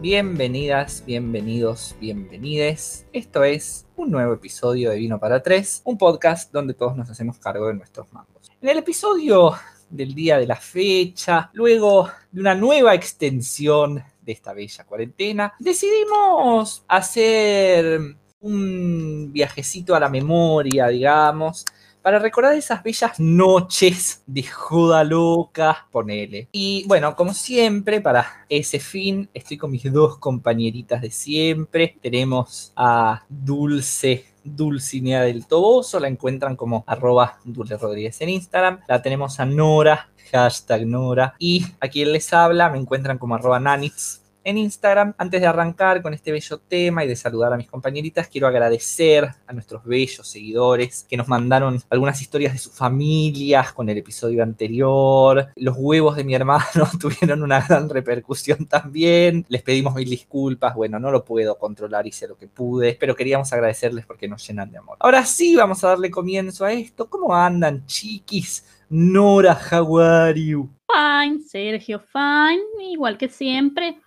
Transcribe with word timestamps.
Bienvenidas, 0.00 1.04
bienvenidos, 1.04 1.94
bienvenides. 2.00 3.06
Esto 3.12 3.44
es 3.44 3.86
un 3.96 4.10
nuevo 4.10 4.32
episodio 4.32 4.88
de 4.88 4.96
Vino 4.96 5.20
para 5.20 5.42
Tres, 5.42 5.82
un 5.84 5.98
podcast 5.98 6.50
donde 6.50 6.72
todos 6.72 6.96
nos 6.96 7.10
hacemos 7.10 7.38
cargo 7.38 7.66
de 7.66 7.74
nuestros 7.74 8.10
mangos. 8.10 8.50
En 8.62 8.70
el 8.70 8.78
episodio 8.78 9.52
del 9.90 10.14
día 10.14 10.38
de 10.38 10.46
la 10.46 10.56
fecha, 10.56 11.50
luego 11.52 12.08
de 12.32 12.40
una 12.40 12.54
nueva 12.54 12.94
extensión 12.94 14.02
de 14.22 14.32
esta 14.32 14.54
bella 14.54 14.84
cuarentena, 14.84 15.52
decidimos 15.58 16.82
hacer 16.88 18.00
un 18.40 19.30
viajecito 19.30 19.94
a 19.94 20.00
la 20.00 20.08
memoria, 20.08 20.88
digamos, 20.88 21.66
para 22.02 22.18
recordar 22.18 22.54
esas 22.54 22.82
bellas 22.82 23.18
noches 23.18 24.22
de 24.26 24.42
joda 24.42 25.04
loca, 25.04 25.86
ponele. 25.90 26.48
Y 26.52 26.84
bueno, 26.86 27.14
como 27.16 27.34
siempre, 27.34 28.00
para 28.00 28.44
ese 28.48 28.80
fin, 28.80 29.28
estoy 29.34 29.56
con 29.56 29.70
mis 29.70 29.90
dos 29.92 30.18
compañeritas 30.18 31.02
de 31.02 31.10
siempre. 31.10 31.96
Tenemos 32.00 32.72
a 32.76 33.24
Dulce 33.28 34.26
Dulcinea 34.42 35.22
del 35.22 35.46
Toboso, 35.46 36.00
la 36.00 36.08
encuentran 36.08 36.56
como 36.56 36.84
arroba 36.86 37.38
Dulce 37.44 37.76
Rodríguez 37.76 38.20
en 38.20 38.30
Instagram. 38.30 38.80
La 38.88 39.02
tenemos 39.02 39.38
a 39.38 39.46
Nora, 39.46 40.10
hashtag 40.32 40.86
Nora. 40.86 41.34
Y 41.38 41.66
a 41.80 41.88
quien 41.88 42.12
les 42.12 42.32
habla, 42.32 42.70
me 42.70 42.78
encuentran 42.78 43.18
como 43.18 43.34
arroba 43.34 43.60
Nanitz 43.60 44.22
en 44.50 44.58
Instagram. 44.58 45.14
Antes 45.16 45.40
de 45.40 45.46
arrancar 45.46 46.02
con 46.02 46.12
este 46.12 46.32
bello 46.32 46.58
tema 46.58 47.04
y 47.04 47.08
de 47.08 47.16
saludar 47.16 47.52
a 47.52 47.56
mis 47.56 47.68
compañeritas, 47.68 48.28
quiero 48.28 48.46
agradecer 48.46 49.30
a 49.46 49.52
nuestros 49.52 49.84
bellos 49.84 50.28
seguidores 50.28 51.06
que 51.08 51.16
nos 51.16 51.28
mandaron 51.28 51.80
algunas 51.88 52.20
historias 52.20 52.52
de 52.52 52.58
sus 52.58 52.72
familias 52.74 53.72
con 53.72 53.88
el 53.88 53.98
episodio 53.98 54.42
anterior. 54.42 55.48
Los 55.56 55.76
huevos 55.78 56.16
de 56.16 56.24
mi 56.24 56.34
hermano 56.34 56.64
tuvieron 57.00 57.42
una 57.42 57.60
gran 57.60 57.88
repercusión 57.88 58.66
también. 58.66 59.46
Les 59.48 59.62
pedimos 59.62 59.94
mil 59.94 60.08
disculpas. 60.08 60.74
Bueno, 60.74 60.98
no 60.98 61.10
lo 61.10 61.24
puedo 61.24 61.56
controlar, 61.56 62.06
hice 62.06 62.28
lo 62.28 62.36
que 62.36 62.48
pude, 62.48 62.96
pero 62.98 63.16
queríamos 63.16 63.52
agradecerles 63.52 64.04
porque 64.04 64.28
nos 64.28 64.46
llenan 64.46 64.70
de 64.70 64.78
amor. 64.78 64.96
Ahora 65.00 65.24
sí, 65.24 65.56
vamos 65.56 65.82
a 65.84 65.88
darle 65.88 66.10
comienzo 66.10 66.64
a 66.64 66.72
esto. 66.72 67.08
¿Cómo 67.08 67.34
andan, 67.34 67.86
chiquis? 67.86 68.64
Nora, 68.88 69.56
how 69.70 69.98
are 70.00 70.44
you? 70.44 70.68
Fine, 70.92 71.40
Sergio, 71.42 72.00
fine, 72.00 72.90
igual 72.90 73.16
que 73.16 73.28
siempre 73.28 74.00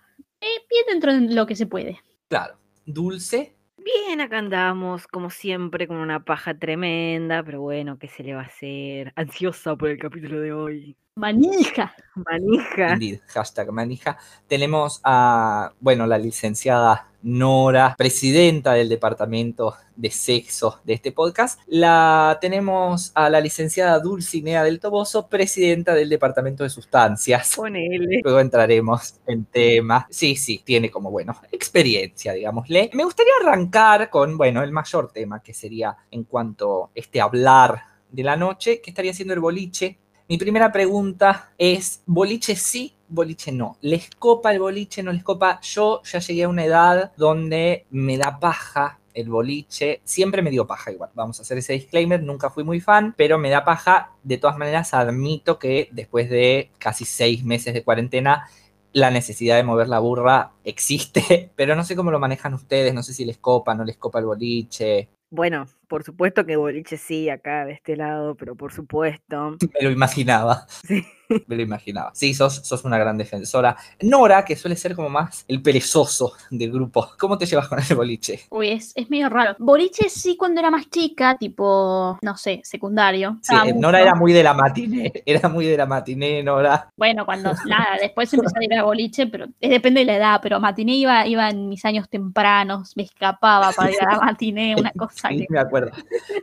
bien 0.70 0.84
dentro 0.88 1.12
de 1.12 1.34
lo 1.34 1.46
que 1.46 1.56
se 1.56 1.66
puede. 1.66 2.00
Claro. 2.28 2.58
Dulce. 2.86 3.56
Bien, 3.76 4.20
acá 4.20 4.38
andamos, 4.38 5.06
como 5.06 5.30
siempre, 5.30 5.86
con 5.86 5.98
una 5.98 6.24
paja 6.24 6.58
tremenda, 6.58 7.42
pero 7.42 7.60
bueno, 7.60 7.98
¿qué 7.98 8.08
se 8.08 8.22
le 8.22 8.34
va 8.34 8.42
a 8.42 8.46
hacer? 8.46 9.12
Ansiosa 9.16 9.76
por 9.76 9.90
el 9.90 9.98
capítulo 9.98 10.40
de 10.40 10.52
hoy. 10.52 10.96
Manija. 11.16 11.94
Manija. 12.16 12.94
Indeed, 12.94 13.20
hashtag 13.28 13.70
manija. 13.70 14.18
Tenemos 14.48 15.00
a, 15.04 15.72
bueno, 15.78 16.08
la 16.08 16.18
licenciada 16.18 17.08
Nora, 17.22 17.94
presidenta 17.96 18.72
del 18.72 18.88
departamento 18.88 19.76
de 19.94 20.10
sexo 20.10 20.80
de 20.82 20.94
este 20.94 21.12
podcast. 21.12 21.60
La 21.68 22.36
tenemos 22.40 23.12
a 23.14 23.30
la 23.30 23.40
licenciada 23.40 24.00
Dulcinea 24.00 24.64
del 24.64 24.80
Toboso, 24.80 25.28
presidenta 25.28 25.94
del 25.94 26.08
departamento 26.08 26.64
de 26.64 26.70
sustancias. 26.70 27.54
Ponele. 27.54 28.20
Luego 28.24 28.40
entraremos 28.40 29.20
en 29.28 29.44
tema. 29.44 30.08
Sí, 30.10 30.34
sí, 30.34 30.62
tiene 30.64 30.90
como, 30.90 31.12
bueno, 31.12 31.36
experiencia, 31.52 32.32
digámosle. 32.32 32.90
Me 32.92 33.04
gustaría 33.04 33.34
arrancar 33.40 34.10
con, 34.10 34.36
bueno, 34.36 34.64
el 34.64 34.72
mayor 34.72 35.12
tema 35.12 35.40
que 35.40 35.54
sería 35.54 35.96
en 36.10 36.24
cuanto 36.24 36.86
a 36.86 36.90
este 36.92 37.20
hablar 37.20 37.84
de 38.10 38.24
la 38.24 38.36
noche, 38.36 38.80
que 38.80 38.90
estaría 38.90 39.14
siendo 39.14 39.32
el 39.32 39.40
boliche 39.40 40.00
mi 40.28 40.38
primera 40.38 40.72
pregunta 40.72 41.52
es, 41.58 42.02
¿boliche 42.06 42.56
sí, 42.56 42.94
boliche 43.08 43.52
no? 43.52 43.76
¿Les 43.82 44.08
copa 44.10 44.52
el 44.52 44.58
boliche, 44.58 45.02
no 45.02 45.12
les 45.12 45.22
copa? 45.22 45.60
Yo 45.60 46.02
ya 46.02 46.18
llegué 46.18 46.44
a 46.44 46.48
una 46.48 46.64
edad 46.64 47.12
donde 47.16 47.86
me 47.90 48.16
da 48.16 48.38
paja 48.40 49.00
el 49.12 49.28
boliche. 49.28 50.00
Siempre 50.04 50.42
me 50.42 50.50
dio 50.50 50.66
paja 50.66 50.90
igual, 50.90 51.10
vamos 51.14 51.38
a 51.38 51.42
hacer 51.42 51.58
ese 51.58 51.74
disclaimer, 51.74 52.22
nunca 52.22 52.50
fui 52.50 52.64
muy 52.64 52.80
fan, 52.80 53.14
pero 53.16 53.38
me 53.38 53.50
da 53.50 53.64
paja. 53.64 54.12
De 54.22 54.38
todas 54.38 54.56
maneras, 54.56 54.94
admito 54.94 55.58
que 55.58 55.88
después 55.92 56.30
de 56.30 56.70
casi 56.78 57.04
seis 57.04 57.44
meses 57.44 57.74
de 57.74 57.84
cuarentena, 57.84 58.48
la 58.92 59.10
necesidad 59.10 59.56
de 59.56 59.64
mover 59.64 59.88
la 59.88 59.98
burra 59.98 60.52
existe, 60.64 61.50
pero 61.56 61.76
no 61.76 61.84
sé 61.84 61.96
cómo 61.96 62.10
lo 62.10 62.18
manejan 62.18 62.54
ustedes, 62.54 62.94
no 62.94 63.02
sé 63.02 63.12
si 63.12 63.24
les 63.24 63.38
copa, 63.38 63.74
no 63.74 63.84
les 63.84 63.96
copa 63.96 64.20
el 64.20 64.26
boliche. 64.26 65.08
Bueno, 65.34 65.66
por 65.88 66.04
supuesto 66.04 66.46
que 66.46 66.54
boliche 66.54 66.96
sí, 66.96 67.28
acá 67.28 67.64
de 67.64 67.72
este 67.72 67.96
lado, 67.96 68.36
pero 68.36 68.54
por 68.54 68.72
supuesto. 68.72 69.56
Me 69.74 69.82
lo 69.82 69.90
imaginaba. 69.90 70.64
Sí. 70.68 71.04
Me 71.46 71.56
lo 71.56 71.62
imaginaba. 71.62 72.10
Sí, 72.14 72.34
sos, 72.34 72.54
sos 72.54 72.84
una 72.84 72.98
gran 72.98 73.16
defensora. 73.16 73.76
Nora, 74.02 74.44
que 74.44 74.56
suele 74.56 74.76
ser 74.76 74.94
como 74.94 75.08
más 75.08 75.44
el 75.48 75.62
perezoso 75.62 76.32
del 76.50 76.72
grupo. 76.72 77.10
¿Cómo 77.18 77.38
te 77.38 77.46
llevas 77.46 77.68
con 77.68 77.78
el 77.78 77.96
boliche? 77.96 78.40
Uy, 78.50 78.70
es, 78.70 78.92
es 78.94 79.10
medio 79.10 79.28
raro. 79.28 79.56
Boliche 79.58 80.08
sí 80.08 80.36
cuando 80.36 80.60
era 80.60 80.70
más 80.70 80.88
chica, 80.90 81.36
tipo, 81.38 82.18
no 82.22 82.36
sé, 82.36 82.60
secundario. 82.64 83.38
Sí, 83.42 83.54
Estaba 83.54 83.72
Nora 83.72 84.00
era 84.00 84.14
muy 84.14 84.32
de 84.32 84.42
la 84.42 84.54
matiné. 84.54 85.12
Era 85.26 85.48
muy 85.48 85.66
de 85.66 85.76
la 85.76 85.86
matiné, 85.86 86.42
Nora. 86.42 86.90
Bueno, 86.96 87.24
cuando, 87.24 87.52
nada, 87.66 87.96
después 88.00 88.32
empecé 88.32 88.58
a 88.60 88.64
ir 88.64 88.74
a 88.74 88.82
boliche, 88.84 89.26
pero 89.26 89.46
eh, 89.60 89.68
depende 89.68 90.00
de 90.00 90.06
la 90.06 90.16
edad, 90.16 90.40
pero 90.42 90.60
matiné 90.60 90.94
iba, 90.94 91.26
iba 91.26 91.48
en 91.48 91.68
mis 91.68 91.84
años 91.84 92.08
tempranos, 92.08 92.96
me 92.96 93.04
escapaba 93.04 93.72
para 93.72 93.90
ir 93.90 94.02
a 94.02 94.12
la 94.12 94.20
matiné, 94.20 94.74
una 94.78 94.92
cosa 94.92 95.28
Sí, 95.28 95.38
que... 95.38 95.46
me 95.48 95.60
acuerdo. 95.60 95.92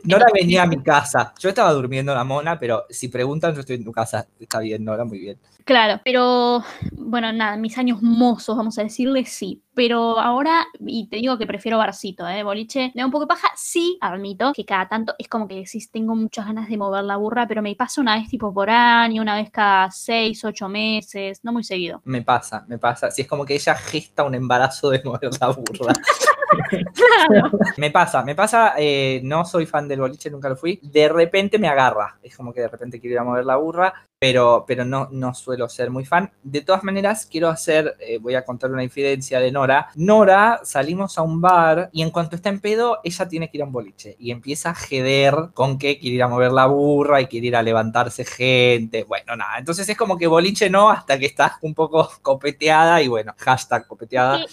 Nora 0.04 0.26
venía 0.32 0.62
a 0.62 0.66
mi 0.66 0.82
casa. 0.82 1.32
Yo 1.38 1.48
estaba 1.48 1.72
durmiendo 1.72 2.12
en 2.12 2.18
la 2.18 2.24
mona, 2.24 2.58
pero 2.58 2.84
si 2.90 3.08
preguntan, 3.08 3.54
yo 3.54 3.60
estoy 3.60 3.76
en 3.76 3.84
tu 3.84 3.92
casa. 3.92 4.26
Está 4.38 4.60
bien, 4.60 4.71
Nora, 4.78 5.04
muy 5.04 5.18
bien. 5.18 5.38
Claro, 5.64 6.00
pero 6.04 6.64
bueno, 6.92 7.32
nada, 7.32 7.56
mis 7.56 7.78
años 7.78 8.02
mozos, 8.02 8.56
vamos 8.56 8.78
a 8.78 8.82
decirle 8.82 9.24
sí. 9.24 9.62
Pero 9.74 10.18
ahora, 10.18 10.66
y 10.80 11.08
te 11.08 11.16
digo 11.16 11.38
que 11.38 11.46
prefiero 11.46 11.78
barcito, 11.78 12.28
¿eh? 12.28 12.42
Boliche, 12.42 12.92
me 12.94 13.00
da 13.00 13.06
un 13.06 13.12
poco 13.12 13.24
de 13.24 13.28
paja. 13.28 13.48
Sí, 13.56 13.96
admito 14.02 14.52
que 14.52 14.66
cada 14.66 14.86
tanto 14.86 15.14
es 15.18 15.28
como 15.28 15.48
que 15.48 15.54
decís, 15.54 15.90
tengo 15.90 16.14
muchas 16.14 16.46
ganas 16.46 16.68
de 16.68 16.76
mover 16.76 17.04
la 17.04 17.16
burra, 17.16 17.46
pero 17.46 17.62
me 17.62 17.74
pasa 17.74 18.02
una 18.02 18.16
vez 18.16 18.28
tipo 18.28 18.52
por 18.52 18.68
año, 18.68 19.22
una 19.22 19.36
vez 19.36 19.50
cada 19.50 19.90
seis, 19.90 20.44
ocho 20.44 20.68
meses, 20.68 21.40
no 21.42 21.52
muy 21.52 21.64
seguido. 21.64 22.02
Me 22.04 22.22
pasa, 22.22 22.64
me 22.68 22.78
pasa. 22.78 23.10
Si 23.10 23.22
es 23.22 23.28
como 23.28 23.46
que 23.46 23.54
ella 23.54 23.74
gesta 23.74 24.24
un 24.24 24.34
embarazo 24.34 24.90
de 24.90 25.02
mover 25.04 25.30
la 25.40 25.48
burra. 25.48 25.94
Me 27.76 27.90
pasa, 27.90 28.22
me 28.22 28.34
pasa, 28.34 28.74
eh, 28.78 29.20
no 29.24 29.44
soy 29.44 29.66
fan 29.66 29.88
del 29.88 30.00
boliche, 30.00 30.30
nunca 30.30 30.48
lo 30.48 30.56
fui. 30.56 30.78
De 30.82 31.08
repente 31.08 31.58
me 31.58 31.68
agarra. 31.68 32.18
Es 32.22 32.36
como 32.36 32.52
que 32.52 32.60
de 32.60 32.68
repente 32.68 33.00
quiero 33.00 33.14
ir 33.14 33.18
a 33.18 33.24
mover 33.24 33.44
la 33.44 33.56
burra, 33.56 33.92
pero, 34.18 34.64
pero 34.66 34.84
no, 34.84 35.08
no 35.10 35.34
suelo 35.34 35.68
ser 35.68 35.90
muy 35.90 36.04
fan. 36.04 36.30
De 36.42 36.60
todas 36.60 36.84
maneras, 36.84 37.26
quiero 37.30 37.48
hacer, 37.48 37.96
eh, 38.00 38.18
voy 38.18 38.34
a 38.34 38.44
contar 38.44 38.70
una 38.70 38.84
infidencia 38.84 39.40
de 39.40 39.50
Nora. 39.50 39.88
Nora, 39.96 40.60
salimos 40.64 41.18
a 41.18 41.22
un 41.22 41.40
bar 41.40 41.90
y 41.92 42.02
en 42.02 42.10
cuanto 42.10 42.36
está 42.36 42.48
en 42.48 42.60
pedo, 42.60 43.00
ella 43.04 43.28
tiene 43.28 43.50
que 43.50 43.56
ir 43.58 43.62
a 43.62 43.66
un 43.66 43.72
boliche 43.72 44.16
y 44.18 44.30
empieza 44.30 44.70
a 44.70 44.74
jeder 44.74 45.34
con 45.54 45.78
que 45.78 45.98
quiere 45.98 46.16
ir 46.16 46.22
a 46.22 46.28
mover 46.28 46.52
la 46.52 46.66
burra 46.66 47.20
y 47.20 47.26
quiere 47.26 47.48
ir 47.48 47.56
a 47.56 47.62
levantarse 47.62 48.24
gente. 48.24 49.04
Bueno, 49.04 49.36
nada. 49.36 49.58
Entonces 49.58 49.88
es 49.88 49.96
como 49.96 50.18
que 50.18 50.26
boliche 50.26 50.70
no 50.70 50.90
hasta 50.90 51.18
que 51.18 51.26
está 51.26 51.58
un 51.62 51.74
poco 51.74 52.10
copeteada 52.22 53.02
y 53.02 53.08
bueno, 53.08 53.34
hashtag 53.38 53.86
copeteada. 53.86 54.44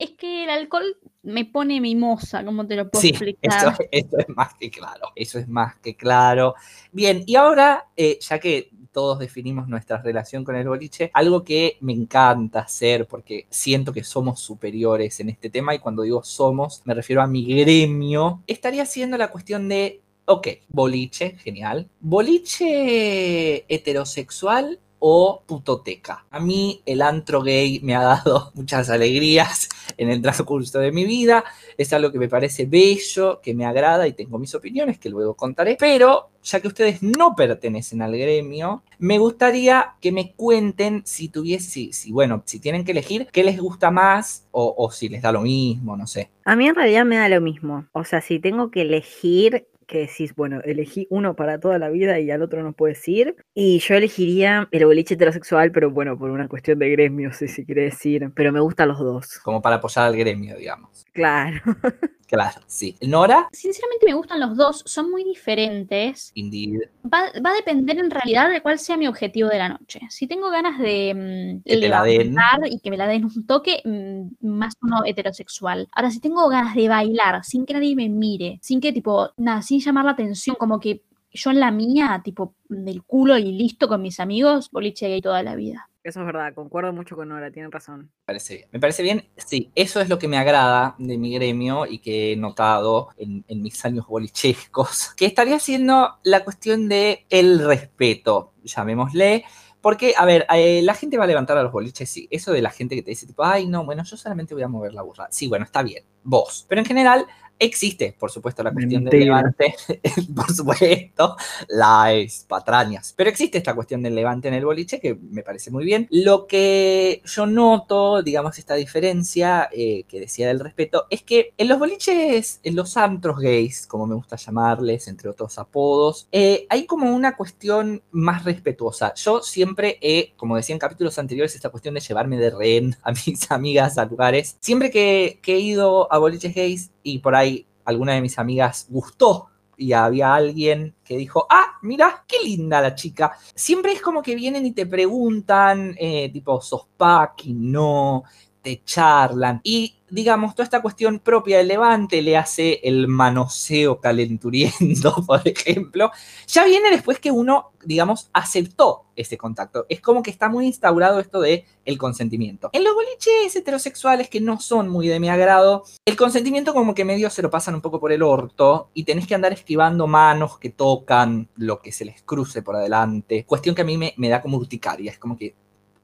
Es 0.00 0.12
que 0.12 0.44
el 0.44 0.50
alcohol 0.50 0.96
me 1.22 1.44
pone 1.44 1.78
mimosa, 1.80 2.42
¿cómo 2.42 2.66
te 2.66 2.74
lo 2.74 2.88
puedo 2.88 3.02
Sí, 3.02 3.10
explicar? 3.10 3.74
eso, 3.74 3.82
eso 3.92 4.18
es 4.18 4.28
más 4.30 4.54
que 4.54 4.70
claro. 4.70 5.08
Eso 5.14 5.38
es 5.38 5.46
más 5.46 5.76
que 5.76 5.94
claro. 5.94 6.54
Bien, 6.90 7.22
y 7.26 7.36
ahora, 7.36 7.88
eh, 7.94 8.18
ya 8.20 8.38
que 8.38 8.70
todos 8.92 9.18
definimos 9.18 9.68
nuestra 9.68 10.00
relación 10.00 10.42
con 10.42 10.56
el 10.56 10.66
boliche, 10.66 11.10
algo 11.12 11.44
que 11.44 11.76
me 11.82 11.92
encanta 11.92 12.60
hacer 12.60 13.06
porque 13.06 13.46
siento 13.50 13.92
que 13.92 14.02
somos 14.02 14.40
superiores 14.40 15.20
en 15.20 15.28
este 15.28 15.50
tema 15.50 15.74
y 15.74 15.78
cuando 15.78 16.02
digo 16.02 16.24
somos 16.24 16.80
me 16.86 16.94
refiero 16.94 17.20
a 17.22 17.26
mi 17.26 17.44
gremio, 17.44 18.42
estaría 18.46 18.86
siendo 18.86 19.18
la 19.18 19.30
cuestión 19.30 19.68
de, 19.68 20.00
ok, 20.24 20.48
boliche, 20.68 21.36
genial. 21.36 21.88
Boliche 22.00 23.64
heterosexual 23.72 24.80
o 25.00 25.42
putoteca. 25.46 26.26
A 26.30 26.38
mí 26.38 26.82
el 26.86 27.02
antro 27.02 27.42
gay 27.42 27.80
me 27.82 27.96
ha 27.96 28.02
dado 28.02 28.52
muchas 28.54 28.88
alegrías 28.90 29.68
en 29.96 30.10
el 30.10 30.22
transcurso 30.22 30.78
de 30.78 30.92
mi 30.92 31.04
vida. 31.04 31.44
Es 31.76 31.92
algo 31.92 32.12
que 32.12 32.18
me 32.18 32.28
parece 32.28 32.66
bello, 32.66 33.40
que 33.42 33.54
me 33.54 33.66
agrada 33.66 34.06
y 34.06 34.12
tengo 34.12 34.38
mis 34.38 34.54
opiniones 34.54 34.98
que 34.98 35.08
luego 35.08 35.34
contaré. 35.34 35.76
Pero 35.80 36.30
ya 36.42 36.60
que 36.60 36.68
ustedes 36.68 37.02
no 37.02 37.34
pertenecen 37.34 38.02
al 38.02 38.16
gremio, 38.16 38.82
me 38.98 39.18
gustaría 39.18 39.94
que 40.00 40.12
me 40.12 40.32
cuenten 40.32 41.02
si 41.04 41.28
tuviese, 41.28 41.92
si, 41.92 42.12
bueno, 42.12 42.42
si 42.46 42.60
tienen 42.60 42.84
que 42.84 42.92
elegir 42.92 43.28
qué 43.32 43.44
les 43.44 43.58
gusta 43.58 43.90
más 43.90 44.46
o, 44.50 44.74
o 44.76 44.90
si 44.90 45.08
les 45.08 45.22
da 45.22 45.32
lo 45.32 45.42
mismo, 45.42 45.96
no 45.96 46.06
sé. 46.06 46.30
A 46.44 46.56
mí 46.56 46.66
en 46.66 46.74
realidad 46.74 47.04
me 47.04 47.16
da 47.16 47.28
lo 47.28 47.40
mismo. 47.40 47.86
O 47.92 48.04
sea, 48.04 48.20
si 48.20 48.38
tengo 48.38 48.70
que 48.70 48.82
elegir, 48.82 49.66
que 49.90 50.06
decís, 50.06 50.34
bueno, 50.36 50.60
elegí 50.64 51.06
uno 51.10 51.34
para 51.34 51.58
toda 51.58 51.78
la 51.78 51.90
vida 51.90 52.20
y 52.20 52.30
al 52.30 52.42
otro 52.42 52.62
no 52.62 52.72
puedes 52.72 53.06
ir. 53.08 53.36
Y 53.54 53.80
yo 53.80 53.96
elegiría 53.96 54.68
el 54.70 54.86
boliche 54.86 55.14
heterosexual, 55.14 55.72
pero 55.72 55.90
bueno, 55.90 56.16
por 56.16 56.30
una 56.30 56.46
cuestión 56.46 56.78
de 56.78 56.90
gremio, 56.90 57.32
si 57.34 57.48
se 57.48 57.66
quiere 57.66 57.82
decir. 57.82 58.30
Pero 58.34 58.52
me 58.52 58.60
gustan 58.60 58.88
los 58.88 59.00
dos. 59.00 59.38
Como 59.40 59.60
para 59.60 59.76
apoyar 59.76 60.06
al 60.06 60.16
gremio, 60.16 60.56
digamos. 60.56 61.04
Claro. 61.20 61.60
Claro, 62.30 62.60
sí. 62.68 62.94
Nora, 63.02 63.48
Sinceramente 63.50 64.06
me 64.06 64.14
gustan 64.14 64.38
los 64.38 64.56
dos, 64.56 64.84
son 64.86 65.10
muy 65.10 65.24
diferentes. 65.24 66.30
indeed. 66.36 66.78
Va, 67.04 67.24
va 67.44 67.50
a 67.50 67.54
depender 67.54 67.98
en 67.98 68.08
realidad 68.08 68.48
de 68.48 68.62
cuál 68.62 68.78
sea 68.78 68.96
mi 68.96 69.08
objetivo 69.08 69.48
de 69.48 69.58
la 69.58 69.68
noche. 69.68 69.98
Si 70.10 70.28
tengo 70.28 70.48
ganas 70.48 70.78
de 70.78 71.12
mm, 71.12 71.62
Que 71.68 71.78
te 71.78 71.88
la 71.88 72.04
den. 72.04 72.18
levantar 72.36 72.68
y 72.70 72.78
que 72.78 72.90
me 72.92 72.96
la 72.96 73.08
den 73.08 73.24
un 73.24 73.46
toque, 73.48 73.82
mm, 73.84 74.46
más 74.46 74.74
uno 74.80 74.98
heterosexual. 75.04 75.88
Ahora, 75.90 76.12
si 76.12 76.20
tengo 76.20 76.48
ganas 76.48 76.76
de 76.76 76.88
bailar 76.88 77.44
sin 77.44 77.66
que 77.66 77.74
nadie 77.74 77.96
me 77.96 78.08
mire, 78.08 78.60
sin 78.62 78.80
que 78.80 78.92
tipo, 78.92 79.30
nada, 79.36 79.60
sin 79.62 79.80
llamar 79.80 80.04
la 80.04 80.12
atención, 80.12 80.54
como 80.54 80.78
que 80.78 81.02
yo 81.32 81.50
en 81.50 81.60
la 81.60 81.70
mía, 81.70 82.20
tipo, 82.24 82.54
del 82.68 83.02
culo 83.02 83.38
y 83.38 83.52
listo 83.52 83.88
con 83.88 84.02
mis 84.02 84.20
amigos, 84.20 84.70
boliche 84.70 85.08
gay 85.08 85.20
toda 85.20 85.42
la 85.42 85.54
vida. 85.54 85.88
Eso 86.02 86.20
es 86.20 86.26
verdad, 86.26 86.54
concuerdo 86.54 86.94
mucho 86.94 87.14
con 87.14 87.28
Nora, 87.28 87.50
tienen 87.50 87.70
razón. 87.70 88.10
Me 88.20 88.26
parece 88.26 88.54
bien. 88.54 88.68
Me 88.72 88.80
parece 88.80 89.02
bien, 89.02 89.28
sí, 89.36 89.70
eso 89.74 90.00
es 90.00 90.08
lo 90.08 90.18
que 90.18 90.28
me 90.28 90.38
agrada 90.38 90.94
de 90.98 91.18
mi 91.18 91.34
gremio 91.34 91.84
y 91.84 91.98
que 91.98 92.32
he 92.32 92.36
notado 92.36 93.08
en, 93.18 93.44
en 93.48 93.60
mis 93.60 93.84
años 93.84 94.06
bolichescos, 94.06 95.12
que 95.16 95.26
estaría 95.26 95.58
siendo 95.58 96.18
la 96.22 96.42
cuestión 96.42 96.88
de 96.88 97.26
el 97.28 97.64
respeto, 97.64 98.54
llamémosle. 98.64 99.44
Porque, 99.80 100.12
a 100.16 100.26
ver, 100.26 100.46
eh, 100.54 100.82
la 100.82 100.94
gente 100.94 101.16
va 101.16 101.24
a 101.24 101.26
levantar 101.26 101.56
a 101.56 101.62
los 101.62 101.72
boliches, 101.72 102.08
sí. 102.08 102.28
Eso 102.30 102.52
de 102.52 102.60
la 102.60 102.70
gente 102.70 102.94
que 102.94 103.02
te 103.02 103.10
dice, 103.10 103.26
tipo, 103.26 103.44
ay, 103.44 103.66
no, 103.66 103.84
bueno, 103.84 104.04
yo 104.04 104.16
solamente 104.16 104.54
voy 104.54 104.62
a 104.62 104.68
mover 104.68 104.92
la 104.92 105.02
burra. 105.02 105.28
Sí, 105.30 105.48
bueno, 105.48 105.64
está 105.64 105.82
bien, 105.82 106.04
vos. 106.22 106.66
Pero 106.68 106.82
en 106.82 106.86
general, 106.86 107.26
existe, 107.60 108.16
por 108.18 108.30
supuesto, 108.30 108.62
la 108.62 108.72
cuestión 108.72 109.04
del 109.04 109.12
Mentira. 109.12 109.36
levante. 109.36 109.74
por 110.34 110.52
supuesto, 110.52 111.36
las 111.68 112.44
patrañas. 112.48 113.14
Pero 113.16 113.30
existe 113.30 113.58
esta 113.58 113.74
cuestión 113.74 114.02
del 114.02 114.14
levante 114.14 114.48
en 114.48 114.54
el 114.54 114.64
boliche 114.64 114.98
que 114.98 115.14
me 115.14 115.42
parece 115.42 115.70
muy 115.70 115.84
bien. 115.84 116.08
Lo 116.10 116.46
que 116.46 117.22
yo 117.24 117.46
noto, 117.46 118.22
digamos, 118.22 118.58
esta 118.58 118.74
diferencia 118.74 119.68
eh, 119.72 120.04
que 120.08 120.20
decía 120.20 120.48
del 120.48 120.58
respeto, 120.58 121.06
es 121.10 121.22
que 121.22 121.52
en 121.58 121.68
los 121.68 121.78
boliches, 121.78 122.60
en 122.62 122.74
los 122.74 122.96
antros 122.96 123.38
gays, 123.38 123.86
como 123.86 124.06
me 124.06 124.14
gusta 124.14 124.36
llamarles, 124.36 125.06
entre 125.06 125.28
otros 125.28 125.58
apodos, 125.58 126.26
eh, 126.32 126.66
hay 126.70 126.86
como 126.86 127.14
una 127.14 127.36
cuestión 127.36 128.02
más 128.10 128.44
respetuosa. 128.44 129.12
Yo 129.14 129.42
siempre 129.42 129.98
he, 130.00 130.32
como 130.36 130.56
decía 130.56 130.74
en 130.74 130.78
capítulos 130.78 131.18
anteriores, 131.18 131.54
esta 131.54 131.68
cuestión 131.68 131.94
de 131.94 132.00
llevarme 132.00 132.38
de 132.38 132.50
rehén 132.50 132.96
a 133.02 133.12
mis 133.12 133.50
amigas 133.50 133.98
a 133.98 134.06
lugares. 134.06 134.56
Siempre 134.60 134.90
que, 134.90 135.38
que 135.42 135.56
he 135.56 135.60
ido 135.60 136.10
a 136.10 136.16
boliches 136.16 136.54
gays 136.54 136.90
y 137.02 137.18
por 137.18 137.34
ahí 137.34 137.49
alguna 137.90 138.14
de 138.14 138.22
mis 138.22 138.38
amigas 138.38 138.86
gustó 138.88 139.48
y 139.76 139.92
había 139.92 140.34
alguien 140.34 140.94
que 141.02 141.16
dijo, 141.16 141.46
ah, 141.48 141.78
mira, 141.82 142.24
qué 142.28 142.36
linda 142.44 142.82
la 142.82 142.94
chica. 142.94 143.32
Siempre 143.54 143.92
es 143.92 144.02
como 144.02 144.22
que 144.22 144.34
vienen 144.34 144.66
y 144.66 144.72
te 144.72 144.84
preguntan, 144.84 145.94
eh, 145.98 146.30
tipo, 146.30 146.60
sos 146.60 146.86
paqui, 146.96 147.54
no, 147.54 148.24
te 148.62 148.82
charlan. 148.84 149.60
Y 149.62 149.96
digamos, 150.10 150.54
toda 150.54 150.64
esta 150.64 150.82
cuestión 150.82 151.20
propia 151.20 151.58
del 151.58 151.68
levante 151.68 152.20
le 152.20 152.36
hace 152.36 152.80
el 152.82 153.08
manoseo 153.08 154.00
calenturiento, 154.00 155.14
por 155.26 155.46
ejemplo, 155.46 156.10
ya 156.46 156.64
viene 156.64 156.90
después 156.90 157.18
que 157.20 157.30
uno, 157.30 157.72
digamos, 157.84 158.28
aceptó 158.32 159.06
ese 159.16 159.38
contacto. 159.38 159.86
Es 159.88 160.00
como 160.00 160.22
que 160.22 160.30
está 160.30 160.48
muy 160.48 160.66
instaurado 160.66 161.20
esto 161.20 161.40
de 161.40 161.64
el 161.84 161.98
consentimiento. 161.98 162.70
En 162.72 162.84
los 162.84 162.94
boliches 162.94 163.54
heterosexuales 163.54 164.28
que 164.28 164.40
no 164.40 164.58
son 164.60 164.88
muy 164.88 165.08
de 165.08 165.20
mi 165.20 165.28
agrado, 165.28 165.84
el 166.04 166.16
consentimiento 166.16 166.74
como 166.74 166.94
que 166.94 167.04
medio 167.04 167.30
se 167.30 167.42
lo 167.42 167.50
pasan 167.50 167.74
un 167.74 167.80
poco 167.80 168.00
por 168.00 168.12
el 168.12 168.22
orto 168.22 168.90
y 168.94 169.04
tenés 169.04 169.26
que 169.26 169.34
andar 169.34 169.52
esquivando 169.52 170.06
manos 170.06 170.58
que 170.58 170.70
tocan 170.70 171.48
lo 171.56 171.80
que 171.80 171.92
se 171.92 172.04
les 172.04 172.22
cruce 172.22 172.62
por 172.62 172.76
adelante. 172.76 173.44
Cuestión 173.46 173.74
que 173.74 173.82
a 173.82 173.84
mí 173.86 173.96
me, 173.96 174.14
me 174.16 174.28
da 174.28 174.42
como 174.42 174.56
urticaria, 174.56 175.10
es 175.10 175.18
como 175.18 175.36
que 175.36 175.54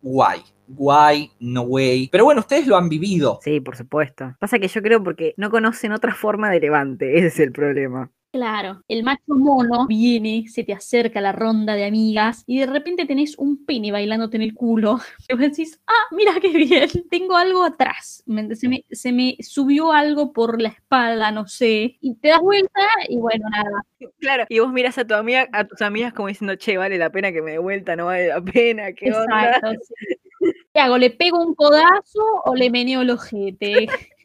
guay, 0.07 0.41
guay, 0.69 1.31
no 1.41 1.63
way. 1.63 2.09
Pero 2.13 2.25
bueno, 2.25 2.41
ustedes 2.41 2.67
lo 2.67 2.77
han 2.77 2.89
vivido. 2.89 3.41
Sí, 3.43 3.61
por 3.61 3.77
supuesto. 3.77 4.37
Pasa 4.39 4.59
que 4.61 4.69
yo 4.69 4.81
creo 4.81 5.03
porque 5.03 5.35
no 5.37 5.51
conocen 5.51 5.93
otra 5.93 6.15
forma 6.15 6.49
de 6.51 6.61
levante, 6.61 7.19
ese 7.19 7.27
es 7.27 7.41
el 7.41 7.53
problema. 7.53 8.13
Claro, 8.37 8.83
el 8.87 9.03
macho 9.03 9.23
mono 9.29 9.87
viene, 9.87 10.45
se 10.47 10.63
te 10.63 10.75
acerca 10.75 11.21
a 11.21 11.23
la 11.23 11.33
ronda 11.33 11.73
de 11.73 11.87
amigas 11.87 12.45
y 12.47 12.59
de 12.59 12.67
repente 12.67 13.07
tenés 13.07 13.35
un 13.39 13.65
pene 13.65 13.91
bailándote 13.91 14.37
en 14.37 14.43
el 14.43 14.53
culo. 14.53 14.99
Y 15.31 15.33
vos 15.33 15.41
decís, 15.41 15.81
ah, 15.87 16.05
mira 16.11 16.35
qué 16.39 16.49
bien, 16.51 16.87
tengo 17.11 17.35
algo 17.35 17.65
atrás. 17.65 18.23
Se 18.53 18.69
me, 18.69 18.85
se 18.91 19.13
me 19.13 19.39
subió 19.41 19.91
algo 19.91 20.35
por 20.35 20.61
la 20.61 20.69
espalda, 20.69 21.31
no 21.31 21.49
sé. 21.49 21.97
Y 22.03 22.17
te 22.17 22.29
das 22.29 22.41
vuelta 22.43 22.83
y 23.09 23.17
bueno, 23.17 23.49
nada. 23.49 23.87
Claro, 24.19 24.45
y 24.51 24.59
vos 24.59 24.71
miras 24.71 24.99
a 24.99 25.07
tu 25.07 25.15
amiga, 25.15 25.49
a 25.53 25.65
tus 25.65 25.81
amigas 25.81 26.13
como 26.13 26.29
diciendo, 26.29 26.57
che, 26.57 26.77
vale 26.77 26.99
la 26.99 27.09
pena 27.09 27.33
que 27.33 27.41
me 27.41 27.53
dé 27.53 27.59
vuelta, 27.59 27.97
no 27.97 28.05
vale 28.05 28.29
la 28.29 28.43
pena, 28.43 28.93
qué 28.93 29.15
onda. 29.15 29.47
Exacto. 29.47 29.71
sí. 29.83 30.53
¿Qué 30.75 30.81
hago? 30.81 30.99
¿Le 30.99 31.09
pego 31.09 31.43
un 31.43 31.55
codazo 31.55 32.21
o 32.45 32.55
le 32.55 32.69
meneo 32.69 33.01
el 33.01 33.09
ojete? 33.09 33.87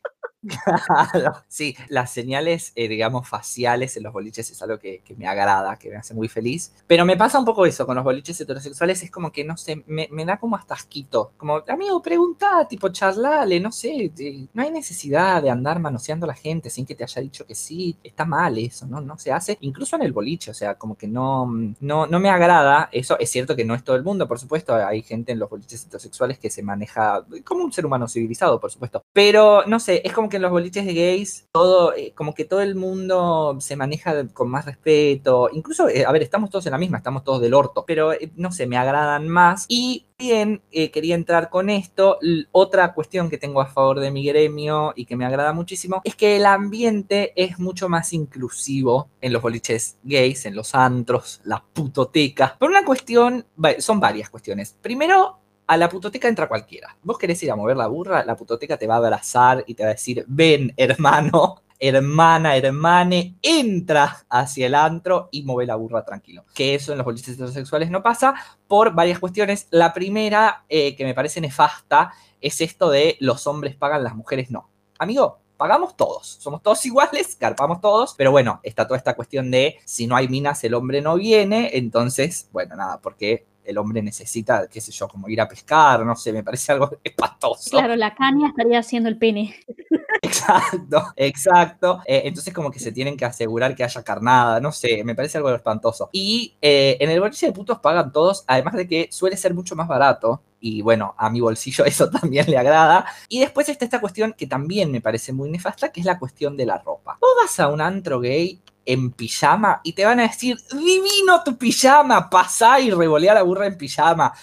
Sí, 1.47 1.75
las 1.89 2.11
señales, 2.11 2.71
eh, 2.75 2.88
digamos, 2.88 3.27
faciales 3.27 3.95
en 3.97 4.03
los 4.03 4.13
boliches 4.13 4.49
es 4.49 4.61
algo 4.61 4.79
que, 4.79 5.03
me 5.17 5.27
agrada, 5.27 5.77
que 5.77 5.89
me 5.89 5.97
hace 5.97 6.13
muy 6.13 6.27
feliz. 6.27 6.73
Pero 6.88 7.05
me 7.05 7.17
pasa 7.17 7.39
un 7.39 7.45
poco 7.45 7.65
eso 7.65 7.85
con 7.85 7.95
los 7.95 8.03
boliches 8.03 8.39
heterosexuales, 8.41 9.03
es 9.03 9.11
como 9.11 9.31
que, 9.31 9.43
no 9.43 9.57
sé, 9.57 9.83
me, 9.88 10.25
da 10.25 10.38
como 10.38 10.55
hasta 10.55 10.73
asquito. 10.73 11.33
Como, 11.38 11.61
amigo, 11.67 12.01
pregunta, 12.01 12.67
tipo, 12.67 12.89
charlale, 12.89 13.59
no 13.59 13.71
sé, 13.71 14.11
no 14.53 14.63
hay 14.63 14.71
necesidad 14.71 15.41
de 15.41 15.49
andar 15.49 15.79
manoseando 15.79 16.25
a 16.25 16.27
la 16.27 16.33
gente 16.33 16.69
sin 16.69 16.85
que 16.85 16.95
te 16.95 17.03
haya 17.03 17.21
dicho 17.21 17.45
que 17.45 17.55
sí, 17.55 17.97
está 18.03 18.25
mal 18.25 18.57
eso, 18.57 18.87
¿no? 18.87 19.01
No 19.01 19.17
se 19.17 19.31
hace, 19.31 19.57
incluso 19.61 19.95
en 19.95 20.03
el 20.03 20.13
boliche, 20.13 20.51
o 20.51 20.53
sea, 20.53 20.75
como 20.75 20.95
que 20.95 21.07
no, 21.07 21.45
no, 21.79 22.07
no 22.07 22.19
me 22.19 22.29
agrada. 22.29 22.89
Eso 22.91 23.19
es 23.19 23.29
cierto 23.29 23.55
que 23.55 23.65
no 23.65 23.75
es 23.75 23.83
todo 23.83 23.95
el 23.95 24.03
mundo, 24.03 24.27
por 24.27 24.39
supuesto, 24.39 24.73
hay 24.73 25.01
gente 25.03 25.31
en 25.31 25.39
los 25.39 25.49
boliches 25.49 25.85
heterosexuales 25.85 26.39
que 26.39 26.49
se 26.49 26.63
maneja 26.63 27.25
como 27.44 27.63
un 27.63 27.71
ser 27.71 27.85
humano 27.85 28.07
civilizado, 28.07 28.59
por 28.59 28.71
supuesto. 28.71 29.03
Pero, 29.13 29.65
no 29.67 29.79
sé, 29.79 30.01
es 30.03 30.13
como 30.13 30.29
que 30.31 30.38
en 30.38 30.42
los 30.42 30.50
boliches 30.50 30.83
de 30.86 30.95
gays, 30.95 31.48
todo, 31.51 31.94
eh, 31.94 32.13
como 32.16 32.33
que 32.33 32.45
todo 32.45 32.62
el 32.62 32.74
mundo 32.74 33.57
se 33.60 33.75
maneja 33.75 34.28
con 34.30 34.50
más 34.50 34.66
respeto. 34.66 35.50
Incluso, 35.54 35.88
eh, 35.89 36.06
a 36.06 36.12
ver, 36.12 36.24
estamos 36.24 36.50
todos 36.50 36.66
en 36.66 36.72
la 36.72 36.80
misma, 36.80 36.98
estamos 36.98 37.24
todos 37.24 37.42
del 37.42 37.54
orto, 37.54 37.86
pero 37.86 38.13
eh, 38.13 38.31
no 38.36 38.51
sé, 38.51 38.66
me 38.66 38.78
agradan 38.78 39.28
más. 39.28 39.66
Y 39.68 40.07
bien, 40.18 40.62
eh, 40.72 40.92
quería 40.92 41.16
entrar 41.16 41.50
con 41.50 41.69
esto. 41.69 42.18
Otra 42.51 42.94
cuestión 42.94 43.30
que 43.30 43.38
tengo 43.38 43.62
a 43.62 43.68
favor 43.68 44.00
de 44.00 44.12
mi 44.12 44.25
gremio 44.25 44.94
y 44.95 45.06
que 45.06 45.16
me 45.16 45.25
agrada 45.25 45.54
muchísimo 45.54 46.01
es 46.04 46.16
que 46.16 46.38
el 46.38 46.45
ambiente 46.45 47.33
es 47.36 47.60
mucho 47.60 47.89
más 47.89 48.13
inclusivo 48.13 49.10
en 49.19 49.33
los 49.33 49.42
boliches 49.42 49.98
gays, 50.04 50.45
en 50.45 50.56
los 50.56 50.74
antros, 50.75 51.42
la 51.44 51.63
putoteca. 51.74 52.56
Por 52.60 52.69
una 52.69 52.86
cuestión, 52.86 53.45
son 53.80 54.00
varias 54.00 54.30
cuestiones. 54.30 54.75
Primero, 54.81 55.39
a 55.71 55.77
la 55.77 55.88
putoteca 55.88 56.27
entra 56.27 56.50
cualquiera. 56.50 56.97
Vos 57.01 57.18
querés 57.18 57.41
ir 57.44 57.50
a 57.50 57.56
mover 57.56 57.77
la 57.77 57.88
burra, 57.88 58.25
la 58.25 58.35
putoteca 58.35 58.75
te 58.75 58.88
va 58.88 58.95
a 58.95 58.97
abrazar 58.97 59.63
y 59.65 59.73
te 59.73 59.83
va 59.83 59.91
a 59.91 59.94
decir, 59.94 60.25
ven, 60.27 60.73
hermano, 60.75 61.62
hermana, 61.79 62.57
hermane, 62.57 63.38
entra 63.41 64.25
hacia 64.27 64.68
el 64.68 64.75
antro 64.75 65.29
y 65.31 65.44
mueve 65.44 65.68
la 65.68 65.77
burra 65.77 66.03
tranquilo. 66.03 66.44
Que 66.53 66.75
eso 66.75 66.91
en 66.91 66.97
los 66.97 67.06
boliches 67.06 67.35
heterosexuales 67.35 67.89
no 67.89 68.03
pasa 68.03 68.35
por 68.68 68.94
varias 68.94 69.18
cuestiones. 69.19 69.68
La 69.69 69.94
primera, 69.94 70.66
eh, 70.68 70.94
que 70.94 71.06
me 71.06 71.13
parece 71.13 71.40
nefasta, 71.40 72.11
es 72.42 72.59
esto 72.59 72.90
de 72.90 73.16
los 73.21 73.47
hombres 73.47 73.78
pagan, 73.78 74.04
las 74.04 74.13
mujeres 74.13 74.51
no. 74.51 74.69
Amigo, 74.99 75.40
pagamos 75.56 75.95
todos, 75.95 76.28
somos 76.42 76.61
todos 76.61 76.85
iguales, 76.87 77.37
garpamos 77.40 77.80
todos, 77.80 78.13
pero 78.18 78.31
bueno, 78.31 78.59
está 78.63 78.85
toda 78.85 78.97
esta 78.97 79.16
cuestión 79.16 79.49
de 79.51 79.78
si 79.85 80.06
no 80.06 80.18
hay 80.18 80.28
minas 80.28 80.66
el 80.66 80.73
hombre 80.73 81.01
no 81.01 81.16
viene, 81.16 81.78
entonces, 81.78 82.49
bueno, 82.51 82.75
nada, 82.75 82.99
porque 82.99 83.45
el 83.71 83.78
hombre 83.78 84.01
necesita, 84.01 84.68
qué 84.68 84.80
sé 84.80 84.92
yo, 84.92 85.07
como 85.07 85.28
ir 85.28 85.42
a 85.42 85.47
pescar, 85.47 86.06
no 86.06 86.16
sé, 86.16 86.31
me 86.31 86.44
parece 86.44 86.71
algo 86.71 86.92
espantoso. 87.04 87.71
Claro, 87.71 87.95
la 87.95 88.13
caña 88.16 88.49
estaría 88.49 88.80
haciendo 88.80 89.09
el 89.09 89.18
pene. 89.18 89.56
Exacto, 90.23 91.13
exacto. 91.16 92.01
Eh, 92.06 92.23
entonces 92.25 92.54
como 92.54 92.69
que 92.69 92.80
se 92.80 92.92
tienen 92.92 93.18
que 93.18 93.25
asegurar 93.25 93.75
que 93.75 93.83
haya 93.83 94.04
carnada, 94.04 94.59
no 94.59 94.71
sé, 94.71 95.04
me 95.04 95.16
parece 95.16 95.37
algo 95.37 95.49
espantoso. 95.49 96.09
Y 96.11 96.56
eh, 96.61 96.97
en 96.99 97.09
el 97.09 97.19
boliche 97.19 97.47
de 97.47 97.51
putos 97.51 97.80
pagan 97.80 98.11
todos, 98.11 98.44
además 98.47 98.75
de 98.75 98.87
que 98.87 99.07
suele 99.11 99.35
ser 99.35 99.54
mucho 99.54 99.75
más 99.75 99.87
barato. 99.87 100.42
Y 100.59 100.83
bueno, 100.83 101.16
a 101.18 101.30
mi 101.30 101.42
bolsillo 101.42 101.85
eso 101.85 102.09
también 102.09 102.49
le 102.49 102.57
agrada. 102.57 103.06
Y 103.30 103.40
después 103.40 103.68
está 103.69 103.85
esta 103.85 103.99
cuestión 103.99 104.33
que 104.37 104.45
también 104.47 104.92
me 104.92 105.01
parece 105.01 105.33
muy 105.33 105.49
nefasta, 105.49 105.92
que 105.92 106.01
es 106.01 106.06
la 106.06 106.19
cuestión 106.19 106.56
de 106.56 106.66
la 106.68 106.78
ropa. 106.78 107.18
Vos 107.19 107.31
vas 107.42 107.59
a 107.59 107.69
un 107.69 107.81
antro 107.81 108.19
gay 108.19 108.61
en 108.85 109.11
pijama 109.11 109.81
y 109.83 109.94
te 109.94 110.06
van 110.06 110.19
a 110.19 110.23
decir, 110.23 110.57
divino 110.71 111.44
tu 111.44 111.57
pijama, 111.57 112.30
pasá 112.30 112.80
y 112.80 112.90
revolea 112.92 113.33
la 113.33 113.44
burra 113.44 113.68
en 113.68 113.78
pijama, 113.78 114.33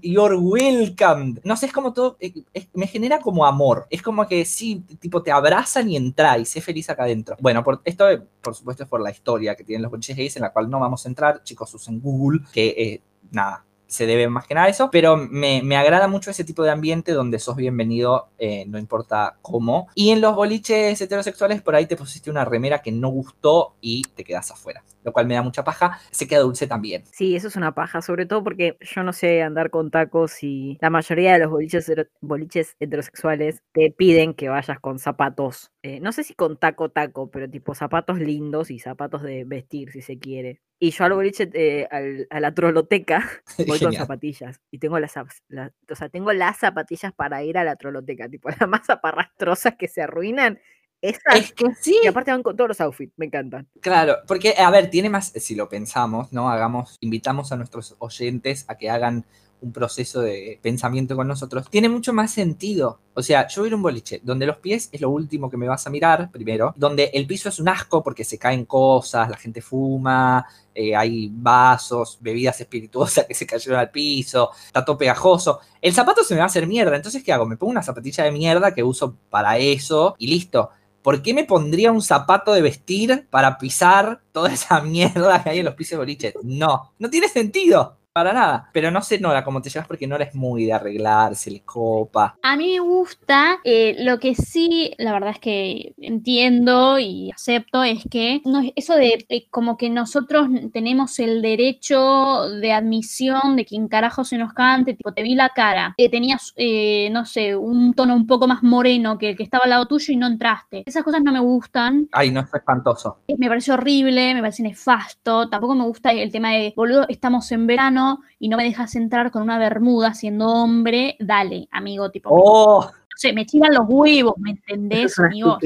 you're 0.00 0.36
welcome. 0.36 1.40
No 1.44 1.56
sé, 1.56 1.66
es 1.66 1.72
como 1.72 1.92
todo, 1.92 2.16
eh, 2.20 2.32
me 2.74 2.86
genera 2.86 3.20
como 3.20 3.44
amor. 3.44 3.86
Es 3.90 4.02
como 4.02 4.26
que 4.26 4.44
sí, 4.44 4.84
tipo 5.00 5.22
te 5.22 5.30
abrazan 5.30 5.90
y 5.90 5.96
entra 5.96 6.38
y 6.38 6.44
sé 6.44 6.60
feliz 6.60 6.88
acá 6.90 7.04
adentro. 7.04 7.36
Bueno, 7.40 7.62
por, 7.62 7.80
esto 7.84 8.08
eh, 8.08 8.22
por 8.40 8.54
supuesto 8.54 8.84
es 8.84 8.88
por 8.88 9.00
la 9.00 9.10
historia 9.10 9.54
que 9.54 9.64
tienen 9.64 9.82
los 9.82 9.90
boliches 9.90 10.16
gays 10.16 10.36
en 10.36 10.42
la 10.42 10.52
cual 10.52 10.70
no 10.70 10.80
vamos 10.80 11.04
a 11.04 11.08
entrar. 11.08 11.42
Chicos, 11.42 11.74
usen 11.74 12.00
Google, 12.00 12.40
que 12.52 12.68
eh, 12.68 13.02
nada. 13.30 13.64
Se 13.92 14.06
debe 14.06 14.26
más 14.26 14.46
que 14.46 14.54
nada 14.54 14.68
a 14.68 14.70
eso, 14.70 14.90
pero 14.90 15.18
me, 15.18 15.62
me 15.62 15.76
agrada 15.76 16.08
mucho 16.08 16.30
ese 16.30 16.44
tipo 16.44 16.62
de 16.62 16.70
ambiente 16.70 17.12
donde 17.12 17.38
sos 17.38 17.56
bienvenido, 17.56 18.28
eh, 18.38 18.64
no 18.66 18.78
importa 18.78 19.36
cómo. 19.42 19.88
Y 19.94 20.12
en 20.12 20.22
los 20.22 20.34
boliches 20.34 20.98
heterosexuales, 20.98 21.60
por 21.60 21.74
ahí 21.74 21.84
te 21.84 21.96
pusiste 21.96 22.30
una 22.30 22.46
remera 22.46 22.80
que 22.80 22.90
no 22.90 23.10
gustó 23.10 23.74
y 23.82 24.00
te 24.14 24.24
quedas 24.24 24.50
afuera. 24.50 24.82
Lo 25.04 25.12
cual 25.12 25.26
me 25.26 25.34
da 25.34 25.42
mucha 25.42 25.64
paja. 25.64 25.98
Se 26.10 26.26
queda 26.26 26.40
dulce 26.40 26.66
también. 26.66 27.04
Sí, 27.12 27.34
eso 27.36 27.48
es 27.48 27.56
una 27.56 27.74
paja, 27.74 28.02
sobre 28.02 28.26
todo 28.26 28.42
porque 28.44 28.76
yo 28.80 29.02
no 29.02 29.12
sé 29.12 29.42
andar 29.42 29.70
con 29.70 29.90
tacos 29.90 30.42
y 30.42 30.78
la 30.80 30.90
mayoría 30.90 31.32
de 31.34 31.38
los 31.40 31.50
boliches, 31.50 31.92
boliches 32.20 32.76
heterosexuales 32.80 33.62
te 33.72 33.90
piden 33.90 34.34
que 34.34 34.48
vayas 34.48 34.78
con 34.80 34.98
zapatos, 34.98 35.72
eh, 35.82 36.00
no 36.00 36.12
sé 36.12 36.24
si 36.24 36.34
con 36.34 36.56
taco 36.56 36.90
taco, 36.90 37.30
pero 37.30 37.48
tipo 37.50 37.74
zapatos 37.74 38.18
lindos 38.18 38.70
y 38.70 38.78
zapatos 38.78 39.22
de 39.22 39.44
vestir 39.44 39.90
si 39.92 40.02
se 40.02 40.18
quiere. 40.18 40.60
Y 40.78 40.90
yo 40.90 41.04
al 41.04 41.12
boliche, 41.12 41.48
eh, 41.54 41.86
al- 41.90 42.26
a 42.30 42.40
la 42.40 42.52
troloteca, 42.54 43.22
voy 43.68 43.78
con 43.78 43.92
zapatillas 43.92 44.60
y 44.70 44.78
tengo 44.78 44.98
las, 44.98 45.14
la- 45.48 45.72
o 45.90 45.94
sea, 45.94 46.08
tengo 46.08 46.32
las 46.32 46.58
zapatillas 46.58 47.12
para 47.12 47.42
ir 47.44 47.56
a 47.58 47.64
la 47.64 47.76
troloteca, 47.76 48.28
tipo 48.28 48.48
las 48.60 48.68
más 48.68 48.88
aparrastrosas 48.90 49.76
que 49.76 49.88
se 49.88 50.02
arruinan. 50.02 50.58
Es 51.02 51.18
que 51.52 51.66
sí. 51.80 51.98
y 52.02 52.06
aparte 52.06 52.30
van 52.30 52.42
con 52.42 52.56
todos 52.56 52.68
los 52.68 52.80
outfits, 52.80 53.12
me 53.16 53.26
encantan. 53.26 53.66
Claro, 53.80 54.18
porque, 54.26 54.54
a 54.56 54.70
ver, 54.70 54.88
tiene 54.88 55.10
más, 55.10 55.32
si 55.34 55.56
lo 55.56 55.68
pensamos, 55.68 56.32
¿no? 56.32 56.48
Hagamos, 56.48 56.96
invitamos 57.00 57.50
a 57.50 57.56
nuestros 57.56 57.96
oyentes 57.98 58.64
a 58.68 58.76
que 58.76 58.88
hagan 58.88 59.26
un 59.62 59.72
proceso 59.72 60.20
de 60.20 60.58
pensamiento 60.60 61.16
con 61.16 61.28
nosotros, 61.28 61.68
tiene 61.70 61.88
mucho 61.88 62.12
más 62.12 62.32
sentido. 62.32 63.00
O 63.14 63.22
sea, 63.22 63.46
yo 63.46 63.62
voy 63.62 63.66
a 63.66 63.68
ir 63.68 63.72
a 63.72 63.76
un 63.76 63.82
boliche 63.82 64.20
donde 64.22 64.46
los 64.46 64.56
pies 64.56 64.88
es 64.92 65.00
lo 65.00 65.10
último 65.10 65.48
que 65.48 65.56
me 65.56 65.68
vas 65.68 65.86
a 65.86 65.90
mirar, 65.90 66.30
primero, 66.30 66.74
donde 66.76 67.10
el 67.14 67.26
piso 67.26 67.48
es 67.48 67.58
un 67.60 67.68
asco 67.68 68.02
porque 68.02 68.24
se 68.24 68.38
caen 68.38 68.64
cosas, 68.64 69.30
la 69.30 69.36
gente 69.36 69.62
fuma, 69.62 70.44
eh, 70.74 70.96
hay 70.96 71.30
vasos, 71.32 72.18
bebidas 72.20 72.60
espirituosas 72.60 73.26
que 73.26 73.34
se 73.34 73.46
cayeron 73.46 73.78
al 73.78 73.90
piso, 73.90 74.50
está 74.66 74.84
todo 74.84 74.98
pegajoso. 74.98 75.60
El 75.80 75.92
zapato 75.92 76.24
se 76.24 76.34
me 76.34 76.38
va 76.38 76.44
a 76.44 76.46
hacer 76.46 76.66
mierda, 76.66 76.96
entonces, 76.96 77.22
¿qué 77.22 77.32
hago? 77.32 77.46
Me 77.46 77.56
pongo 77.56 77.70
una 77.70 77.82
zapatilla 77.82 78.24
de 78.24 78.32
mierda 78.32 78.74
que 78.74 78.82
uso 78.82 79.16
para 79.30 79.58
eso 79.58 80.16
y 80.18 80.26
listo. 80.26 80.70
¿Por 81.02 81.22
qué 81.22 81.34
me 81.34 81.44
pondría 81.44 81.92
un 81.92 82.02
zapato 82.02 82.52
de 82.52 82.62
vestir 82.62 83.26
para 83.30 83.58
pisar 83.58 84.22
toda 84.32 84.52
esa 84.52 84.80
mierda 84.82 85.42
que 85.42 85.50
hay 85.50 85.58
en 85.58 85.64
los 85.64 85.74
pisos 85.74 85.92
de 85.92 85.96
boliche? 85.98 86.34
No, 86.42 86.92
no 86.98 87.10
tiene 87.10 87.28
sentido. 87.28 87.98
Para 88.12 88.34
nada. 88.34 88.68
Pero 88.74 88.90
no 88.90 89.00
sé, 89.00 89.18
Nora, 89.18 89.42
cómo 89.42 89.62
te 89.62 89.70
llevas 89.70 89.88
porque 89.88 90.06
Nora 90.06 90.24
es 90.24 90.34
muy 90.34 90.66
de 90.66 90.74
arreglarse, 90.74 91.50
le 91.50 91.60
copa. 91.62 92.36
A 92.42 92.56
mí 92.56 92.74
me 92.74 92.80
gusta, 92.80 93.58
eh, 93.64 93.96
lo 94.00 94.18
que 94.18 94.34
sí, 94.34 94.92
la 94.98 95.12
verdad 95.14 95.30
es 95.30 95.38
que 95.38 95.94
entiendo 95.96 96.98
y 96.98 97.30
acepto 97.30 97.82
es 97.82 98.04
que 98.10 98.42
no, 98.44 98.60
eso 98.76 98.96
de 98.96 99.24
eh, 99.30 99.46
como 99.50 99.78
que 99.78 99.88
nosotros 99.88 100.48
tenemos 100.74 101.18
el 101.20 101.40
derecho 101.40 102.50
de 102.50 102.72
admisión 102.72 103.56
de 103.56 103.64
quien 103.64 103.88
carajo 103.88 104.24
se 104.24 104.36
nos 104.36 104.52
cante, 104.52 104.92
tipo, 104.92 105.14
te 105.14 105.22
vi 105.22 105.34
la 105.34 105.48
cara, 105.48 105.94
que 105.96 106.10
tenías, 106.10 106.52
eh, 106.56 107.08
no 107.12 107.24
sé, 107.24 107.56
un 107.56 107.94
tono 107.94 108.14
un 108.14 108.26
poco 108.26 108.46
más 108.46 108.62
moreno 108.62 109.16
que 109.16 109.30
el 109.30 109.36
que 109.38 109.42
estaba 109.42 109.64
al 109.64 109.70
lado 109.70 109.86
tuyo 109.86 110.12
y 110.12 110.16
no 110.16 110.26
entraste. 110.26 110.82
Esas 110.84 111.02
cosas 111.02 111.22
no 111.22 111.32
me 111.32 111.40
gustan, 111.40 112.08
Ay, 112.12 112.30
no, 112.30 112.40
es 112.40 112.52
espantoso. 112.52 113.20
eh, 113.26 113.36
me 113.38 113.48
parece 113.48 113.72
horrible, 113.72 114.34
me 114.34 114.40
parece 114.40 114.62
nefasto, 114.62 115.48
tampoco 115.48 115.74
me 115.74 115.84
gusta 115.84 116.12
el 116.12 116.30
tema 116.30 116.50
de, 116.50 116.74
boludo, 116.76 117.06
estamos 117.08 117.50
en 117.52 117.66
verano 117.66 118.01
y 118.38 118.48
no 118.48 118.56
me 118.56 118.64
dejas 118.64 118.94
entrar 118.94 119.30
con 119.30 119.42
una 119.42 119.58
bermuda 119.58 120.14
siendo 120.14 120.48
hombre, 120.48 121.16
dale, 121.18 121.68
amigo, 121.70 122.10
tipo, 122.10 122.30
¡Oh! 122.32 122.90
no 123.12 123.16
sé, 123.16 123.32
me 123.34 123.44
chivan 123.44 123.74
los 123.74 123.84
huevos, 123.86 124.34
¿me 124.38 124.50
entendés, 124.52 125.18
amigo? 125.18 125.58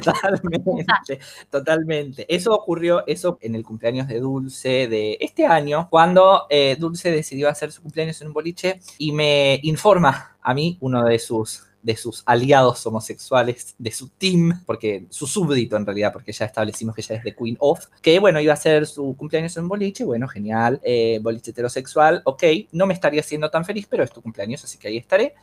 Totalmente, 0.00 1.18
totalmente. 1.50 2.34
Eso 2.34 2.54
ocurrió, 2.54 3.06
eso 3.06 3.38
en 3.42 3.54
el 3.54 3.64
cumpleaños 3.64 4.08
de 4.08 4.20
Dulce 4.20 4.88
de 4.88 5.18
este 5.20 5.46
año, 5.46 5.88
cuando 5.90 6.46
eh, 6.48 6.76
Dulce 6.78 7.10
decidió 7.10 7.50
hacer 7.50 7.70
su 7.70 7.82
cumpleaños 7.82 8.20
en 8.22 8.28
un 8.28 8.32
boliche 8.32 8.80
y 8.98 9.12
me 9.12 9.60
informa 9.62 10.36
a 10.40 10.54
mí, 10.54 10.78
uno 10.80 11.04
de 11.04 11.18
sus 11.18 11.66
de 11.86 11.96
sus 11.96 12.24
aliados 12.26 12.84
homosexuales, 12.84 13.76
de 13.78 13.92
su 13.92 14.08
team, 14.08 14.64
porque 14.66 15.06
su 15.08 15.28
súbdito 15.28 15.76
en 15.76 15.86
realidad, 15.86 16.12
porque 16.12 16.32
ya 16.32 16.44
establecimos 16.44 16.96
que 16.96 17.00
ella 17.00 17.14
es 17.14 17.22
de 17.22 17.36
Queen 17.36 17.56
of, 17.60 17.86
que 18.02 18.18
bueno, 18.18 18.40
iba 18.40 18.52
a 18.52 18.54
hacer 18.54 18.88
su 18.88 19.14
cumpleaños 19.16 19.56
en 19.56 19.68
boliche, 19.68 20.04
bueno, 20.04 20.26
genial, 20.26 20.80
eh, 20.82 21.20
boliche 21.22 21.52
heterosexual, 21.52 22.22
ok, 22.24 22.42
no 22.72 22.86
me 22.86 22.94
estaría 22.94 23.22
siendo 23.22 23.48
tan 23.50 23.64
feliz, 23.64 23.86
pero 23.88 24.02
es 24.02 24.10
tu 24.10 24.20
cumpleaños, 24.20 24.64
así 24.64 24.78
que 24.78 24.88
ahí 24.88 24.96
estaré. 24.96 25.34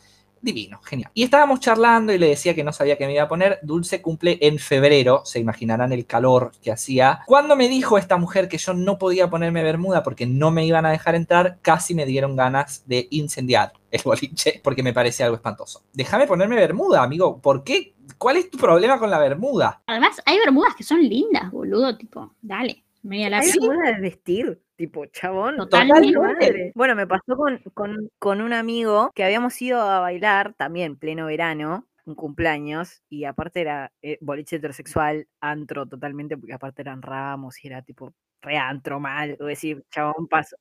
Divino, 0.41 0.81
genial. 0.83 1.09
Y 1.13 1.23
estábamos 1.23 1.61
charlando 1.61 2.11
y 2.11 2.17
le 2.17 2.27
decía 2.27 2.53
que 2.53 2.65
no 2.65 2.73
sabía 2.73 2.97
qué 2.97 3.05
me 3.05 3.13
iba 3.13 3.23
a 3.23 3.29
poner. 3.29 3.59
Dulce 3.63 4.01
cumple 4.01 4.37
en 4.41 4.59
febrero, 4.59 5.21
se 5.23 5.39
imaginarán 5.39 5.93
el 5.93 6.05
calor 6.05 6.51
que 6.61 6.73
hacía. 6.73 7.21
Cuando 7.25 7.55
me 7.55 7.69
dijo 7.69 7.97
esta 7.97 8.17
mujer 8.17 8.49
que 8.49 8.57
yo 8.57 8.73
no 8.73 8.97
podía 8.97 9.29
ponerme 9.29 9.63
bermuda 9.63 10.03
porque 10.03 10.25
no 10.25 10.51
me 10.51 10.65
iban 10.65 10.85
a 10.85 10.91
dejar 10.91 11.15
entrar, 11.15 11.59
casi 11.61 11.95
me 11.95 12.05
dieron 12.05 12.35
ganas 12.35 12.83
de 12.85 13.07
incendiar 13.11 13.71
el 13.93 14.01
boliche 14.03 14.59
porque 14.63 14.81
me 14.81 14.91
parecía 14.91 15.25
algo 15.27 15.35
espantoso. 15.35 15.83
Déjame 15.93 16.25
ponerme 16.25 16.55
bermuda, 16.55 17.03
amigo. 17.03 17.39
¿Por 17.39 17.63
qué? 17.63 17.93
¿Cuál 18.17 18.37
es 18.37 18.49
tu 18.49 18.57
problema 18.57 18.97
con 18.97 19.11
la 19.11 19.19
bermuda? 19.19 19.83
Además, 19.85 20.19
hay 20.25 20.39
bermudas 20.39 20.75
que 20.75 20.83
son 20.83 21.01
lindas, 21.01 21.51
boludo, 21.51 21.95
tipo, 21.95 22.33
dale, 22.41 22.83
media 23.03 23.29
la 23.29 23.37
Hay 23.39 23.51
bermuda 23.51 23.91
de 23.91 24.01
vestir, 24.01 24.61
tipo, 24.75 25.05
chabón. 25.05 25.57
Totalmente. 25.57 26.17
madre. 26.17 26.71
Bueno, 26.73 26.95
me 26.95 27.05
pasó 27.05 27.37
con, 27.37 27.59
con, 27.75 28.09
con 28.17 28.41
un 28.41 28.53
amigo 28.53 29.11
que 29.13 29.23
habíamos 29.23 29.61
ido 29.61 29.79
a 29.79 29.99
bailar 29.99 30.55
también 30.55 30.97
pleno 30.97 31.27
verano, 31.27 31.87
un 32.05 32.15
cumpleaños, 32.15 33.03
y 33.09 33.25
aparte 33.25 33.61
era 33.61 33.91
eh, 34.01 34.17
boliche 34.21 34.55
heterosexual, 34.55 35.27
antro 35.39 35.85
totalmente, 35.85 36.35
porque 36.35 36.53
aparte 36.53 36.81
eran 36.81 37.03
ramos 37.03 37.63
y 37.63 37.67
era 37.67 37.83
tipo 37.83 38.11
re 38.43 38.57
antro 38.57 38.99
mal. 38.99 39.31
Es 39.31 39.39
decir, 39.39 39.83
chabón, 39.91 40.27
pasó, 40.29 40.55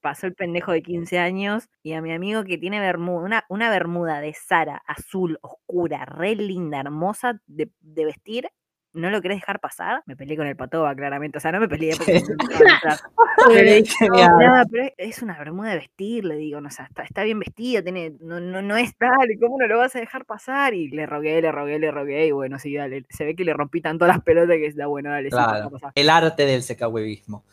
pasó 0.00 0.26
el 0.26 0.34
pendejo 0.34 0.72
de 0.72 0.82
15 0.82 1.18
años 1.18 1.68
y 1.82 1.94
a 1.94 2.02
mi 2.02 2.12
amigo 2.12 2.44
que 2.44 2.58
tiene 2.58 2.80
bermuda, 2.80 3.24
una, 3.24 3.44
una 3.48 3.70
bermuda 3.70 4.20
de 4.20 4.34
Sara, 4.34 4.82
azul, 4.86 5.38
oscura, 5.42 6.04
re 6.04 6.34
linda, 6.36 6.80
hermosa 6.80 7.40
de, 7.46 7.70
de 7.80 8.04
vestir. 8.04 8.48
¿No 8.94 9.08
lo 9.10 9.22
querés 9.22 9.38
dejar 9.38 9.58
pasar? 9.58 10.02
Me 10.06 10.16
peleé 10.16 10.36
con 10.36 10.46
el 10.46 10.54
patoba, 10.56 10.94
claramente. 10.94 11.38
O 11.38 11.40
sea, 11.40 11.50
no 11.52 11.60
me 11.60 11.68
peleé 11.68 11.96
porque 11.96 12.20
no 12.20 12.36
me 12.36 12.44
dejaba 12.48 12.74
entrar. 12.74 12.98
Pero 13.48 13.62
le 13.64 13.74
digo, 13.82 13.86
Genial. 13.98 14.30
"No, 14.38 14.62
pero 14.70 14.92
es- 14.98 15.22
una 15.22 15.38
bermuda 15.38 15.70
de 15.70 15.76
vestir, 15.76 16.24
le 16.24 16.36
digo, 16.36 16.60
no, 16.60 16.68
o 16.68 16.70
sea, 16.70 16.84
está, 16.84 17.02
está 17.02 17.22
bien 17.24 17.38
vestida, 17.40 17.82
tiene, 17.82 18.12
no, 18.20 18.38
no, 18.40 18.60
no 18.62 18.76
es 18.76 18.94
tal, 18.96 19.10
¿cómo 19.40 19.56
no 19.58 19.66
lo 19.66 19.78
vas 19.78 19.96
a 19.96 20.00
dejar 20.00 20.24
pasar? 20.26 20.74
Y 20.74 20.88
le 20.88 21.06
rogué, 21.06 21.40
le 21.42 21.50
rogué, 21.50 21.78
le 21.78 21.90
rogué, 21.90 22.26
y 22.26 22.30
bueno, 22.32 22.58
sí, 22.58 22.74
dale, 22.74 23.04
se 23.08 23.24
ve 23.24 23.34
que 23.34 23.44
le 23.44 23.54
rompí 23.54 23.80
tanto 23.80 24.06
las 24.06 24.20
pelotas 24.22 24.56
que 24.56 24.66
está 24.66 24.86
bueno, 24.86 25.10
dale, 25.10 25.30
sí, 25.30 25.36
Claro, 25.36 25.70
pasar. 25.70 25.92
el 25.94 26.10
arte 26.10 26.44
del 26.46 26.62
secahuevismo. 26.62 27.44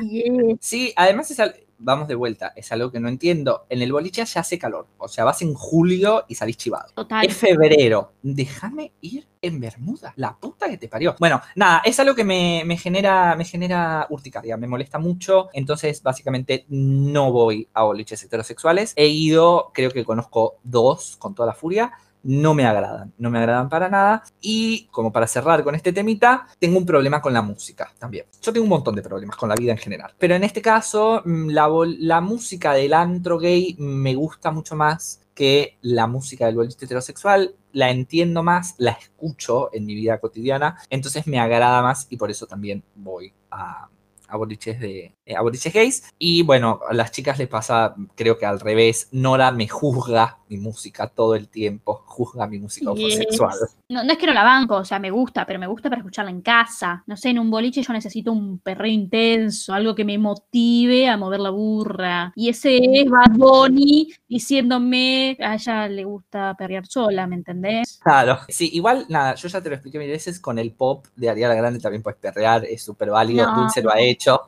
Yes. 0.00 0.24
Sí, 0.60 0.92
además 0.96 1.30
es 1.30 1.40
vamos 1.78 2.08
de 2.08 2.14
vuelta, 2.14 2.52
es 2.56 2.70
algo 2.72 2.90
que 2.90 3.00
no 3.00 3.08
entiendo. 3.08 3.66
En 3.68 3.82
el 3.82 3.92
boliche 3.92 4.24
ya 4.24 4.40
hace 4.40 4.58
calor, 4.58 4.86
o 4.98 5.08
sea, 5.08 5.24
vas 5.24 5.42
en 5.42 5.54
julio 5.54 6.24
y 6.28 6.34
salís 6.34 6.56
chivado. 6.56 6.92
Total. 6.94 7.24
Es 7.24 7.36
febrero, 7.36 8.12
déjame 8.22 8.92
ir 9.00 9.26
en 9.42 9.60
Bermuda, 9.60 10.12
la 10.16 10.36
puta 10.36 10.68
que 10.68 10.78
te 10.78 10.88
parió. 10.88 11.14
Bueno, 11.18 11.40
nada, 11.54 11.82
es 11.84 11.98
algo 12.00 12.14
que 12.14 12.24
me, 12.24 12.62
me 12.66 12.76
genera, 12.76 13.34
me 13.36 13.44
genera 13.44 14.06
urticaria, 14.10 14.56
me 14.56 14.66
molesta 14.66 14.98
mucho, 14.98 15.48
entonces 15.52 16.02
básicamente 16.02 16.66
no 16.68 17.32
voy 17.32 17.68
a 17.72 17.82
boliches 17.84 18.22
heterosexuales. 18.22 18.92
He 18.96 19.06
ido, 19.06 19.70
creo 19.72 19.90
que 19.90 20.04
conozco 20.04 20.56
dos 20.64 21.16
con 21.18 21.34
toda 21.34 21.46
la 21.46 21.54
furia, 21.54 21.92
no 22.26 22.54
me 22.54 22.66
agradan, 22.66 23.12
no 23.18 23.30
me 23.30 23.38
agradan 23.38 23.68
para 23.68 23.88
nada. 23.88 24.24
Y 24.40 24.86
como 24.90 25.12
para 25.12 25.26
cerrar 25.26 25.62
con 25.62 25.74
este 25.74 25.92
temita, 25.92 26.46
tengo 26.58 26.76
un 26.76 26.84
problema 26.84 27.22
con 27.22 27.32
la 27.32 27.42
música 27.42 27.92
también. 27.98 28.26
Yo 28.42 28.52
tengo 28.52 28.64
un 28.64 28.70
montón 28.70 28.96
de 28.96 29.02
problemas 29.02 29.36
con 29.36 29.48
la 29.48 29.54
vida 29.54 29.72
en 29.72 29.78
general. 29.78 30.12
Pero 30.18 30.34
en 30.34 30.42
este 30.42 30.60
caso, 30.60 31.22
mm, 31.24 31.50
la, 31.50 32.20
música 32.20 32.72
del 32.72 32.94
antro 32.94 33.38
gay 33.38 33.76
me 33.78 34.14
gusta 34.14 34.50
mucho 34.50 34.74
más 34.74 35.20
que 35.34 35.76
la 35.82 36.06
música 36.06 36.46
del 36.46 36.56
boliche 36.56 36.84
heterosexual. 36.84 37.54
La 37.72 37.90
entiendo 37.90 38.42
más, 38.42 38.74
la 38.78 38.92
escucho 38.92 39.70
en 39.72 39.86
mi 39.86 39.94
vida 39.94 40.18
cotidiana. 40.18 40.78
Entonces 40.90 41.26
me 41.26 41.38
agrada 41.38 41.82
más 41.82 42.06
y 42.10 42.16
por 42.16 42.30
eso 42.30 42.46
también 42.46 42.82
voy 42.94 43.32
a, 43.50 43.88
a 44.28 44.36
boliches 44.36 44.80
de 44.80 45.14
eh, 45.24 45.36
a 45.36 45.42
boliches 45.42 45.72
gays 45.72 46.14
y 46.18 46.42
bueno 46.42 46.80
a 46.88 46.94
las 46.94 47.12
chicas 47.12 47.38
les 47.38 47.48
pasa 47.48 47.94
creo 48.14 48.38
que 48.38 48.46
al 48.46 48.60
revés 48.60 49.08
Nora 49.12 49.52
me 49.52 49.68
juzga 49.68 50.38
mi 50.48 50.58
música 50.58 51.08
todo 51.08 51.34
el 51.34 51.48
tiempo 51.48 52.02
juzga 52.06 52.46
mi 52.46 52.58
música 52.58 52.92
Yes. 52.94 53.04
homosexual 53.04 53.54
No, 53.88 54.04
no 54.04 54.12
es 54.12 54.18
que 54.18 54.26
no 54.26 54.32
la 54.32 54.42
banco, 54.44 54.76
o 54.76 54.84
sea, 54.84 54.98
me 54.98 55.10
gusta, 55.10 55.44
pero 55.46 55.58
me 55.58 55.66
gusta 55.66 55.88
para 55.88 56.00
escucharla 56.00 56.30
en 56.30 56.42
casa. 56.42 57.02
No 57.06 57.16
sé, 57.16 57.30
en 57.30 57.38
un 57.38 57.50
boliche 57.50 57.82
yo 57.82 57.92
necesito 57.92 58.32
un 58.32 58.58
perreo 58.58 58.90
intenso, 58.90 59.72
algo 59.72 59.94
que 59.94 60.04
me 60.04 60.18
motive 60.18 61.08
a 61.08 61.16
mover 61.16 61.40
la 61.40 61.50
burra. 61.50 62.32
Y 62.34 62.48
ese 62.48 62.78
es 62.78 63.08
Bad 63.08 63.36
Bunny 63.36 64.12
diciéndome, 64.28 65.36
a 65.40 65.54
ella 65.54 65.88
le 65.88 66.04
gusta 66.04 66.54
perrear 66.56 66.86
sola, 66.86 67.26
¿me 67.26 67.36
entendés? 67.36 67.98
Claro. 68.02 68.38
Sí, 68.48 68.70
igual, 68.72 69.06
nada, 69.08 69.34
yo 69.34 69.48
ya 69.48 69.60
te 69.60 69.68
lo 69.68 69.74
expliqué 69.76 69.98
mil 69.98 70.10
veces, 70.10 70.40
con 70.40 70.58
el 70.58 70.72
pop 70.72 71.06
de 71.14 71.30
Ariana 71.30 71.54
Grande 71.54 71.80
también 71.80 72.02
puedes 72.02 72.18
perrear, 72.18 72.64
es 72.64 72.82
súper 72.82 73.10
válido, 73.10 73.46
No. 73.46 73.60
Dulce 73.62 73.82
lo 73.82 73.92
ha 73.92 74.00
hecho, 74.00 74.40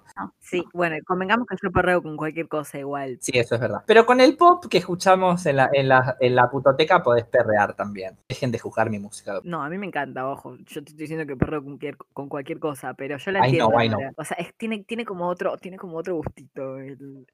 Sí, 0.50 0.64
bueno, 0.72 0.96
convengamos 1.06 1.46
que 1.46 1.56
yo 1.62 1.70
perreo 1.70 2.02
con 2.02 2.16
cualquier 2.16 2.48
cosa 2.48 2.78
igual. 2.78 3.18
sí, 3.20 3.32
eso 3.34 3.54
es 3.54 3.60
verdad. 3.60 3.82
Pero 3.86 4.06
con 4.06 4.20
el 4.20 4.36
pop 4.36 4.64
que 4.70 4.78
escuchamos 4.78 5.44
en 5.46 5.56
la, 5.56 5.68
en 5.72 5.88
la, 5.88 6.16
en 6.20 6.34
la 6.34 6.48
putoteca 6.50 7.02
podés 7.02 7.24
perrear 7.24 7.74
también. 7.74 8.16
Dejen 8.28 8.50
de 8.50 8.58
juzgar 8.58 8.88
mi 8.88 8.98
música. 8.98 9.40
No, 9.44 9.62
a 9.62 9.68
mí 9.68 9.76
me 9.76 9.86
encanta, 9.86 10.26
ojo. 10.26 10.56
Yo 10.56 10.82
te 10.82 10.90
estoy 10.90 10.96
diciendo 10.96 11.26
que 11.26 11.36
perreo 11.36 11.60
con 11.62 11.72
cualquier, 11.72 11.96
con 12.14 12.28
cualquier 12.28 12.58
cosa, 12.58 12.94
pero 12.94 13.18
yo 13.18 13.30
la 13.30 13.46
I 13.46 13.56
know, 13.56 13.70
entiendo. 13.72 13.84
I 13.84 13.88
know. 14.04 14.12
O 14.16 14.24
sea, 14.24 14.36
es- 14.38 14.54
tiene, 14.56 14.84
tiene 14.84 15.04
como 15.04 15.28
otro, 15.28 15.56
tiene 15.58 15.76
como 15.76 15.98
otro 15.98 16.16
gustito. 16.16 16.78
el- 16.78 17.26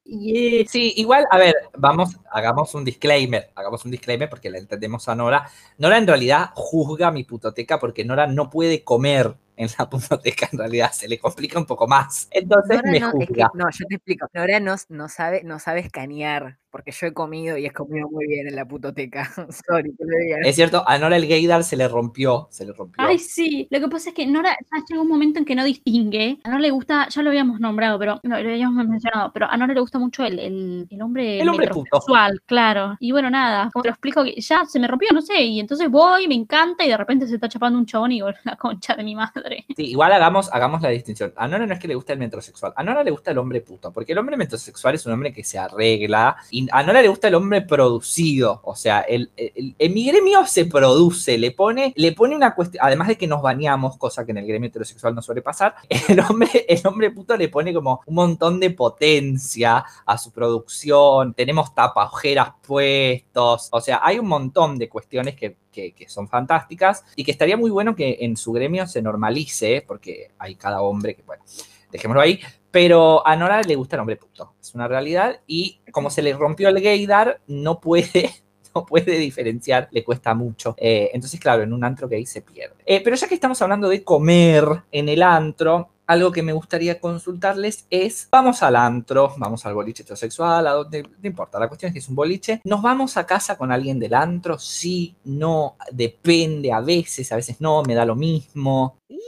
Sí, 0.68 0.92
igual, 0.96 1.26
a 1.30 1.38
ver, 1.38 1.54
vamos, 1.76 2.16
hagamos 2.32 2.74
un 2.74 2.84
disclaimer, 2.84 3.50
hagamos 3.54 3.84
un 3.84 3.90
disclaimer 3.90 4.28
porque 4.28 4.50
la 4.50 4.58
entendemos 4.58 5.08
a 5.08 5.14
Nora. 5.14 5.46
Nora 5.78 5.98
en 5.98 6.06
realidad 6.06 6.50
juzga 6.54 7.10
mi 7.10 7.24
putoteca 7.24 7.78
porque 7.78 8.04
Nora 8.04 8.26
no 8.26 8.50
puede 8.50 8.82
comer 8.84 9.34
en 9.56 9.68
la 9.78 9.88
putoteca 9.88 10.48
en 10.52 10.58
realidad, 10.58 10.90
se 10.92 11.08
le 11.08 11.18
complica 11.18 11.58
un 11.58 11.66
poco 11.66 11.86
más. 11.86 12.28
Entonces 12.30 12.76
Nora 12.76 12.90
me 12.90 13.00
no, 13.00 13.08
es 13.08 13.12
que- 13.18 13.26
juzga. 13.26 13.50
no, 13.54 13.66
yo 13.70 13.86
te 13.86 13.94
explico. 13.96 14.26
Nora 14.32 14.60
no, 14.60 14.74
no 14.88 15.08
sabe, 15.08 15.42
no 15.44 15.58
sabe 15.58 15.80
escanear, 15.80 16.58
porque 16.74 16.90
yo 16.90 17.06
he 17.06 17.12
comido 17.12 17.56
y 17.56 17.66
he 17.66 17.70
comido 17.70 18.08
muy 18.10 18.26
bien 18.26 18.48
en 18.48 18.56
la 18.56 18.66
putoteca. 18.66 19.30
Sorry, 19.68 19.94
que 19.96 20.04
lo 20.04 20.18
diga. 20.18 20.38
Es 20.42 20.56
cierto, 20.56 20.82
a 20.84 20.98
Nora 20.98 21.14
el 21.14 21.28
gaydar 21.28 21.62
se 21.62 21.76
le 21.76 21.86
rompió, 21.86 22.48
se 22.50 22.66
le 22.66 22.72
rompió. 22.72 23.00
Ay, 23.06 23.20
sí. 23.20 23.68
Lo 23.70 23.78
que 23.78 23.86
pasa 23.86 24.08
es 24.08 24.14
que 24.16 24.26
Nora 24.26 24.56
ya 24.60 24.82
llega 24.88 25.00
un 25.00 25.06
momento 25.06 25.38
en 25.38 25.44
que 25.44 25.54
no 25.54 25.62
distingue. 25.62 26.40
A 26.42 26.48
Nora 26.48 26.60
le 26.60 26.72
gusta, 26.72 27.08
ya 27.10 27.22
lo 27.22 27.30
habíamos 27.30 27.60
nombrado, 27.60 27.96
pero 28.00 28.18
no, 28.24 28.40
lo 28.40 28.50
habíamos 28.50 28.84
mencionado, 28.88 29.30
pero 29.32 29.48
a 29.48 29.56
Nora 29.56 29.72
le 29.72 29.78
gusta 29.78 30.00
mucho 30.00 30.24
el, 30.24 30.36
el, 30.40 30.88
el 30.90 31.00
hombre 31.00 31.40
El 31.40 31.48
hombre 31.48 31.68
puto. 31.68 31.82
metrosexual, 31.84 32.42
claro. 32.44 32.96
Y 32.98 33.12
bueno, 33.12 33.30
nada, 33.30 33.70
como 33.72 33.84
te 33.84 33.90
lo 33.90 33.92
explico, 33.92 34.24
que 34.24 34.40
ya 34.40 34.64
se 34.64 34.80
me 34.80 34.88
rompió, 34.88 35.10
no 35.12 35.22
sé, 35.22 35.42
y 35.42 35.60
entonces 35.60 35.88
voy, 35.88 36.26
me 36.26 36.34
encanta, 36.34 36.84
y 36.84 36.88
de 36.88 36.96
repente 36.96 37.28
se 37.28 37.36
está 37.36 37.48
chapando 37.48 37.78
un 37.78 37.86
chabón 37.86 38.10
y 38.10 38.16
digo, 38.16 38.30
la 38.42 38.56
concha 38.56 38.96
de 38.96 39.04
mi 39.04 39.14
madre. 39.14 39.64
Sí, 39.76 39.90
igual 39.90 40.12
hagamos, 40.12 40.52
hagamos 40.52 40.82
la 40.82 40.88
distinción. 40.88 41.32
A 41.36 41.46
Nora 41.46 41.68
no 41.68 41.74
es 41.74 41.78
que 41.78 41.86
le 41.86 41.94
gusta 41.94 42.14
el 42.14 42.18
metrosexual, 42.18 42.72
a 42.74 42.82
Nora 42.82 43.04
le 43.04 43.12
gusta 43.12 43.30
el 43.30 43.38
hombre 43.38 43.60
puto, 43.60 43.92
porque 43.92 44.10
el 44.10 44.18
hombre 44.18 44.36
metrosexual 44.36 44.96
es 44.96 45.06
un 45.06 45.12
hombre 45.12 45.32
que 45.32 45.44
se 45.44 45.56
arregla, 45.56 46.36
y 46.50 46.63
a 46.72 46.82
Nora 46.82 47.02
le 47.02 47.08
gusta 47.08 47.28
el 47.28 47.34
hombre 47.34 47.62
producido, 47.62 48.60
o 48.64 48.74
sea, 48.74 49.00
el, 49.00 49.30
el- 49.36 49.74
mi 49.92 50.06
gremio 50.06 50.46
se 50.46 50.64
produce, 50.66 51.38
le 51.38 51.50
pone, 51.52 51.92
le 51.96 52.12
pone 52.12 52.34
una 52.36 52.54
cuestión, 52.54 52.84
además 52.84 53.08
de 53.08 53.16
que 53.18 53.26
nos 53.26 53.42
bañamos, 53.42 53.96
cosa 53.96 54.24
que 54.24 54.32
en 54.32 54.38
el 54.38 54.46
gremio 54.46 54.68
heterosexual 54.68 55.14
no 55.14 55.22
suele 55.22 55.42
pasar, 55.42 55.74
el 56.08 56.20
hombre, 56.20 56.48
el 56.68 56.86
hombre 56.86 57.10
puto 57.10 57.36
le 57.36 57.48
pone 57.48 57.72
como 57.74 58.00
un 58.06 58.14
montón 58.14 58.58
de 58.60 58.70
potencia 58.70 59.84
a 60.06 60.18
su 60.18 60.32
producción, 60.32 61.34
tenemos 61.34 61.74
tapa 61.74 62.04
ojeras 62.06 62.50
puestos, 62.66 63.68
o 63.70 63.80
sea, 63.80 64.00
hay 64.02 64.18
un 64.18 64.26
montón 64.26 64.78
de 64.78 64.88
cuestiones 64.88 65.34
que, 65.36 65.56
que- 65.72 65.92
que 65.92 66.08
son 66.08 66.28
fantásticas 66.28 67.04
y 67.16 67.24
que 67.24 67.30
estaría 67.30 67.56
muy 67.56 67.70
bueno 67.70 67.94
que 67.96 68.18
en 68.20 68.36
su 68.36 68.52
gremio 68.52 68.86
se 68.86 69.02
normalice, 69.02 69.84
porque 69.86 70.30
hay 70.38 70.54
cada 70.54 70.82
hombre 70.82 71.14
que, 71.14 71.22
bueno, 71.22 71.42
dejémoslo 71.90 72.20
ahí, 72.20 72.40
pero 72.74 73.24
a 73.24 73.36
Nora 73.36 73.62
le 73.62 73.76
gusta 73.76 73.94
el 73.94 74.00
hombre 74.00 74.16
puto, 74.16 74.56
es 74.60 74.74
una 74.74 74.88
realidad 74.88 75.40
y 75.46 75.78
como 75.92 76.10
se 76.10 76.22
le 76.22 76.32
rompió 76.32 76.68
el 76.68 76.82
gaydar, 76.82 77.40
no 77.46 77.80
puede... 77.80 78.30
No 78.74 78.84
puede 78.84 79.18
diferenciar, 79.18 79.86
le 79.92 80.02
cuesta 80.02 80.34
mucho. 80.34 80.74
Eh, 80.76 81.08
entonces, 81.14 81.38
claro, 81.38 81.62
en 81.62 81.72
un 81.72 81.84
antro 81.84 82.08
gay 82.08 82.26
se 82.26 82.42
pierde. 82.42 82.74
Eh, 82.84 83.00
pero 83.04 83.14
ya 83.14 83.28
que 83.28 83.36
estamos 83.36 83.62
hablando 83.62 83.88
de 83.88 84.02
comer 84.02 84.64
en 84.90 85.08
el 85.08 85.22
antro, 85.22 85.90
algo 86.08 86.32
que 86.32 86.42
me 86.42 86.52
gustaría 86.52 86.98
consultarles 86.98 87.86
es, 87.88 88.26
vamos 88.32 88.64
al 88.64 88.74
antro, 88.74 89.32
vamos 89.36 89.64
al 89.64 89.74
boliche 89.74 90.02
heterosexual, 90.02 90.66
a 90.66 90.72
donde, 90.72 91.04
no 91.04 91.08
importa, 91.22 91.60
la 91.60 91.68
cuestión 91.68 91.90
es 91.90 91.92
que 91.92 91.98
es 92.00 92.08
un 92.08 92.16
boliche, 92.16 92.62
¿nos 92.64 92.82
vamos 92.82 93.16
a 93.16 93.24
casa 93.24 93.56
con 93.56 93.70
alguien 93.70 94.00
del 94.00 94.12
antro? 94.14 94.58
Sí, 94.58 95.14
no, 95.22 95.76
depende, 95.92 96.72
a 96.72 96.80
veces, 96.80 97.30
a 97.30 97.36
veces 97.36 97.60
no, 97.60 97.84
me 97.84 97.94
da 97.94 98.04
lo 98.04 98.16
mismo. 98.16 98.98
Y 99.08 99.20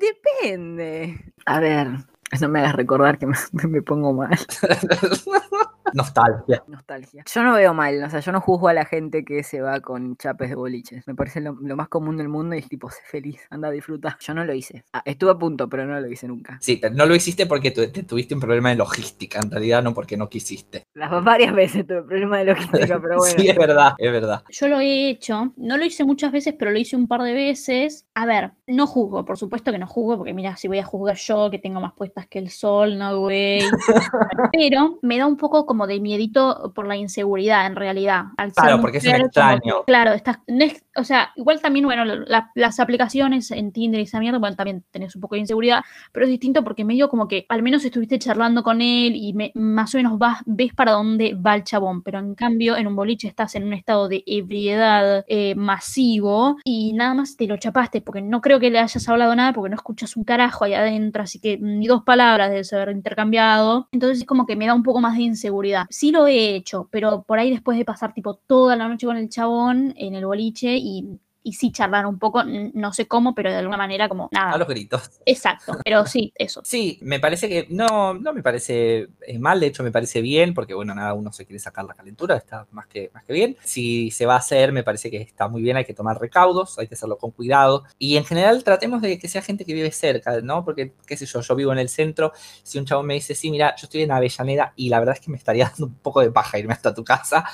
depende. 0.00 1.32
A 1.46 1.60
ver, 1.60 1.98
no 2.40 2.48
me 2.48 2.60
hagas 2.60 2.74
recordar 2.76 3.18
que 3.18 3.26
me, 3.26 3.36
me 3.68 3.82
pongo 3.82 4.12
mal. 4.12 4.38
Nostalgia. 5.92 6.62
Nostalgia. 6.66 7.24
Yo 7.32 7.42
no 7.42 7.52
veo 7.54 7.74
mal, 7.74 8.02
o 8.02 8.10
sea, 8.10 8.20
yo 8.20 8.32
no 8.32 8.40
juzgo 8.40 8.68
a 8.68 8.72
la 8.72 8.84
gente 8.84 9.24
que 9.24 9.42
se 9.42 9.60
va 9.60 9.80
con 9.80 10.16
chapes 10.16 10.48
de 10.50 10.54
boliches. 10.56 11.06
Me 11.06 11.14
parece 11.14 11.40
lo, 11.40 11.52
lo 11.60 11.76
más 11.76 11.88
común 11.88 12.16
del 12.16 12.28
mundo 12.28 12.54
y 12.54 12.58
es 12.58 12.68
tipo, 12.68 12.90
sé 12.90 13.00
feliz, 13.04 13.40
anda, 13.50 13.70
disfruta. 13.70 14.16
Yo 14.20 14.34
no 14.34 14.44
lo 14.44 14.54
hice. 14.54 14.84
Ah, 14.92 15.02
estuve 15.04 15.30
a 15.32 15.34
punto, 15.38 15.68
pero 15.68 15.84
no 15.86 16.00
lo 16.00 16.08
hice 16.08 16.26
nunca. 16.26 16.58
Sí, 16.60 16.76
pero 16.76 16.94
no 16.94 17.06
lo 17.06 17.14
hiciste 17.14 17.46
porque 17.46 17.70
tu- 17.70 17.90
te 17.90 18.02
tuviste 18.02 18.34
un 18.34 18.40
problema 18.40 18.70
de 18.70 18.76
logística, 18.76 19.40
en 19.42 19.50
realidad 19.50 19.82
no 19.82 19.92
porque 19.94 20.16
no 20.16 20.28
quisiste. 20.28 20.84
Las 20.94 21.10
varias 21.22 21.54
veces 21.54 21.86
tuve 21.86 22.02
problema 22.02 22.38
de 22.38 22.44
logística, 22.46 23.00
pero 23.00 23.18
bueno. 23.18 23.34
Sí, 23.38 23.48
es 23.48 23.56
verdad, 23.56 23.92
es 23.98 24.12
verdad. 24.12 24.42
Yo 24.48 24.68
lo 24.68 24.80
he 24.80 25.10
hecho, 25.10 25.52
no 25.56 25.76
lo 25.76 25.84
hice 25.84 26.04
muchas 26.04 26.32
veces, 26.32 26.54
pero 26.58 26.70
lo 26.70 26.78
hice 26.78 26.96
un 26.96 27.06
par 27.08 27.22
de 27.22 27.32
veces. 27.32 28.06
A 28.14 28.26
ver, 28.26 28.52
no 28.66 28.86
juzgo, 28.86 29.24
por 29.24 29.36
supuesto 29.38 29.70
que 29.72 29.78
no 29.78 29.86
juzgo, 29.86 30.18
porque 30.18 30.32
mira, 30.34 30.56
si 30.56 30.68
voy 30.68 30.78
a 30.78 30.84
juzgar 30.84 31.16
yo, 31.16 31.50
que 31.50 31.58
tengo 31.58 31.80
más 31.80 31.92
puestas 31.92 32.26
que 32.26 32.38
el 32.38 32.50
sol, 32.50 32.98
no, 32.98 33.18
güey. 33.20 33.60
pero 34.52 34.98
me 35.02 35.18
da 35.18 35.26
un 35.26 35.36
poco 35.36 35.66
como 35.74 35.88
de 35.88 35.98
miedito 36.00 36.72
por 36.72 36.86
la 36.86 36.96
inseguridad, 36.96 37.66
en 37.66 37.74
realidad. 37.74 38.26
Al 38.36 38.52
Claro, 38.52 38.80
porque 38.80 38.98
es 38.98 39.04
un 39.04 39.12
como 39.12 39.24
extraño. 39.26 39.74
claro, 39.86 40.12
estás, 40.12 40.38
no 40.46 40.64
es- 40.64 40.84
o 40.96 41.02
sea, 41.02 41.32
igual 41.34 41.60
también, 41.60 41.84
bueno, 41.84 42.04
la- 42.04 42.50
las 42.54 42.78
aplicaciones 42.78 43.50
en 43.50 43.72
Tinder 43.72 43.98
y 44.00 44.04
esa 44.04 44.20
mierda, 44.20 44.38
bueno, 44.38 44.54
también 44.54 44.84
tenés 44.92 45.16
un 45.16 45.20
poco 45.20 45.34
de 45.34 45.40
inseguridad, 45.40 45.82
pero 46.12 46.26
es 46.26 46.30
distinto 46.30 46.62
porque 46.62 46.84
medio 46.84 47.08
como 47.08 47.26
que 47.26 47.44
al 47.48 47.62
menos 47.62 47.84
estuviste 47.84 48.18
charlando 48.20 48.62
con 48.62 48.80
él 48.80 49.16
y 49.16 49.32
me- 49.32 49.50
más 49.54 49.92
o 49.94 49.98
menos 49.98 50.16
vas, 50.18 50.42
ves 50.46 50.72
para 50.72 50.92
dónde 50.92 51.34
va 51.34 51.56
el 51.56 51.64
chabón, 51.64 52.02
pero 52.02 52.20
en 52.20 52.36
cambio 52.36 52.76
en 52.76 52.86
un 52.86 52.94
boliche 52.94 53.26
estás 53.26 53.56
en 53.56 53.64
un 53.64 53.72
estado 53.72 54.06
de 54.08 54.22
ebriedad 54.26 55.24
eh, 55.26 55.54
masivo 55.56 56.56
y 56.64 56.92
nada 56.92 57.14
más 57.14 57.36
te 57.36 57.46
lo 57.46 57.56
chapaste 57.56 58.00
porque 58.00 58.22
no 58.22 58.40
creo 58.40 58.60
que 58.60 58.70
le 58.70 58.78
hayas 58.78 59.08
hablado 59.08 59.34
nada 59.34 59.52
porque 59.52 59.70
no 59.70 59.76
escuchas 59.76 60.16
un 60.16 60.24
carajo 60.24 60.64
ahí 60.64 60.74
adentro, 60.74 61.22
así 61.22 61.40
que 61.40 61.58
ni 61.58 61.86
dos 61.86 62.02
palabras 62.04 62.50
debes 62.50 62.72
haber 62.72 62.90
intercambiado. 62.90 63.88
Entonces 63.92 64.18
es 64.20 64.24
como 64.26 64.46
que 64.46 64.56
me 64.56 64.66
da 64.66 64.74
un 64.74 64.82
poco 64.82 65.00
más 65.00 65.16
de 65.16 65.22
inseguridad. 65.22 65.63
Sí 65.90 66.10
lo 66.10 66.26
he 66.26 66.54
hecho, 66.54 66.88
pero 66.90 67.22
por 67.22 67.38
ahí 67.38 67.50
después 67.50 67.78
de 67.78 67.84
pasar 67.84 68.12
tipo 68.14 68.34
toda 68.36 68.76
la 68.76 68.88
noche 68.88 69.06
con 69.06 69.16
el 69.16 69.28
chabón 69.28 69.94
en 69.96 70.14
el 70.14 70.26
boliche 70.26 70.76
y... 70.76 71.18
Y 71.46 71.52
sí 71.52 71.70
charlar 71.70 72.06
un 72.06 72.18
poco, 72.18 72.42
no 72.42 72.92
sé 72.94 73.06
cómo, 73.06 73.34
pero 73.34 73.50
de 73.50 73.58
alguna 73.58 73.76
manera 73.76 74.08
como 74.08 74.24
A 74.24 74.28
nada. 74.32 74.58
los 74.58 74.66
gritos. 74.66 75.10
Exacto, 75.26 75.78
pero 75.84 76.06
sí, 76.06 76.32
eso. 76.36 76.62
Sí, 76.64 76.98
me 77.02 77.20
parece 77.20 77.48
que 77.48 77.66
no, 77.68 78.14
no 78.14 78.32
me 78.32 78.42
parece 78.42 79.08
eh, 79.26 79.38
mal, 79.38 79.60
de 79.60 79.66
hecho 79.66 79.82
me 79.82 79.92
parece 79.92 80.22
bien, 80.22 80.54
porque 80.54 80.72
bueno, 80.72 80.94
nada, 80.94 81.12
uno 81.12 81.32
se 81.32 81.44
quiere 81.44 81.58
sacar 81.58 81.84
la 81.84 81.92
calentura, 81.92 82.36
está 82.36 82.66
más 82.72 82.86
que, 82.86 83.10
más 83.12 83.24
que 83.24 83.34
bien. 83.34 83.56
Si 83.62 84.10
se 84.10 84.24
va 84.24 84.34
a 84.34 84.38
hacer, 84.38 84.72
me 84.72 84.82
parece 84.82 85.10
que 85.10 85.18
está 85.18 85.46
muy 85.46 85.60
bien, 85.60 85.76
hay 85.76 85.84
que 85.84 85.94
tomar 85.94 86.18
recaudos, 86.18 86.78
hay 86.78 86.88
que 86.88 86.94
hacerlo 86.94 87.18
con 87.18 87.30
cuidado. 87.30 87.84
Y 87.98 88.16
en 88.16 88.24
general 88.24 88.64
tratemos 88.64 89.02
de 89.02 89.18
que 89.18 89.28
sea 89.28 89.42
gente 89.42 89.64
que 89.66 89.74
vive 89.74 89.90
cerca, 89.92 90.40
¿no? 90.40 90.64
Porque, 90.64 90.94
qué 91.06 91.16
sé 91.16 91.26
yo, 91.26 91.42
yo 91.42 91.54
vivo 91.54 91.72
en 91.72 91.78
el 91.78 91.90
centro, 91.90 92.32
si 92.62 92.78
un 92.78 92.86
chavo 92.86 93.02
me 93.02 93.14
dice, 93.14 93.34
sí, 93.34 93.50
mira, 93.50 93.74
yo 93.76 93.84
estoy 93.84 94.02
en 94.02 94.12
Avellaneda 94.12 94.72
y 94.76 94.88
la 94.88 94.98
verdad 94.98 95.14
es 95.14 95.20
que 95.20 95.30
me 95.30 95.36
estaría 95.36 95.66
dando 95.70 95.86
un 95.86 95.94
poco 95.96 96.20
de 96.20 96.30
paja 96.30 96.58
irme 96.58 96.72
hasta 96.72 96.94
tu 96.94 97.04
casa. 97.04 97.44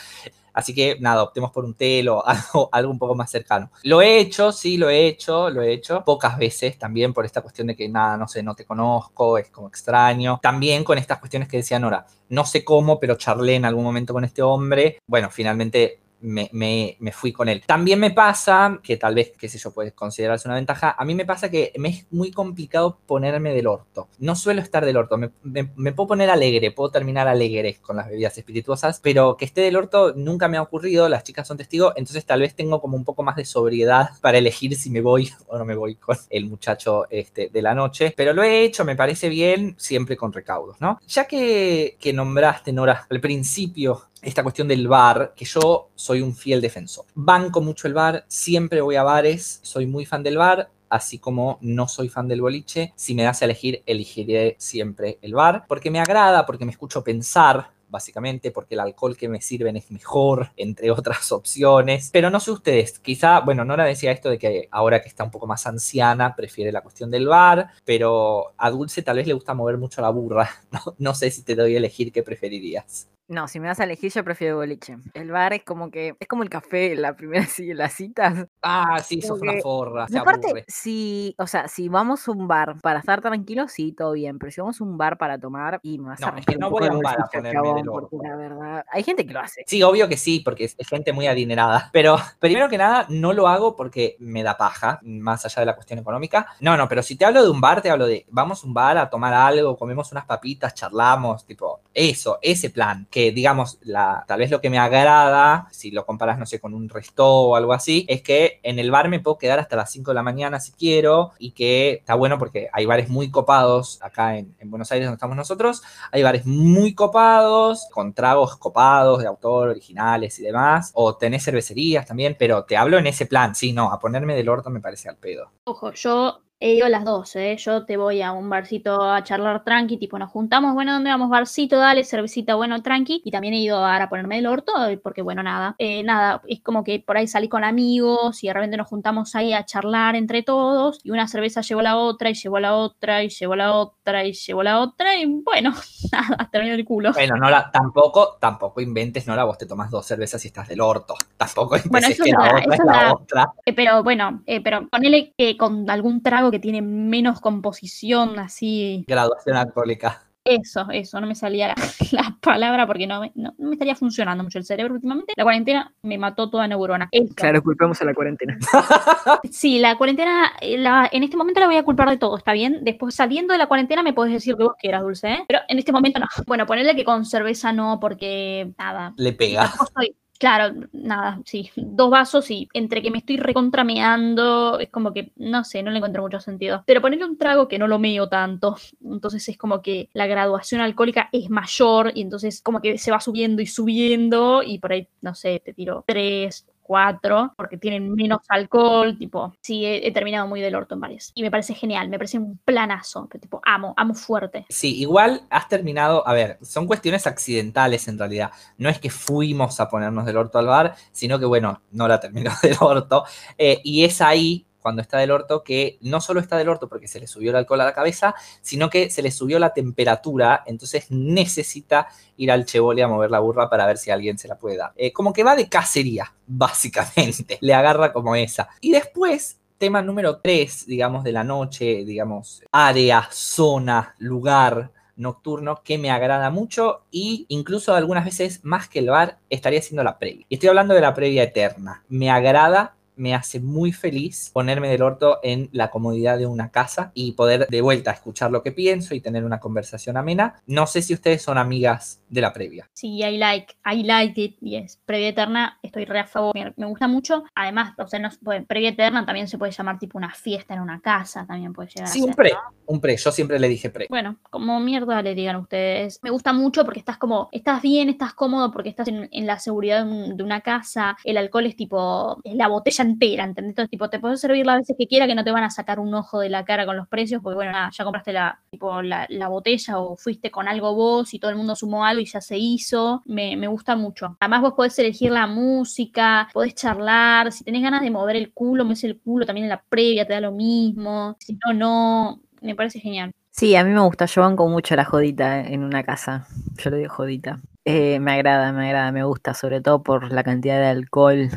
Así 0.52 0.74
que 0.74 0.96
nada, 1.00 1.22
optemos 1.22 1.50
por 1.50 1.64
un 1.64 1.74
telo, 1.74 2.26
algo, 2.26 2.68
algo 2.72 2.90
un 2.90 2.98
poco 2.98 3.14
más 3.14 3.30
cercano. 3.30 3.70
Lo 3.84 4.02
he 4.02 4.18
hecho, 4.18 4.52
sí, 4.52 4.76
lo 4.76 4.88
he 4.90 5.06
hecho, 5.06 5.50
lo 5.50 5.62
he 5.62 5.72
hecho 5.72 6.04
pocas 6.04 6.38
veces 6.38 6.78
también 6.78 7.12
por 7.12 7.24
esta 7.24 7.42
cuestión 7.42 7.68
de 7.68 7.76
que 7.76 7.88
nada, 7.88 8.16
no 8.16 8.28
sé, 8.28 8.42
no 8.42 8.54
te 8.54 8.64
conozco, 8.64 9.38
es 9.38 9.50
como 9.50 9.68
extraño. 9.68 10.38
También 10.42 10.84
con 10.84 10.98
estas 10.98 11.18
cuestiones 11.18 11.48
que 11.48 11.58
decía 11.58 11.78
Nora, 11.78 12.06
no 12.28 12.44
sé 12.44 12.64
cómo, 12.64 12.98
pero 12.98 13.16
charlé 13.16 13.56
en 13.56 13.64
algún 13.64 13.84
momento 13.84 14.12
con 14.12 14.24
este 14.24 14.42
hombre. 14.42 14.98
Bueno, 15.06 15.30
finalmente 15.30 16.00
me, 16.20 16.48
me- 16.52 16.96
fui 17.12 17.33
con 17.33 17.48
él. 17.48 17.62
También 17.66 17.98
me 17.98 18.11
pasa, 18.12 18.78
que 18.83 18.96
tal 18.96 19.14
vez, 19.14 19.33
qué 19.38 19.48
sé 19.48 19.59
yo, 19.59 19.72
puede 19.72 19.92
considerarse 19.92 20.46
una 20.48 20.54
ventaja, 20.54 20.94
a 20.96 21.04
mí 21.04 21.14
me 21.14 21.24
pasa 21.26 21.50
que 21.50 21.72
me 21.78 21.88
es 21.90 22.06
muy 22.11 22.30
complicado 22.30 22.98
ponerme 23.06 23.52
del 23.52 23.66
orto. 23.66 24.09
No 24.18 24.37
suelo 24.37 24.61
estar 24.62 24.85
del 24.85 24.96
orto, 24.96 25.16
me 25.18 25.92
puedo 25.92 26.09
poner 26.09 26.30
alegre, 26.30 26.70
puedo 26.70 26.90
terminar 26.90 27.28
alegre 27.28 27.78
con 27.80 27.96
las 27.96 28.09
bebidas 28.09 28.37
espirituosas, 28.38 29.00
pero 29.02 29.37
que 29.37 29.44
esté 29.44 29.61
del 29.62 29.76
orto 29.76 30.12
nunca 30.14 30.48
me 30.48 30.56
ha 30.56 30.62
ocurrido, 30.62 31.09
las 31.09 31.24
chicas 31.24 31.46
son 31.46 31.56
testigos, 31.56 31.92
entonces 31.96 32.24
tal 32.24 32.40
vez 32.40 32.54
tengo 32.54 32.80
como 32.80 32.96
un 32.96 33.04
poco 33.04 33.22
más 33.22 33.37
de 33.37 33.44
sobriedad 33.44 34.11
para 34.20 34.38
elegir 34.38 34.76
si 34.76 34.90
me 34.90 35.00
voy 35.00 35.30
o 35.48 35.59
no 35.59 35.64
me 35.64 35.74
voy 35.74 35.96
con 35.96 36.16
el 36.30 36.46
muchacho 36.46 37.06
este, 37.11 37.48
de 37.48 37.62
la 37.62 37.74
noche, 37.74 38.14
pero 38.16 38.33
lo 38.33 38.42
he 38.42 38.62
hecho, 38.62 38.85
me 38.85 38.96
parece 38.96 39.28
bien, 39.28 39.74
siempre 39.78 40.16
con 40.16 40.33
recaudos, 40.33 40.80
¿no? 40.80 40.98
Ya 41.06 41.26
que, 41.26 41.96
que 42.00 42.12
nombraste, 42.12 42.72
Nora, 42.72 43.06
al 43.11 43.20
principio 43.20 44.02
esta 44.22 44.42
cuestión 44.42 44.68
del 44.68 44.88
bar, 44.88 45.33
que 45.35 45.44
yo 45.44 45.90
soy 45.94 46.20
un 46.20 46.35
fiel 46.35 46.61
defensor. 46.61 47.06
Banco 47.14 47.61
mucho 47.61 47.88
el 47.88 47.94
bar, 47.94 48.24
siempre 48.28 48.80
voy 48.80 48.96
a 48.96 49.02
bares, 49.02 49.61
soy 49.62 49.87
muy 49.87 50.06
fan 50.06 50.22
del 50.22 50.38
bar, 50.38 50.70
así 50.88 51.18
como 51.18 51.59
no 51.62 51.88
soy 51.88 52.09
fan 52.09 52.28
del 52.28 52.42
boliche. 52.42 52.92
Si 52.96 53.14
me 53.14 53.22
das 53.22 53.42
a 53.42 53.46
elegir, 53.46 53.83
elegiré 53.87 54.56
siempre 54.59 55.18
el 55.22 55.35
bar, 55.35 55.64
porque 55.68 55.90
me 55.90 56.00
agrada, 56.00 56.44
porque 56.44 56.64
me 56.64 56.72
escucho 56.72 57.02
pensar, 57.02 57.70
básicamente, 57.88 58.50
porque 58.50 58.74
el 58.74 58.80
alcohol 58.80 59.16
que 59.16 59.28
me 59.28 59.40
sirven 59.40 59.76
es 59.76 59.90
mejor, 59.90 60.52
entre 60.56 60.90
otras 60.90 61.33
opciones. 61.33 62.11
Pero 62.12 62.30
no 62.30 62.40
sé 62.40 62.50
ustedes, 62.50 62.98
quizá, 62.98 63.40
bueno, 63.40 63.64
Nora 63.64 63.85
decía 63.85 64.12
esto 64.12 64.28
de 64.28 64.38
que 64.38 64.68
ahora 64.70 65.00
que 65.00 65.09
está 65.09 65.24
un 65.24 65.30
poco 65.30 65.46
más 65.46 65.66
anciana, 65.66 66.35
prefiere 66.37 66.72
la 66.72 66.83
cuestión 66.83 67.11
del 67.11 67.26
bar, 67.26 67.70
pero 67.85 68.52
a 68.56 68.70
Dulce 68.70 69.02
tal 69.02 69.16
vez 69.16 69.26
le 69.26 69.35
gusta 69.35 69.54
mover 69.54 69.78
mucho 69.78 70.02
la 70.02 70.11
burra. 70.11 70.50
No, 70.70 70.94
no 70.98 71.14
sé 71.14 71.33
si 71.33 71.42
te 71.42 71.56
doy 71.56 71.74
a 71.74 71.78
elegir 71.78 72.12
qué 72.12 72.22
preferirías. 72.22 73.09
No, 73.31 73.47
si 73.47 73.61
me 73.61 73.69
vas 73.69 73.79
a 73.79 73.85
elegir, 73.85 74.11
yo 74.12 74.25
prefiero 74.25 74.57
boliche. 74.57 74.99
El 75.14 75.31
bar 75.31 75.53
es 75.53 75.62
como 75.62 75.88
que. 75.93 76.16
Es 76.19 76.27
como 76.27 76.43
el 76.43 76.51
café, 76.51 76.97
la 76.97 77.14
primera 77.14 77.45
sí, 77.47 77.73
las 77.75 77.93
citas. 77.95 78.47
Ah, 78.61 78.99
sí, 79.05 79.23
sos 79.23 79.40
una 79.40 79.53
forra, 79.62 80.07
Y 80.09 80.16
aparte, 80.16 80.49
aburre. 80.49 80.64
si, 80.66 81.37
o 81.38 81.47
sea, 81.47 81.69
si 81.69 81.88
vamos 81.88 82.27
a 82.27 82.33
un 82.33 82.49
bar 82.49 82.81
para 82.83 82.99
estar 82.99 83.21
tranquilos, 83.21 83.71
sí, 83.71 83.93
todo 83.93 84.12
bien. 84.12 84.38
Pero 84.40 84.51
si 84.51 84.61
vamos 84.61 84.81
a 84.81 84.85
un 84.85 84.99
bar 84.99 85.16
para 85.16 85.38
tomar 85.38 85.79
y 85.83 85.99
me 86.01 86.09
vas 86.09 86.19
No, 86.19 86.27
a 86.27 86.38
es 86.38 86.45
que 86.45 86.57
no 86.59 86.71
voy 86.71 86.87
a 86.87 86.93
un 86.93 87.03
bar 87.03 87.21
a 87.21 87.29
ponerme 87.31 87.53
chabón, 87.53 87.75
del 87.77 87.88
porque 87.88 88.16
orto. 88.16 88.19
la 88.21 88.37
verdad, 88.37 88.85
hay 88.90 89.05
gente 89.05 89.25
que 89.25 89.33
lo 89.33 89.40
hace. 89.40 89.62
Sí, 89.66 89.81
obvio 89.85 90.09
que 90.09 90.16
sí, 90.16 90.40
porque 90.40 90.64
es 90.64 90.77
gente 90.88 91.12
muy 91.12 91.29
adinerada. 91.29 91.88
Pero 91.93 92.16
primero 92.40 92.69
que 92.69 92.79
nada, 92.79 93.07
no 93.11 93.33
lo 93.33 93.47
hago 93.47 93.77
porque 93.77 94.16
me 94.19 94.43
da 94.43 94.57
paja, 94.57 94.99
más 95.03 95.45
allá 95.47 95.61
de 95.61 95.66
la 95.66 95.75
cuestión 95.77 96.01
económica. 96.01 96.49
No, 96.61 96.77
no, 96.77 96.88
pero 96.88 97.03
si 97.03 97.16
te 97.16 97.25
hablo 97.25 97.43
de 97.45 97.51
un 97.51 97.61
bar, 97.61 97.81
te 97.81 97.90
hablo 97.90 98.07
de 98.07 98.27
vamos 98.31 98.64
a 98.64 98.66
un 98.66 98.75
bar 98.75 98.99
a 98.99 99.09
tomar 99.09 99.33
algo, 99.35 99.77
comemos 99.77 100.11
unas 100.12 100.25
papitas, 100.27 100.75
charlamos, 100.75 101.47
tipo, 101.47 101.80
eso, 101.94 102.38
ese 102.42 102.70
plan, 102.70 103.07
que 103.11 103.33
digamos, 103.33 103.79
la, 103.83 104.24
tal 104.26 104.38
vez 104.38 104.50
lo 104.50 104.61
que 104.61 104.70
me 104.70 104.79
agrada, 104.79 105.68
si 105.70 105.90
lo 105.90 106.07
comparas, 106.07 106.38
no 106.38 106.46
sé, 106.46 106.61
con 106.61 106.74
un 106.74 106.88
resto 106.88 107.26
o 107.26 107.57
algo 107.57 107.72
así, 107.72 108.07
es 108.09 108.22
que 108.22 108.61
en 108.62 108.79
el 108.79 108.90
bar 108.90 109.09
me 109.09 109.20
puedo 109.20 109.38
quedar 109.38 109.59
hasta 109.59 109.76
las 109.76 109.90
5 109.90 110.11
de 110.11 110.14
la 110.14 110.22
mañana 110.22 110.61
si 110.61 110.72
quiero 110.72 111.33
y 111.38 111.53
que 111.53 111.92
está 111.92 112.14
bueno 112.14 112.38
porque 112.38 112.68
hay 112.72 112.87
bares 112.87 113.09
muy 113.09 113.31
copados 113.31 113.98
acá 114.03 114.37
en, 114.37 114.55
en 114.59 114.70
Buenos 114.70 114.90
Aires 114.92 115.07
donde 115.07 115.16
estamos 115.16 115.37
nosotros, 115.37 115.83
hay 116.12 116.22
bares 116.22 116.46
muy 116.46 116.94
copados, 116.94 117.88
con 117.92 118.12
tragos 118.12 118.57
copados 118.57 119.20
de 119.20 119.26
autor, 119.26 119.68
originales 119.68 120.38
y 120.38 120.42
demás, 120.42 120.90
o 120.94 121.16
tenés 121.16 121.44
cervecerías 121.44 122.07
también, 122.07 122.37
pero 122.38 122.64
te 122.64 122.76
hablo 122.76 122.98
en 122.98 123.07
ese 123.07 123.26
plan, 123.26 123.55
sí, 123.55 123.72
no, 123.72 123.92
a 123.92 123.98
ponerme 123.98 124.35
del 124.35 124.48
orto 124.48 124.70
me 124.70 124.81
parece 124.81 125.09
al 125.09 125.16
pedo. 125.16 125.50
Ojo, 125.64 125.92
yo 125.92 126.40
he 126.61 126.75
ido 126.75 126.85
a 126.87 126.90
las 126.90 127.05
12, 127.05 127.53
¿eh? 127.53 127.57
yo 127.57 127.87
te 127.87 127.96
voy 127.96 128.20
a 128.20 128.33
un 128.33 128.51
barcito 128.51 129.03
a 129.03 129.25
charlar 129.25 129.64
tranqui, 129.64 129.96
tipo 129.96 130.18
nos 130.18 130.31
juntamos, 130.31 130.75
bueno, 130.75 130.92
¿dónde 130.92 131.09
vamos? 131.09 131.31
Barcito, 131.31 131.79
dale, 131.79 132.05
cervecita, 132.05 132.55
bueno, 132.55 132.83
tranqui. 132.83 133.23
Y 133.25 133.31
también 133.31 133.55
he 133.55 133.61
ido 133.61 133.83
a, 133.83 133.96
a 133.96 134.09
ponerme 134.11 134.38
el 134.38 134.46
orto, 134.46 134.73
eh, 134.87 134.99
porque 134.99 135.23
bueno, 135.23 135.42
nada, 135.42 135.75
eh, 135.79 136.03
nada, 136.03 136.42
es 136.46 136.61
como 136.61 136.85
que 136.85 137.01
por 137.01 137.16
ahí 137.16 137.27
salí 137.27 137.49
con 137.49 137.64
amigos 137.64 138.44
y 138.44 138.49
de 138.49 138.53
repente 138.53 138.77
nos 138.77 138.88
juntamos 138.88 139.35
ahí 139.35 139.55
a 139.55 139.64
charlar 139.64 140.16
entre 140.16 140.42
todos 140.42 141.01
y 141.03 141.11
una 141.11 141.29
cerveza 141.29 141.62
llevó 141.62 141.81
la 141.81 141.96
otra 141.96 142.29
y 142.29 142.35
llevó 142.35 142.61
la 142.61 142.75
otra 142.75 143.25
y 143.25 143.31
llevó 143.31 143.57
la 143.57 143.73
otra 143.75 144.25
y 144.25 144.33
llevó 144.35 144.62
la 144.62 144.81
otra 144.81 145.16
y 145.16 145.25
bueno, 145.25 145.73
nada, 146.12 146.49
terminó 146.53 146.75
el 146.75 146.85
culo. 146.85 147.12
Bueno, 147.14 147.37
no 147.37 147.49
la, 147.49 147.70
tampoco, 147.70 148.37
tampoco 148.38 148.83
inventes, 148.83 149.27
no 149.27 149.35
la 149.35 149.44
vos 149.44 149.57
te 149.57 149.64
tomas 149.64 149.90
dos 149.90 150.05
cervezas 150.05 150.44
y 150.44 150.49
estás 150.49 150.68
del 150.68 150.83
orto. 150.83 151.14
Tampoco 151.38 151.77
empieces 151.77 151.90
Bueno, 151.90 152.09
eso 152.09 152.25
que 152.25 152.31
es 152.31 152.85
la 152.85 153.12
otra 153.14 153.25
es 153.25 153.35
la. 153.35 153.53
Eh, 153.64 153.73
pero 153.73 154.03
bueno, 154.03 154.42
eh, 154.44 154.61
pero 154.61 154.87
ponele 154.88 155.33
que 155.38 155.57
con 155.57 155.88
algún 155.88 156.23
trago 156.23 156.49
que 156.50 156.58
tiene 156.58 156.82
menos 156.82 157.40
composición, 157.40 158.38
así, 158.38 159.04
Graduación 159.06 159.56
alcohólica. 159.56 160.22
eso, 160.44 160.86
eso, 160.90 161.20
no 161.20 161.26
me 161.26 161.34
salía 161.34 161.68
la, 161.68 161.74
la 162.12 162.36
palabra 162.40 162.86
porque 162.86 163.06
no 163.06 163.20
me, 163.20 163.30
no, 163.34 163.54
no 163.58 163.68
me 163.68 163.74
estaría 163.74 163.94
funcionando 163.94 164.42
mucho 164.42 164.58
el 164.58 164.64
cerebro 164.64 164.94
últimamente. 164.94 165.32
La 165.36 165.44
cuarentena 165.44 165.92
me 166.02 166.18
mató 166.18 166.48
toda 166.50 166.66
neurona. 166.66 167.08
Eso. 167.12 167.34
Claro, 167.34 167.62
culpamos 167.62 168.00
a 168.02 168.04
la 168.04 168.14
cuarentena. 168.14 168.58
Sí, 169.50 169.78
la 169.78 169.96
cuarentena, 169.96 170.52
eh, 170.60 170.78
la- 170.78 171.08
en 171.12 171.22
este 171.22 171.36
momento 171.36 171.60
la 171.60 171.66
voy 171.66 171.76
a 171.76 171.82
culpar 171.82 172.08
de 172.10 172.16
todo, 172.18 172.36
¿está 172.36 172.52
bien? 172.52 172.78
Después 172.82 173.14
saliendo 173.14 173.52
de 173.52 173.58
la 173.58 173.66
cuarentena 173.66 174.02
me 174.02 174.12
puedes 174.12 174.32
decir 174.32 174.56
que 174.56 174.64
vos 174.64 174.74
quieras, 174.78 175.02
Dulce, 175.02 175.28
¿eh? 175.32 175.44
Pero 175.48 175.60
en 175.68 175.78
este 175.78 175.92
momento 175.92 176.18
no. 176.20 176.26
Bueno, 176.46 176.66
ponerle 176.66 176.96
que 176.96 177.04
con 177.04 177.24
cerveza 177.24 177.72
no, 177.72 177.98
porque 178.00 178.72
nada. 178.78 179.12
Le 179.16 179.32
pega. 179.32 179.62
tampoco 179.62 179.90
soy- 179.94 180.16
Claro, 180.40 180.74
nada, 180.94 181.38
sí, 181.44 181.70
dos 181.76 182.09
vasos 182.09 182.50
y 182.50 182.66
entre 182.72 183.03
que 183.03 183.11
me 183.11 183.18
estoy 183.18 183.37
recontrameando, 183.37 184.79
es 184.79 184.88
como 184.88 185.12
que, 185.12 185.33
no 185.37 185.64
sé, 185.64 185.83
no 185.83 185.90
le 185.90 185.98
encuentro 185.98 186.22
mucho 186.22 186.40
sentido. 186.40 186.83
Pero 186.87 187.03
ponerle 187.03 187.26
un 187.26 187.37
trago 187.37 187.68
que 187.68 187.79
no 187.79 187.87
lo 187.87 187.98
meo 187.98 188.26
tanto, 188.31 188.74
entonces 189.05 189.46
es 189.50 189.59
como 189.59 189.83
que 189.83 190.09
la 190.14 190.26
graduación 190.26 190.81
alcohólica 190.81 191.29
es 191.33 191.50
mayor 191.50 192.12
y 192.14 192.22
entonces 192.22 192.62
como 192.62 192.81
que 192.81 192.96
se 192.96 193.11
va 193.11 193.20
subiendo 193.20 193.61
y 193.61 193.66
subiendo 193.66 194.62
y 194.62 194.79
por 194.79 194.92
ahí, 194.92 195.09
no 195.20 195.35
sé, 195.35 195.61
te 195.62 195.74
tiro 195.74 196.05
tres, 196.07 196.66
cuatro, 196.90 197.55
porque 197.57 197.79
tienen 197.79 198.12
menos 198.12 198.40
alcohol, 198.48 199.16
tipo, 199.16 199.55
sí, 199.61 199.87
he, 199.87 200.09
he 200.09 200.11
terminado 200.11 200.48
muy 200.48 200.61
del 200.61 200.74
orto 200.74 200.94
en 200.94 201.00
varias. 201.00 201.31
Y 201.37 201.42
me 201.42 201.48
parece 201.48 201.72
genial, 201.72 202.09
me 202.09 202.18
parece 202.18 202.37
un 202.37 202.59
planazo, 202.64 203.29
pero 203.31 203.40
tipo, 203.40 203.61
amo, 203.64 203.94
amo 203.96 204.12
fuerte. 204.12 204.66
Sí, 204.68 204.98
igual 204.98 205.42
has 205.50 205.68
terminado, 205.68 206.26
a 206.26 206.33
ver, 206.33 206.59
son 206.62 206.88
cuestiones 206.88 207.29
accidentales 207.29 208.09
en 208.09 208.18
realidad. 208.18 208.50
No 208.76 208.88
es 208.88 208.98
que 208.98 209.09
fuimos 209.09 209.79
a 209.79 209.88
ponernos 209.88 210.26
del 210.26 210.37
orto 210.37 210.59
al 210.59 210.66
bar, 210.66 210.96
sino 211.12 211.38
que 211.38 211.44
bueno, 211.44 211.81
no 211.92 212.09
la 212.09 212.18
terminó 212.18 212.50
del 212.61 212.74
orto. 212.81 213.22
Eh, 213.57 213.81
y 213.85 214.03
es 214.03 214.20
ahí, 214.20 214.66
cuando 214.81 215.03
está 215.03 215.19
del 215.19 215.31
orto, 215.31 215.62
que 215.62 215.99
no 216.01 216.21
solo 216.21 216.40
está 216.40 216.57
del 216.57 216.69
orto 216.69 216.88
porque 216.88 217.09
se 217.09 217.21
le 217.21 217.27
subió 217.27 217.51
el 217.51 217.57
alcohol 217.57 217.81
a 217.83 217.85
la 217.85 217.95
cabeza, 217.95 218.35
sino 218.61 218.90
que 218.90 219.11
se 219.11 219.23
le 219.23 219.31
subió 219.31 219.59
la 219.59 219.73
temperatura, 219.73 220.62
entonces 220.66 221.07
necesita 221.11 222.09
ir 222.37 222.51
al 222.51 222.64
chevole 222.64 223.03
a 223.03 223.09
mover 223.09 223.31
la 223.31 223.40
burra 223.40 223.69
para 223.69 223.87
ver 223.87 223.99
si 223.99 224.11
alguien 224.11 224.38
se 224.38 224.49
la 224.49 224.59
puede 224.59 224.77
dar. 224.77 224.93
Eh, 224.97 225.12
como 225.12 225.33
que 225.33 225.45
va 225.45 225.57
de 225.57 225.69
cacería, 225.69 226.33
básicamente. 226.47 227.59
Le 227.61 227.75
agarra 227.75 228.12
como 228.12 228.35
esa. 228.35 228.69
Y 228.81 228.93
después 228.93 229.59
tema 229.79 230.03
número 230.03 230.40
3, 230.40 230.87
digamos, 230.87 231.25
de 231.25 231.33
la 231.33 231.43
noche, 231.43 232.05
digamos, 232.05 232.62
área, 232.71 233.27
zona, 233.31 234.14
lugar 234.19 234.90
nocturno 235.16 235.83
que 235.85 235.99
me 235.99 236.11
agrada 236.11 236.51
mucho 236.51 237.05
y 237.11 237.47
incluso 237.49 237.95
algunas 237.95 238.25
veces 238.25 238.61
más 238.64 238.88
que 238.88 238.99
el 238.99 239.11
bar 239.11 239.38
estaría 239.49 239.81
siendo 239.83 240.03
la 240.03 240.19
previa. 240.19 240.47
Estoy 240.51 240.69
hablando 240.71 240.95
de 240.95 241.01
la 241.01 241.14
previa 241.14 241.45
eterna. 241.45 242.03
Me 242.09 242.31
agrada 242.31 242.95
me 243.20 243.35
hace 243.35 243.61
muy 243.61 243.92
feliz 243.92 244.50
ponerme 244.52 244.88
del 244.88 245.02
orto 245.02 245.38
en 245.42 245.68
la 245.72 245.90
comodidad 245.90 246.38
de 246.38 246.46
una 246.46 246.70
casa 246.70 247.12
y 247.14 247.33
poder 247.33 247.66
de 247.68 247.80
vuelta 247.83 248.11
escuchar 248.11 248.50
lo 248.50 248.62
que 248.62 248.72
pienso 248.72 249.14
y 249.14 249.20
tener 249.20 249.44
una 249.44 249.61
conversación 249.61 250.16
amena. 250.16 250.54
No 250.66 250.87
sé 250.87 251.02
si 251.02 251.12
ustedes 251.14 251.42
son 251.42 251.59
amigas 251.59 252.22
de 252.28 252.40
la 252.40 252.52
previa. 252.52 252.88
Sí, 252.94 253.22
I 253.22 253.37
like, 253.38 253.74
I 253.85 254.02
like 254.02 254.40
it, 254.42 254.56
yes. 254.61 254.98
Previa 255.04 255.28
Eterna, 255.28 255.78
estoy 255.83 256.04
re 256.06 256.20
a 256.20 256.26
favor, 256.26 256.54
me, 256.76 256.87
gusta 256.87 257.06
mucho. 257.09 257.44
Además, 257.54 257.92
o 257.98 258.06
sea, 258.06 258.18
no, 258.20 258.30
bueno, 258.40 258.64
Previa 258.66 258.90
Eterna 258.90 259.26
también 259.26 259.48
se 259.48 259.59
puede 259.59 259.72
llamar 259.72 259.98
tipo 259.98 260.16
una 260.18 260.33
fiesta 260.35 260.74
en 260.74 260.80
una 260.80 261.00
casa, 261.00 261.44
también 261.46 261.72
puede 261.72 261.90
llegar 261.90 262.09
Sí, 262.09 262.20
a 262.20 262.22
un 262.24 262.28
ser. 262.30 262.37
pre, 262.37 262.50
¿no? 262.52 262.59
un 262.87 263.00
pre. 263.00 263.16
Yo 263.16 263.30
siempre 263.33 263.59
le 263.59 263.68
dije 263.68 263.90
pre. 263.90 264.06
Bueno, 264.09 264.38
como 264.50 264.80
mierda 264.80 265.20
le 265.22 265.35
digan 265.35 265.56
ustedes. 265.56 266.18
Me 266.22 266.30
gusta 266.30 266.52
mucho 266.52 266.85
porque 266.85 266.98
estás 267.00 267.18
como, 267.18 267.48
estás 267.52 267.83
bien, 267.83 268.09
estás 268.09 268.33
cómodo 268.35 268.70
porque 268.72 268.88
estás 268.88 269.09
en, 269.09 269.28
en 269.30 269.46
la 269.46 269.59
seguridad 269.59 270.04
de, 270.04 270.11
un- 270.11 270.37
de 270.37 270.42
una 270.42 270.61
casa. 270.62 271.16
El 271.24 271.37
alcohol 271.37 271.66
es 271.66 271.76
tipo, 271.76 272.40
es 272.44 272.54
la 272.54 272.68
botella 272.68 273.04
entera, 273.11 273.44
¿entendés? 273.44 273.88
Tipo, 273.88 274.09
te 274.09 274.18
puedes 274.18 274.40
servir 274.40 274.66
las 274.66 274.79
veces 274.79 274.96
que 274.99 275.07
quiera 275.07 275.27
que 275.27 275.35
no 275.35 275.44
te 275.44 275.51
van 275.51 275.64
a 275.64 275.70
sacar 275.70 275.99
un 276.01 276.12
ojo 276.14 276.40
de 276.40 276.49
la 276.49 276.64
cara 276.64 276.87
con 276.87 276.96
los 276.96 277.09
precios, 277.09 277.42
porque 277.42 277.57
bueno, 277.57 277.73
nada, 277.73 277.90
ya 277.92 278.05
compraste 278.05 278.33
la, 278.33 278.61
tipo, 278.70 279.03
la, 279.03 279.27
la 279.29 279.49
botella 279.49 279.99
o 279.99 280.16
fuiste 280.16 280.51
con 280.51 280.68
algo 280.68 280.94
vos 280.94 281.35
y 281.35 281.38
todo 281.38 281.51
el 281.51 281.57
mundo 281.57 281.77
sumó 281.77 282.05
algo 282.05 282.20
y 282.20 282.27
ya 282.27 282.40
se 282.40 282.59
hizo. 282.59 283.23
Me, 283.27 283.57
me 283.57 283.66
gusta 283.68 283.96
mucho. 283.96 284.37
Además, 284.40 284.62
vos 284.62 284.75
podés 284.75 284.99
elegir 284.99 285.31
la 285.31 285.46
música, 285.46 286.49
podés 286.53 286.75
charlar. 286.75 287.53
Si 287.53 287.64
tenés 287.64 287.83
ganas 287.83 288.03
de 288.03 288.11
mover 288.11 288.37
el 288.37 288.53
culo, 288.53 288.85
mueves 288.85 289.05
el 289.05 289.18
culo 289.20 289.46
también 289.46 289.64
en 289.64 289.70
la 289.70 289.83
previa, 289.83 290.27
te 290.27 290.33
da 290.33 290.40
lo 290.40 290.53
mismo. 290.53 291.37
Si 291.40 291.59
no, 291.64 291.73
no. 291.73 292.40
Me 292.62 292.75
parece 292.75 293.01
genial. 293.01 293.33
Sí, 293.51 293.75
a 293.75 293.85
mí 293.85 293.90
me 293.90 294.01
gusta, 294.01 294.27
yo 294.27 294.42
banco 294.42 294.68
mucho 294.68 294.94
la 294.96 295.05
jodita 295.05 295.61
en 295.61 295.83
una 295.83 296.05
casa. 296.05 296.46
Yo 296.79 296.90
le 296.90 296.99
digo 296.99 297.14
jodita. 297.14 297.61
Eh, 297.85 298.20
me 298.20 298.33
agrada, 298.33 298.73
me 298.73 298.87
agrada, 298.87 299.11
me 299.12 299.25
gusta, 299.25 299.55
sobre 299.55 299.81
todo 299.81 300.03
por 300.03 300.33
la 300.33 300.44
cantidad 300.44 300.79
de 300.79 300.87
alcohol 300.87 301.51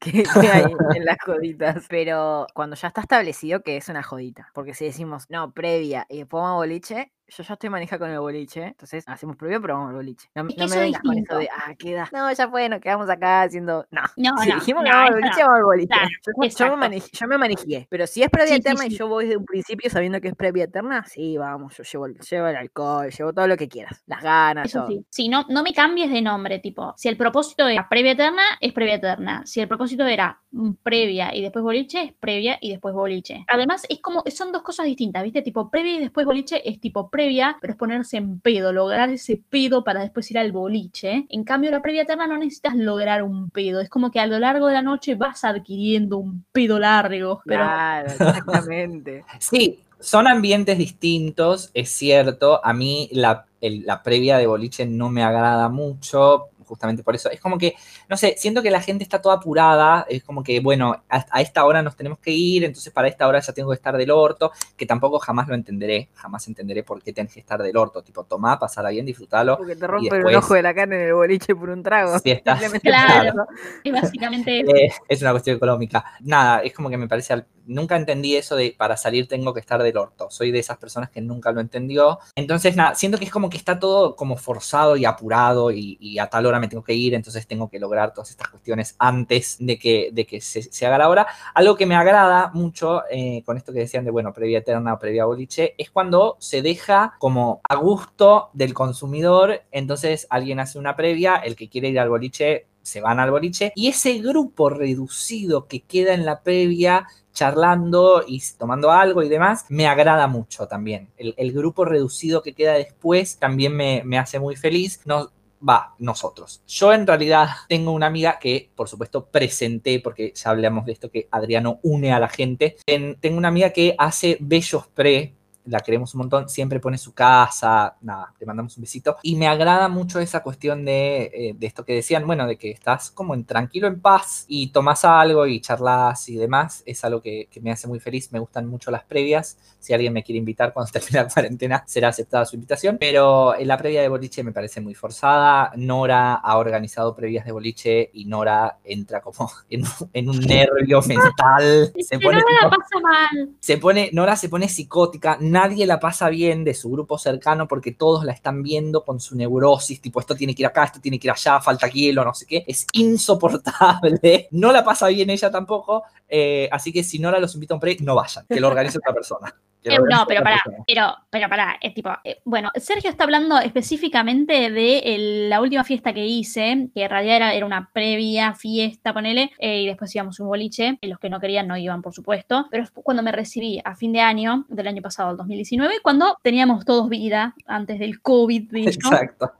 que, 0.00 0.24
que 0.24 0.48
hay 0.48 0.64
en 0.94 1.04
las 1.04 1.18
joditas. 1.24 1.86
Pero 1.88 2.46
cuando 2.54 2.76
ya 2.76 2.88
está 2.88 3.02
establecido 3.02 3.62
que 3.62 3.76
es 3.76 3.88
una 3.88 4.02
jodita. 4.02 4.50
Porque 4.54 4.74
si 4.74 4.86
decimos, 4.86 5.26
no, 5.28 5.52
previa 5.52 6.06
y 6.08 6.18
después 6.18 6.42
vamos 6.42 6.54
a 6.54 6.56
boliche, 6.56 7.12
yo 7.30 7.42
ya 7.42 7.54
estoy 7.54 7.70
manejada 7.70 7.98
con 8.00 8.10
el 8.10 8.20
boliche. 8.20 8.64
Entonces 8.64 9.04
hacemos 9.06 9.36
previa, 9.36 9.60
pero 9.60 9.74
vamos 9.74 9.90
al 9.90 9.96
boliche. 9.96 10.28
No, 10.34 10.42
Es 10.48 10.54
que 10.54 10.58
no 10.60 10.64
eso 10.66 10.74
me 10.74 10.80
vengas 10.82 11.02
con 11.02 11.18
eso 11.18 11.38
de, 11.38 11.48
ah, 11.50 11.74
queda. 11.78 12.08
No, 12.12 12.30
ya 12.32 12.48
fue, 12.48 12.68
nos 12.68 12.80
quedamos 12.80 13.08
acá 13.08 13.42
haciendo. 13.42 13.86
No. 13.90 14.02
No, 14.16 14.36
Si 14.42 14.48
no, 14.48 14.54
dijimos 14.56 14.84
que 14.84 14.90
no, 14.90 14.96
vamos 14.96 15.08
al 15.14 15.20
boliche, 15.20 15.42
vamos 15.42 15.56
al 15.56 15.64
boliche. 15.64 15.86
Claro, 15.88 16.08
yo, 16.26 16.48
yo 16.58 16.70
me 16.70 16.76
manejé, 16.76 17.08
yo 17.12 17.26
me 17.26 17.38
manejé. 17.38 17.86
Pero 17.90 18.06
si 18.06 18.22
es 18.22 18.30
previa 18.30 18.48
Sí, 18.48 18.54
sí, 18.54 18.60
eterna 18.68 18.86
y 18.86 18.90
yo 18.90 19.08
voy 19.08 19.24
desde 19.24 19.36
un 19.38 19.44
principio 19.44 19.90
sabiendo 19.90 20.20
que 20.20 20.28
es 20.28 20.34
previa 20.34 20.64
eterna, 20.64 21.04
sí, 21.06 21.36
vamos, 21.38 21.76
yo 21.76 21.84
llevo, 21.84 22.06
el- 22.06 22.18
llevo 22.18 22.46
el 22.48 22.56
alcohol, 22.56 23.10
llevo 23.10 23.32
todo 23.32 23.46
lo 23.46 23.56
que 23.56 23.68
quieras. 23.68 24.02
Las 24.06 24.22
ganas, 24.22 24.66
Eso 24.66 24.80
todo. 24.86 25.00
sí. 25.10 25.28
No, 25.28 25.46
no 25.48 25.62
me 25.62 25.72
cambies 25.72 26.10
de 26.10 26.20
nombre, 26.22 26.58
tipo, 26.58 26.94
si 26.96 27.08
el 27.08 27.16
propósito 27.16 27.66
era 27.68 27.88
previa 27.88 28.12
eterna, 28.12 28.42
es 28.60 28.72
previa 28.72 28.94
eterna. 28.96 29.46
Si 29.46 29.60
el 29.60 29.68
propósito 29.68 30.04
era 30.06 30.40
previa 30.82 31.34
y 31.34 31.42
después 31.42 31.62
boliche, 31.62 32.02
es 32.02 32.12
previa 32.12 32.58
y 32.60 32.70
después 32.70 32.94
boliche. 32.94 33.44
Además, 33.48 33.86
es 33.88 34.00
como, 34.00 34.22
son 34.30 34.52
dos 34.52 34.62
cosas 34.62 34.86
distintas, 34.86 35.22
¿viste? 35.22 35.42
Tipo, 35.42 35.70
previa 35.70 35.94
y 35.96 36.00
después 36.00 36.26
boliche 36.26 36.68
es 36.68 36.80
tipo 36.80 37.08
previa, 37.08 37.56
pero 37.60 37.72
es 37.72 37.78
ponerse 37.78 38.16
en 38.16 38.40
pedo, 38.40 38.72
lograr 38.72 39.10
ese 39.10 39.40
pedo 39.48 39.84
para 39.84 40.00
después 40.00 40.30
ir 40.30 40.38
al 40.38 40.52
boliche. 40.52 41.26
En 41.28 41.44
cambio, 41.44 41.70
la 41.70 41.82
previa 41.82 42.02
eterna 42.02 42.26
no 42.26 42.36
necesitas 42.36 42.74
lograr 42.74 43.22
un 43.22 43.50
pedo. 43.50 43.80
Es 43.80 43.88
como 43.88 44.10
que 44.10 44.20
a 44.20 44.26
lo 44.26 44.38
largo 44.38 44.66
de 44.66 44.74
la 44.74 44.82
noche 44.82 45.14
vas 45.14 45.44
adquiriendo 45.44 46.18
un 46.18 46.44
pedo 46.52 46.78
largo. 46.78 47.42
Pero 47.44 47.60
Claro, 47.64 48.10
exactamente. 48.10 49.24
Sí, 49.38 49.78
son 49.98 50.26
ambientes 50.26 50.78
distintos, 50.78 51.70
es 51.74 51.90
cierto. 51.90 52.64
A 52.64 52.72
mí 52.72 53.08
la, 53.12 53.46
el- 53.60 53.84
la 53.86 54.02
previa 54.02 54.38
de 54.38 54.46
boliche 54.46 54.86
no 54.86 55.10
me 55.10 55.22
agrada 55.22 55.68
mucho, 55.68 56.48
justamente 56.70 57.02
por 57.02 57.14
eso. 57.14 57.28
Es 57.30 57.40
como 57.40 57.58
que, 57.58 57.74
no 58.08 58.16
sé, 58.16 58.34
siento 58.38 58.62
que 58.62 58.70
la 58.70 58.80
gente 58.80 59.02
está 59.04 59.20
toda 59.20 59.34
apurada, 59.34 60.06
es 60.08 60.22
como 60.24 60.42
que, 60.42 60.60
bueno, 60.60 61.02
a, 61.10 61.26
a 61.30 61.40
esta 61.42 61.64
hora 61.66 61.82
nos 61.82 61.96
tenemos 61.96 62.18
que 62.20 62.30
ir, 62.30 62.64
entonces 62.64 62.92
para 62.92 63.08
esta 63.08 63.26
hora 63.28 63.40
ya 63.40 63.52
tengo 63.52 63.70
que 63.70 63.74
estar 63.74 63.96
del 63.96 64.10
orto, 64.10 64.52
que 64.76 64.86
tampoco 64.86 65.18
jamás 65.18 65.48
lo 65.48 65.54
entenderé, 65.56 66.08
jamás 66.14 66.46
entenderé 66.48 66.82
por 66.84 67.02
qué 67.02 67.12
tenés 67.12 67.34
que 67.34 67.40
estar 67.40 67.60
del 67.62 67.76
orto. 67.76 68.02
Tipo, 68.02 68.24
tomá, 68.24 68.58
pasala 68.58 68.90
bien, 68.90 69.04
disfrútalo. 69.04 69.56
Porque 69.58 69.74
te 69.76 69.86
rompen 69.86 70.10
después- 70.10 70.32
el 70.32 70.38
ojo 70.38 70.54
de 70.54 70.62
la 70.62 70.72
cara 70.74 70.94
en 70.94 71.02
el 71.02 71.12
boliche 71.14 71.54
por 71.56 71.70
un 71.70 71.82
trago. 71.82 72.18
Si 72.20 72.30
estás- 72.30 72.60
Claro. 72.82 73.28
eso. 73.30 73.46
es 73.84 73.92
básicamente 73.92 74.60
Eh, 74.70 74.90
es 75.08 75.20
una 75.22 75.32
cuestión 75.32 75.56
económica. 75.56 76.04
Nada, 76.20 76.60
es 76.60 76.72
como 76.72 76.88
que 76.88 76.96
me 76.96 77.08
parece, 77.08 77.32
al- 77.32 77.46
nunca 77.70 77.96
entendí 77.96 78.36
eso 78.36 78.56
de 78.56 78.74
para 78.76 78.96
salir 78.96 79.28
tengo 79.28 79.54
que 79.54 79.60
estar 79.60 79.82
del 79.82 79.96
orto. 79.96 80.28
Soy 80.30 80.50
de 80.50 80.58
esas 80.58 80.76
personas 80.76 81.10
que 81.10 81.20
nunca 81.20 81.52
lo 81.52 81.60
entendió. 81.60 82.18
Entonces, 82.34 82.76
nada, 82.76 82.94
siento 82.94 83.18
que 83.18 83.24
es 83.24 83.30
como 83.30 83.48
que 83.48 83.56
está 83.56 83.78
todo 83.78 84.16
como 84.16 84.36
forzado 84.36 84.96
y 84.96 85.04
apurado 85.04 85.70
y, 85.70 86.18
a 86.18 86.26
tal 86.26 86.44
hora 86.46 86.60
me 86.60 86.68
tengo 86.68 86.82
que 86.82 86.92
ir, 86.92 87.14
entonces 87.14 87.46
tengo 87.46 87.70
que 87.70 87.78
lograr 87.78 88.12
todas 88.12 88.30
estas 88.30 88.48
cuestiones 88.48 88.94
antes 88.98 89.56
de 89.58 89.78
que, 89.78 90.10
de 90.12 90.26
que 90.26 90.40
se, 90.40 90.86
haga 90.86 90.98
la 90.98 91.08
hora. 91.08 91.26
Algo 91.54 91.76
que 91.76 91.86
me 91.86 91.94
agrada 91.94 92.50
mucho 92.52 93.02
eh, 93.10 93.42
con 93.46 93.56
esto 93.56 93.72
que 93.72 93.80
decían 93.80 94.04
de, 94.04 94.10
bueno, 94.10 94.32
previa 94.32 94.58
eterna 94.58 94.98
previa 94.98 95.24
boliche, 95.24 95.74
es 95.78 95.90
cuando 95.90 96.36
se 96.40 96.62
deja 96.62 97.14
como 97.18 97.60
a 97.68 97.76
gusto 97.76 98.50
del 98.52 98.74
consumidor, 98.74 99.62
entonces 99.70 100.26
alguien 100.30 100.60
hace 100.60 100.78
una 100.78 100.96
previa, 100.96 101.36
el 101.36 101.56
que 101.56 101.68
quiere 101.68 101.88
ir 101.88 102.00
al 102.00 102.08
boliche 102.08 102.66
se 102.82 103.00
van 103.00 103.20
al 103.20 103.30
boliche 103.30 103.72
y 103.74 103.88
ese 103.88 104.18
grupo 104.18 104.70
reducido 104.70 105.66
que 105.66 105.80
queda 105.80 106.14
en 106.14 106.24
la 106.24 106.42
previa 106.42 107.06
charlando 107.32 108.24
y 108.26 108.42
tomando 108.58 108.90
algo 108.90 109.22
y 109.22 109.28
demás, 109.28 109.64
me 109.68 109.86
agrada 109.86 110.26
mucho 110.26 110.66
también. 110.66 111.08
El, 111.16 111.52
grupo 111.52 111.84
reducido 111.84 112.42
que 112.42 112.54
queda 112.54 112.74
después 112.74 113.38
también 113.38 113.74
me, 113.74 114.18
hace 114.18 114.38
muy 114.38 114.56
feliz. 114.56 115.00
No, 115.04 115.30
va, 115.66 115.94
nosotros. 115.98 116.62
Yo 116.66 116.92
en 116.92 117.06
realidad 117.06 117.48
tengo 117.68 117.92
una 117.92 118.06
amiga 118.06 118.38
que, 118.38 118.70
por 118.74 118.88
supuesto, 118.88 119.26
presenté, 119.26 120.00
porque 120.00 120.32
ya 120.34 120.50
hablamos 120.50 120.86
de 120.86 120.92
esto 120.92 121.10
que 121.10 121.28
Adriano 121.30 121.78
une 121.82 122.12
a 122.12 122.20
la 122.20 122.28
gente. 122.28 122.76
tengo 122.84 123.38
una 123.38 123.48
amiga 123.48 123.70
que 123.70 123.94
hace 123.98 124.36
bellos 124.40 124.86
pre 124.88 125.34
la 125.66 125.80
queremos 125.80 126.14
un 126.14 126.18
montón, 126.20 126.48
siempre 126.48 126.80
pone 126.80 126.98
su 126.98 127.12
casa, 127.12 127.96
nada, 128.00 128.32
te 128.38 128.46
mandamos 128.46 128.76
un 128.76 128.82
besito. 128.82 129.16
Y 129.22 129.36
me 129.36 129.46
agrada 129.48 129.88
mucho 129.88 130.20
esa 130.20 130.42
cuestión 130.42 130.84
de, 130.84 131.30
eh, 131.32 131.54
de 131.56 131.66
esto 131.66 131.84
que 131.84 131.94
decían, 131.94 132.26
bueno, 132.26 132.46
de 132.46 132.56
que 132.56 132.70
estás 132.70 133.10
como 133.10 133.34
en 133.34 133.44
tranquilo, 133.44 133.86
en 133.86 134.00
paz 134.00 134.44
y 134.48 134.68
tomas 134.68 135.04
algo 135.04 135.46
y 135.46 135.60
charlas 135.60 136.28
y 136.28 136.36
demás, 136.36 136.82
es 136.86 137.04
algo 137.04 137.20
que, 137.20 137.48
que, 137.50 137.60
me 137.60 137.70
hace 137.70 137.88
muy 137.88 138.00
feliz, 138.00 138.32
me 138.32 138.38
gustan 138.38 138.66
mucho 138.66 138.90
las 138.90 139.04
previas, 139.04 139.58
si 139.78 139.92
alguien 139.92 140.12
me 140.12 140.22
quiere 140.22 140.38
invitar 140.38 140.72
cuando 140.72 140.92
termine 140.92 141.22
la 141.22 141.28
cuarentena, 141.28 141.84
será 141.86 142.08
aceptada 142.08 142.44
su 142.46 142.56
invitación, 142.56 142.96
pero 142.98 143.56
en 143.56 143.68
la 143.68 143.76
previa 143.76 144.02
de 144.02 144.08
boliche 144.08 144.42
me 144.42 144.52
parece 144.52 144.80
muy 144.80 144.94
forzada, 144.94 145.72
Nora 145.76 146.34
ha 146.34 146.56
organizado 146.56 147.14
previas 147.14 147.44
de 147.44 147.52
boliche 147.52 148.10
y 148.12 148.24
Nora 148.24 148.78
entra 148.84 149.20
como 149.20 149.50
en, 149.70 149.84
en 150.12 150.28
un 150.28 150.40
nervio 150.40 151.00
mental, 151.02 151.92
se 152.00 152.18
pone, 152.18 152.38
Nora 152.38 152.70
pasa 152.70 153.00
mal. 153.02 153.50
se 153.58 153.78
pone, 153.78 154.10
Nora 154.12 154.36
se 154.36 154.48
pone 154.48 154.68
psicótica, 154.68 155.38
nadie 155.50 155.86
la 155.86 156.00
pasa 156.00 156.28
bien 156.28 156.64
de 156.64 156.74
su 156.74 156.90
grupo 156.90 157.18
cercano 157.18 157.68
porque 157.68 157.92
todos 157.92 158.24
la 158.24 158.32
están 158.32 158.62
viendo 158.62 159.04
con 159.04 159.20
su 159.20 159.36
neurosis, 159.36 160.00
tipo 160.00 160.20
esto 160.20 160.34
tiene 160.34 160.54
que 160.54 160.62
ir 160.62 160.66
acá, 160.66 160.84
esto 160.84 161.00
tiene 161.00 161.18
que 161.18 161.26
ir 161.26 161.32
allá, 161.32 161.60
falta 161.60 161.88
hielo, 161.88 162.24
no 162.24 162.34
sé 162.34 162.46
qué. 162.46 162.64
Es 162.66 162.86
insoportable. 162.92 164.48
No 164.52 164.72
la 164.72 164.84
pasa 164.84 165.08
bien 165.08 165.30
ella 165.30 165.50
tampoco. 165.50 166.04
Eh, 166.28 166.68
así 166.72 166.92
que 166.92 167.02
si 167.02 167.18
no 167.18 167.30
la 167.30 167.38
los 167.38 167.54
invita 167.54 167.74
a 167.74 167.76
un 167.76 167.80
pre, 167.80 167.96
no 168.00 168.14
vayan, 168.14 168.44
que 168.48 168.60
lo 168.60 168.68
organice 168.68 168.98
otra 168.98 169.12
persona. 169.12 169.54
Eh, 169.84 169.98
no, 170.10 170.26
pero 170.26 170.42
para, 170.42 170.62
pero, 170.86 171.14
pero 171.30 171.48
para, 171.48 171.78
es 171.80 171.94
tipo, 171.94 172.10
eh, 172.24 172.40
bueno, 172.44 172.70
Sergio 172.74 173.08
está 173.08 173.24
hablando 173.24 173.58
específicamente 173.58 174.70
de 174.70 175.46
la 175.48 175.60
última 175.60 175.84
fiesta 175.84 176.12
que 176.12 176.26
hice, 176.26 176.88
que 176.94 177.04
en 177.04 177.10
realidad 177.10 177.54
era, 177.54 177.66
una 177.66 177.90
previa 177.92 178.54
fiesta, 178.54 179.12
ponele, 179.12 179.50
y 179.58 179.86
después 179.86 180.14
íbamos 180.14 180.40
un 180.40 180.48
boliche, 180.48 180.98
los 181.02 181.18
que 181.18 181.30
no 181.30 181.40
querían 181.40 181.68
no 181.68 181.76
iban, 181.76 182.02
por 182.02 182.14
supuesto, 182.14 182.66
pero 182.70 182.82
es 182.82 182.90
cuando 182.90 183.22
me 183.22 183.32
recibí 183.32 183.80
a 183.84 183.94
fin 183.94 184.12
de 184.12 184.20
año, 184.20 184.66
del 184.68 184.88
año 184.88 185.02
pasado, 185.02 185.30
el 185.30 185.36
2019, 185.36 185.96
cuando 186.02 186.38
teníamos 186.42 186.84
todos 186.84 187.08
vida 187.08 187.54
antes 187.66 187.98
del 187.98 188.20
COVID, 188.20 188.74
Exacto. 188.74 189.52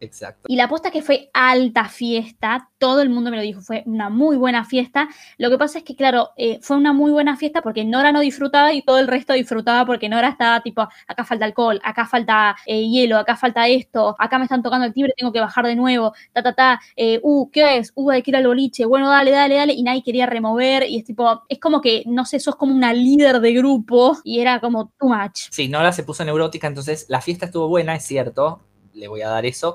Exacto. 0.00 0.46
Y 0.48 0.56
la 0.56 0.64
apuesta 0.64 0.90
que 0.90 1.02
fue 1.02 1.30
alta 1.32 1.88
fiesta, 1.88 2.68
todo 2.78 3.00
el 3.00 3.08
mundo 3.08 3.30
me 3.30 3.36
lo 3.36 3.42
dijo, 3.42 3.60
fue 3.60 3.82
una 3.86 4.10
muy 4.10 4.36
buena 4.36 4.64
fiesta. 4.64 5.08
Lo 5.38 5.50
que 5.50 5.58
pasa 5.58 5.78
es 5.78 5.84
que, 5.84 5.96
claro, 5.96 6.30
eh, 6.36 6.58
fue 6.60 6.76
una 6.76 6.92
muy 6.92 7.10
buena 7.10 7.36
fiesta 7.36 7.62
porque 7.62 7.84
Nora 7.84 8.12
no 8.12 8.20
disfrutaba 8.20 8.72
y 8.72 8.82
todo 8.82 8.98
el 8.98 9.06
resto 9.06 9.32
disfrutaba 9.32 9.86
porque 9.86 10.08
Nora 10.08 10.28
estaba 10.28 10.60
tipo, 10.60 10.86
acá 11.06 11.24
falta 11.24 11.44
alcohol, 11.44 11.80
acá 11.82 12.06
falta 12.06 12.56
eh, 12.66 12.86
hielo, 12.88 13.16
acá 13.16 13.36
falta 13.36 13.66
esto, 13.68 14.14
acá 14.18 14.38
me 14.38 14.44
están 14.44 14.62
tocando 14.62 14.86
el 14.86 14.92
timbre, 14.92 15.14
tengo 15.16 15.32
que 15.32 15.40
bajar 15.40 15.66
de 15.66 15.76
nuevo, 15.76 16.12
ta, 16.32 16.42
ta, 16.42 16.52
ta, 16.54 16.80
eh, 16.96 17.20
uh, 17.22 17.50
¿qué 17.50 17.78
es? 17.78 17.92
Uh, 17.94 18.10
hay 18.10 18.22
que 18.22 18.30
ir 18.30 18.36
al 18.36 18.46
boliche, 18.46 18.84
bueno, 18.84 19.08
dale, 19.08 19.30
dale, 19.30 19.54
dale, 19.54 19.72
y 19.72 19.82
nadie 19.82 20.02
quería 20.02 20.26
remover 20.26 20.84
y 20.88 20.98
es 20.98 21.04
tipo, 21.04 21.44
es 21.48 21.58
como 21.58 21.80
que, 21.80 22.02
no 22.06 22.24
sé, 22.24 22.40
sos 22.40 22.56
como 22.56 22.74
una 22.74 22.92
líder 22.92 23.40
de 23.40 23.52
grupo 23.54 24.18
y 24.24 24.40
era 24.40 24.60
como 24.60 24.92
too 24.98 25.08
much. 25.08 25.48
Sí, 25.50 25.68
Nora 25.68 25.92
se 25.92 26.02
puso 26.02 26.24
neurótica, 26.24 26.66
entonces 26.66 27.06
la 27.08 27.20
fiesta 27.20 27.46
estuvo 27.46 27.68
buena, 27.68 27.94
es 27.94 28.04
cierto, 28.04 28.60
le 28.94 29.08
voy 29.08 29.22
a 29.22 29.28
dar 29.28 29.46
eso, 29.46 29.74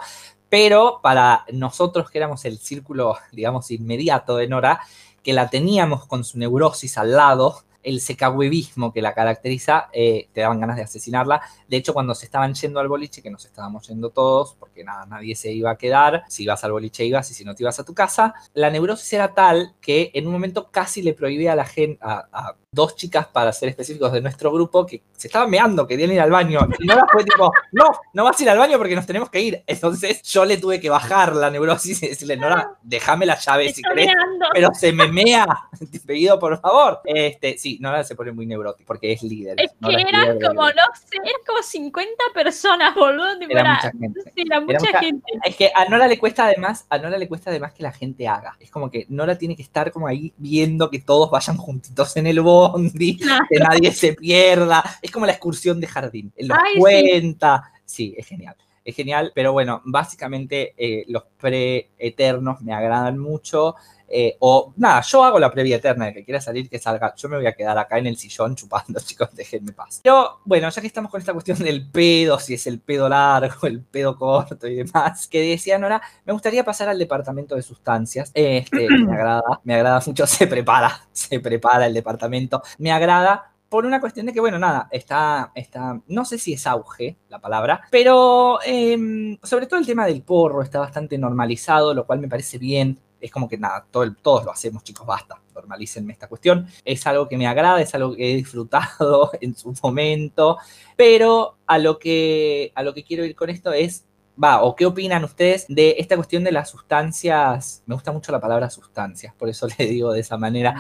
pero 0.49 0.99
para 1.01 1.45
nosotros 1.51 2.10
que 2.10 2.17
éramos 2.17 2.45
el 2.45 2.58
círculo, 2.58 3.17
digamos, 3.32 3.69
inmediato 3.71 4.38
de 4.38 4.47
Nora, 4.47 4.82
que 5.23 5.34
la 5.34 5.49
teníamos 5.49 6.05
con 6.05 6.23
su 6.23 6.39
neurosis 6.39 6.97
al 6.97 7.12
lado, 7.12 7.63
el 7.83 8.01
secahuevismo 8.01 8.91
que 8.91 9.01
la 9.01 9.13
caracteriza, 9.13 9.89
eh, 9.93 10.29
te 10.33 10.41
daban 10.41 10.59
ganas 10.59 10.75
de 10.75 10.83
asesinarla. 10.83 11.41
De 11.67 11.77
hecho, 11.77 11.93
cuando 11.93 12.13
se 12.15 12.25
estaban 12.25 12.53
yendo 12.53 12.79
al 12.79 12.87
boliche, 12.87 13.21
que 13.21 13.29
nos 13.29 13.45
estábamos 13.45 13.87
yendo 13.87 14.09
todos, 14.09 14.55
porque 14.59 14.83
nada, 14.83 15.05
nadie 15.05 15.35
se 15.35 15.51
iba 15.51 15.71
a 15.71 15.77
quedar, 15.77 16.23
si 16.27 16.43
ibas 16.43 16.63
al 16.63 16.71
boliche 16.71 17.05
ibas 17.05 17.29
y 17.31 17.33
si 17.33 17.45
no 17.45 17.55
te 17.55 17.63
ibas 17.63 17.79
a 17.79 17.85
tu 17.85 17.93
casa, 17.93 18.33
la 18.53 18.69
neurosis 18.69 19.13
era 19.13 19.33
tal 19.33 19.75
que 19.81 20.11
en 20.13 20.27
un 20.27 20.33
momento 20.33 20.69
casi 20.71 21.01
le 21.01 21.13
prohibía 21.13 21.53
a 21.53 21.55
la 21.55 21.65
gente, 21.65 21.99
a 22.01 22.55
dos 22.71 22.95
chicas, 22.95 23.27
para 23.27 23.51
ser 23.51 23.69
específicos, 23.69 24.11
de 24.11 24.21
nuestro 24.21 24.51
grupo 24.51 24.85
que 24.85 25.01
se 25.17 25.27
estaban 25.27 25.49
meando, 25.49 25.87
querían 25.87 26.11
ir 26.11 26.21
al 26.21 26.29
baño. 26.29 26.59
Y 26.77 26.85
Nora 26.85 27.05
fue 27.11 27.23
tipo, 27.23 27.51
no, 27.71 27.85
no 28.13 28.23
vas 28.23 28.39
a 28.39 28.43
ir 28.43 28.49
al 28.49 28.57
baño 28.57 28.77
porque 28.77 28.95
nos 28.95 29.05
tenemos 29.05 29.29
que 29.29 29.41
ir. 29.41 29.63
Entonces 29.65 30.21
yo 30.23 30.45
le 30.45 30.57
tuve 30.57 30.79
que 30.79 30.89
bajar 30.89 31.35
la 31.35 31.49
neurosis 31.49 32.03
y 32.03 32.09
decirle, 32.09 32.37
Nora, 32.37 32.77
déjame 32.83 33.25
la 33.25 33.37
llave 33.37 33.73
si 33.73 33.81
querés. 33.81 34.09
Pero 34.53 34.69
se 34.73 34.91
me 34.93 35.11
mea, 35.11 35.47
te 35.91 35.99
pedido 35.99 36.37
por 36.39 36.59
favor. 36.61 37.01
Este, 37.05 37.57
sí, 37.69 37.77
Nora 37.79 38.03
se 38.03 38.15
pone 38.15 38.32
muy 38.32 38.45
neurótica 38.45 38.88
porque 38.88 39.12
es 39.12 39.23
líder. 39.23 39.60
Es 39.60 39.71
que 39.71 39.93
eran 39.93 40.39
como, 40.39 40.67
no 40.67 40.84
sé, 40.93 41.17
eran 41.17 41.41
como 41.45 41.62
50 41.62 42.23
personas, 42.34 42.95
boludo. 42.95 43.39
Era, 43.49 43.75
mucha 43.75 43.91
gente. 43.91 44.32
era 44.36 44.62
mucha, 44.62 44.99
gente. 44.99 45.32
Es 45.45 45.55
que 45.55 45.71
a 45.73 45.86
Nora 45.86 46.08
le 46.08 46.17
cuesta 46.17 46.45
además, 46.45 46.86
a 46.89 46.97
Nora 46.97 47.17
le 47.17 47.27
cuesta 47.27 47.49
además 47.49 47.73
que 47.73 47.84
la 47.84 47.91
gente 47.91 48.27
haga. 48.27 48.58
Es 48.60 48.71
como 48.71 48.89
que 48.89 49.05
Nora 49.10 49.38
tiene 49.38 49.55
que 49.55 49.62
estar 49.62 49.91
como 49.91 50.08
ahí 50.08 50.34
viendo 50.38 50.89
que 50.89 50.99
todos 50.99 51.29
vayan 51.29 51.58
juntitos 51.58 52.15
en 52.17 52.27
el 52.27 52.41
bol 52.41 52.91
que 52.97 53.60
nadie 53.60 53.91
se 53.91 54.13
pierda. 54.13 54.84
Es 55.01 55.12
como 55.12 55.25
la 55.25 55.34
excursión 55.34 55.79
de 55.79 55.88
jardín. 55.88 56.32
Él 56.36 56.47
lo 56.47 56.55
cuenta. 56.77 57.71
Sí. 57.86 58.15
es 58.17 58.27
genial. 58.27 58.55
Es 58.84 58.95
genial, 58.95 59.32
pero 59.36 59.51
bueno, 59.51 59.82
básicamente 59.86 60.73
eh, 60.77 61.05
los 61.10 61.23
pre-eternos 61.39 62.62
me 62.62 62.73
agradan 62.73 63.19
mucho. 63.19 63.75
Eh, 64.09 64.35
o 64.39 64.73
nada, 64.77 65.01
yo 65.01 65.23
hago 65.23 65.39
la 65.39 65.51
previa 65.51 65.77
eterna 65.77 66.05
de 66.05 66.13
que 66.13 66.25
quiera 66.25 66.41
salir, 66.41 66.69
que 66.69 66.79
salga. 66.79 67.13
Yo 67.15 67.29
me 67.29 67.37
voy 67.37 67.47
a 67.47 67.53
quedar 67.53 67.77
acá 67.77 67.97
en 67.97 68.07
el 68.07 68.17
sillón 68.17 68.55
chupando, 68.55 68.99
chicos, 69.05 69.29
déjenme 69.33 69.73
paz. 69.73 70.01
Pero 70.03 70.39
bueno, 70.45 70.69
ya 70.69 70.81
que 70.81 70.87
estamos 70.87 71.11
con 71.11 71.19
esta 71.19 71.33
cuestión 71.33 71.59
del 71.59 71.89
pedo, 71.89 72.39
si 72.39 72.55
es 72.55 72.67
el 72.67 72.79
pedo 72.79 73.07
largo, 73.07 73.67
el 73.67 73.81
pedo 73.81 74.17
corto 74.17 74.67
y 74.67 74.75
demás, 74.75 75.27
que 75.27 75.41
decía 75.41 75.77
Nora, 75.77 76.01
me 76.25 76.33
gustaría 76.33 76.63
pasar 76.63 76.89
al 76.89 76.97
departamento 76.97 77.55
de 77.55 77.61
sustancias. 77.61 78.31
Este, 78.33 78.87
me 79.05 79.13
agrada, 79.13 79.61
me 79.63 79.75
agrada 79.75 80.01
mucho, 80.05 80.25
se 80.27 80.47
prepara, 80.47 81.07
se 81.11 81.39
prepara 81.39 81.85
el 81.85 81.93
departamento. 81.93 82.61
Me 82.77 82.91
agrada 82.91 83.51
por 83.69 83.85
una 83.85 84.01
cuestión 84.01 84.25
de 84.25 84.33
que, 84.33 84.39
bueno, 84.39 84.57
nada, 84.57 84.87
está, 84.91 85.51
está 85.53 86.01
no 86.07 86.25
sé 86.25 86.39
si 86.39 86.53
es 86.53 86.65
auge 86.65 87.17
la 87.29 87.39
palabra, 87.39 87.81
pero 87.91 88.59
em, 88.65 89.37
sobre 89.43 89.67
todo 89.67 89.79
el 89.79 89.85
tema 89.85 90.07
del 90.07 90.23
porro 90.23 90.63
está 90.63 90.79
bastante 90.79 91.17
normalizado, 91.17 91.93
lo 91.93 92.05
cual 92.05 92.19
me 92.19 92.27
parece 92.27 92.57
bien 92.57 92.99
es 93.19 93.32
como 93.32 93.47
que 93.47 93.58
nada, 93.58 93.86
todo 93.89 94.12
todos 94.21 94.45
lo 94.45 94.51
hacemos, 94.51 94.84
chicos, 94.84 95.05
basta, 95.05 95.41
normalícenme 95.53 96.13
esta 96.13 96.27
cuestión. 96.27 96.67
Es 96.86 97.05
algo 97.08 97.27
que 97.27 97.38
me 97.38 97.47
agrada, 97.47 97.82
es 97.82 97.93
algo 97.95 98.15
que 98.15 98.32
he 98.32 98.36
disfrutado 98.36 99.32
en 99.41 99.55
su 99.55 99.73
momento, 99.82 100.58
pero 100.95 101.58
a 101.65 101.77
lo 101.77 101.99
que, 101.99 102.71
a 102.75 102.84
lo 102.84 102.93
que 102.93 103.03
quiero 103.03 103.25
ir 103.25 103.36
con 103.36 103.49
esto 103.49 103.71
es, 103.73 104.05
va, 104.41 104.63
o 104.63 104.75
qué 104.75 104.86
opinan 104.86 105.23
ustedes 105.23 105.65
de 105.67 105.95
esta 105.99 106.15
cuestión 106.15 106.43
de 106.43 106.51
las 106.51 106.69
sustancias, 106.69 107.84
me 107.86 107.95
gusta 107.95 108.12
mucho 108.12 108.32
la 108.32 108.39
palabra 108.39 108.69
sustancias, 108.69 109.34
por 109.36 109.49
eso 109.49 109.67
le 109.77 109.86
digo 109.86 110.12
de 110.13 110.21
esa 110.21 110.38
manera. 110.38 110.75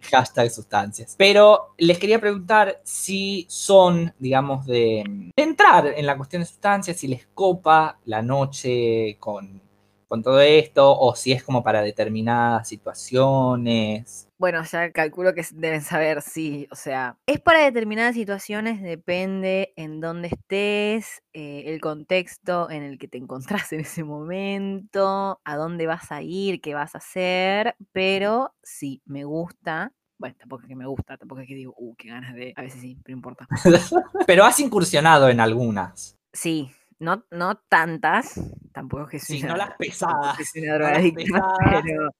Hashtag, 0.00 0.46
eh, 0.46 0.50
sustancias. 0.50 1.14
Pero 1.16 1.74
les 1.78 1.98
quería 1.98 2.18
preguntar 2.18 2.80
si 2.82 3.46
son, 3.48 4.12
digamos, 4.18 4.66
de, 4.66 5.04
de 5.34 5.42
entrar 5.42 5.86
en 5.86 6.06
la 6.06 6.16
cuestión 6.16 6.42
de 6.42 6.46
sustancias, 6.46 6.96
si 6.96 7.08
les 7.08 7.26
copa 7.34 7.98
la 8.04 8.20
noche 8.22 9.16
con 9.20 9.63
con 10.14 10.22
todo 10.22 10.40
esto 10.40 10.96
o 10.96 11.16
si 11.16 11.32
es 11.32 11.42
como 11.42 11.64
para 11.64 11.82
determinadas 11.82 12.68
situaciones. 12.68 14.28
Bueno, 14.38 14.62
ya 14.62 14.92
calculo 14.92 15.34
que 15.34 15.44
deben 15.54 15.82
saber, 15.82 16.22
sí, 16.22 16.68
o 16.70 16.76
sea, 16.76 17.16
es 17.26 17.40
para 17.40 17.64
determinadas 17.64 18.14
situaciones, 18.14 18.80
depende 18.80 19.72
en 19.74 20.00
dónde 20.00 20.28
estés, 20.28 21.24
eh, 21.32 21.64
el 21.66 21.80
contexto 21.80 22.70
en 22.70 22.84
el 22.84 22.96
que 22.96 23.08
te 23.08 23.18
encontrás 23.18 23.72
en 23.72 23.80
ese 23.80 24.04
momento, 24.04 25.40
a 25.44 25.56
dónde 25.56 25.88
vas 25.88 26.12
a 26.12 26.22
ir, 26.22 26.60
qué 26.60 26.74
vas 26.74 26.94
a 26.94 26.98
hacer, 26.98 27.74
pero 27.90 28.54
sí, 28.62 29.02
me 29.06 29.24
gusta, 29.24 29.92
bueno, 30.16 30.36
tampoco 30.38 30.62
es 30.62 30.68
que 30.68 30.76
me 30.76 30.86
gusta, 30.86 31.16
tampoco 31.16 31.40
es 31.40 31.48
que 31.48 31.56
digo, 31.56 31.74
uh, 31.76 31.92
qué 31.96 32.10
ganas 32.10 32.36
de. 32.36 32.54
A 32.54 32.62
veces 32.62 32.80
sí, 32.80 32.96
pero 33.02 33.16
importa. 33.16 33.48
pero 34.28 34.44
has 34.44 34.60
incursionado 34.60 35.28
en 35.28 35.40
algunas. 35.40 36.16
Sí, 36.32 36.70
no, 36.98 37.24
no 37.30 37.56
tantas, 37.68 38.40
tampoco 38.72 39.06
que 39.08 39.18
sí, 39.18 39.42
no 39.42 39.56
las 39.56 39.70
pesadas. 39.78 40.38
pero, 40.54 42.10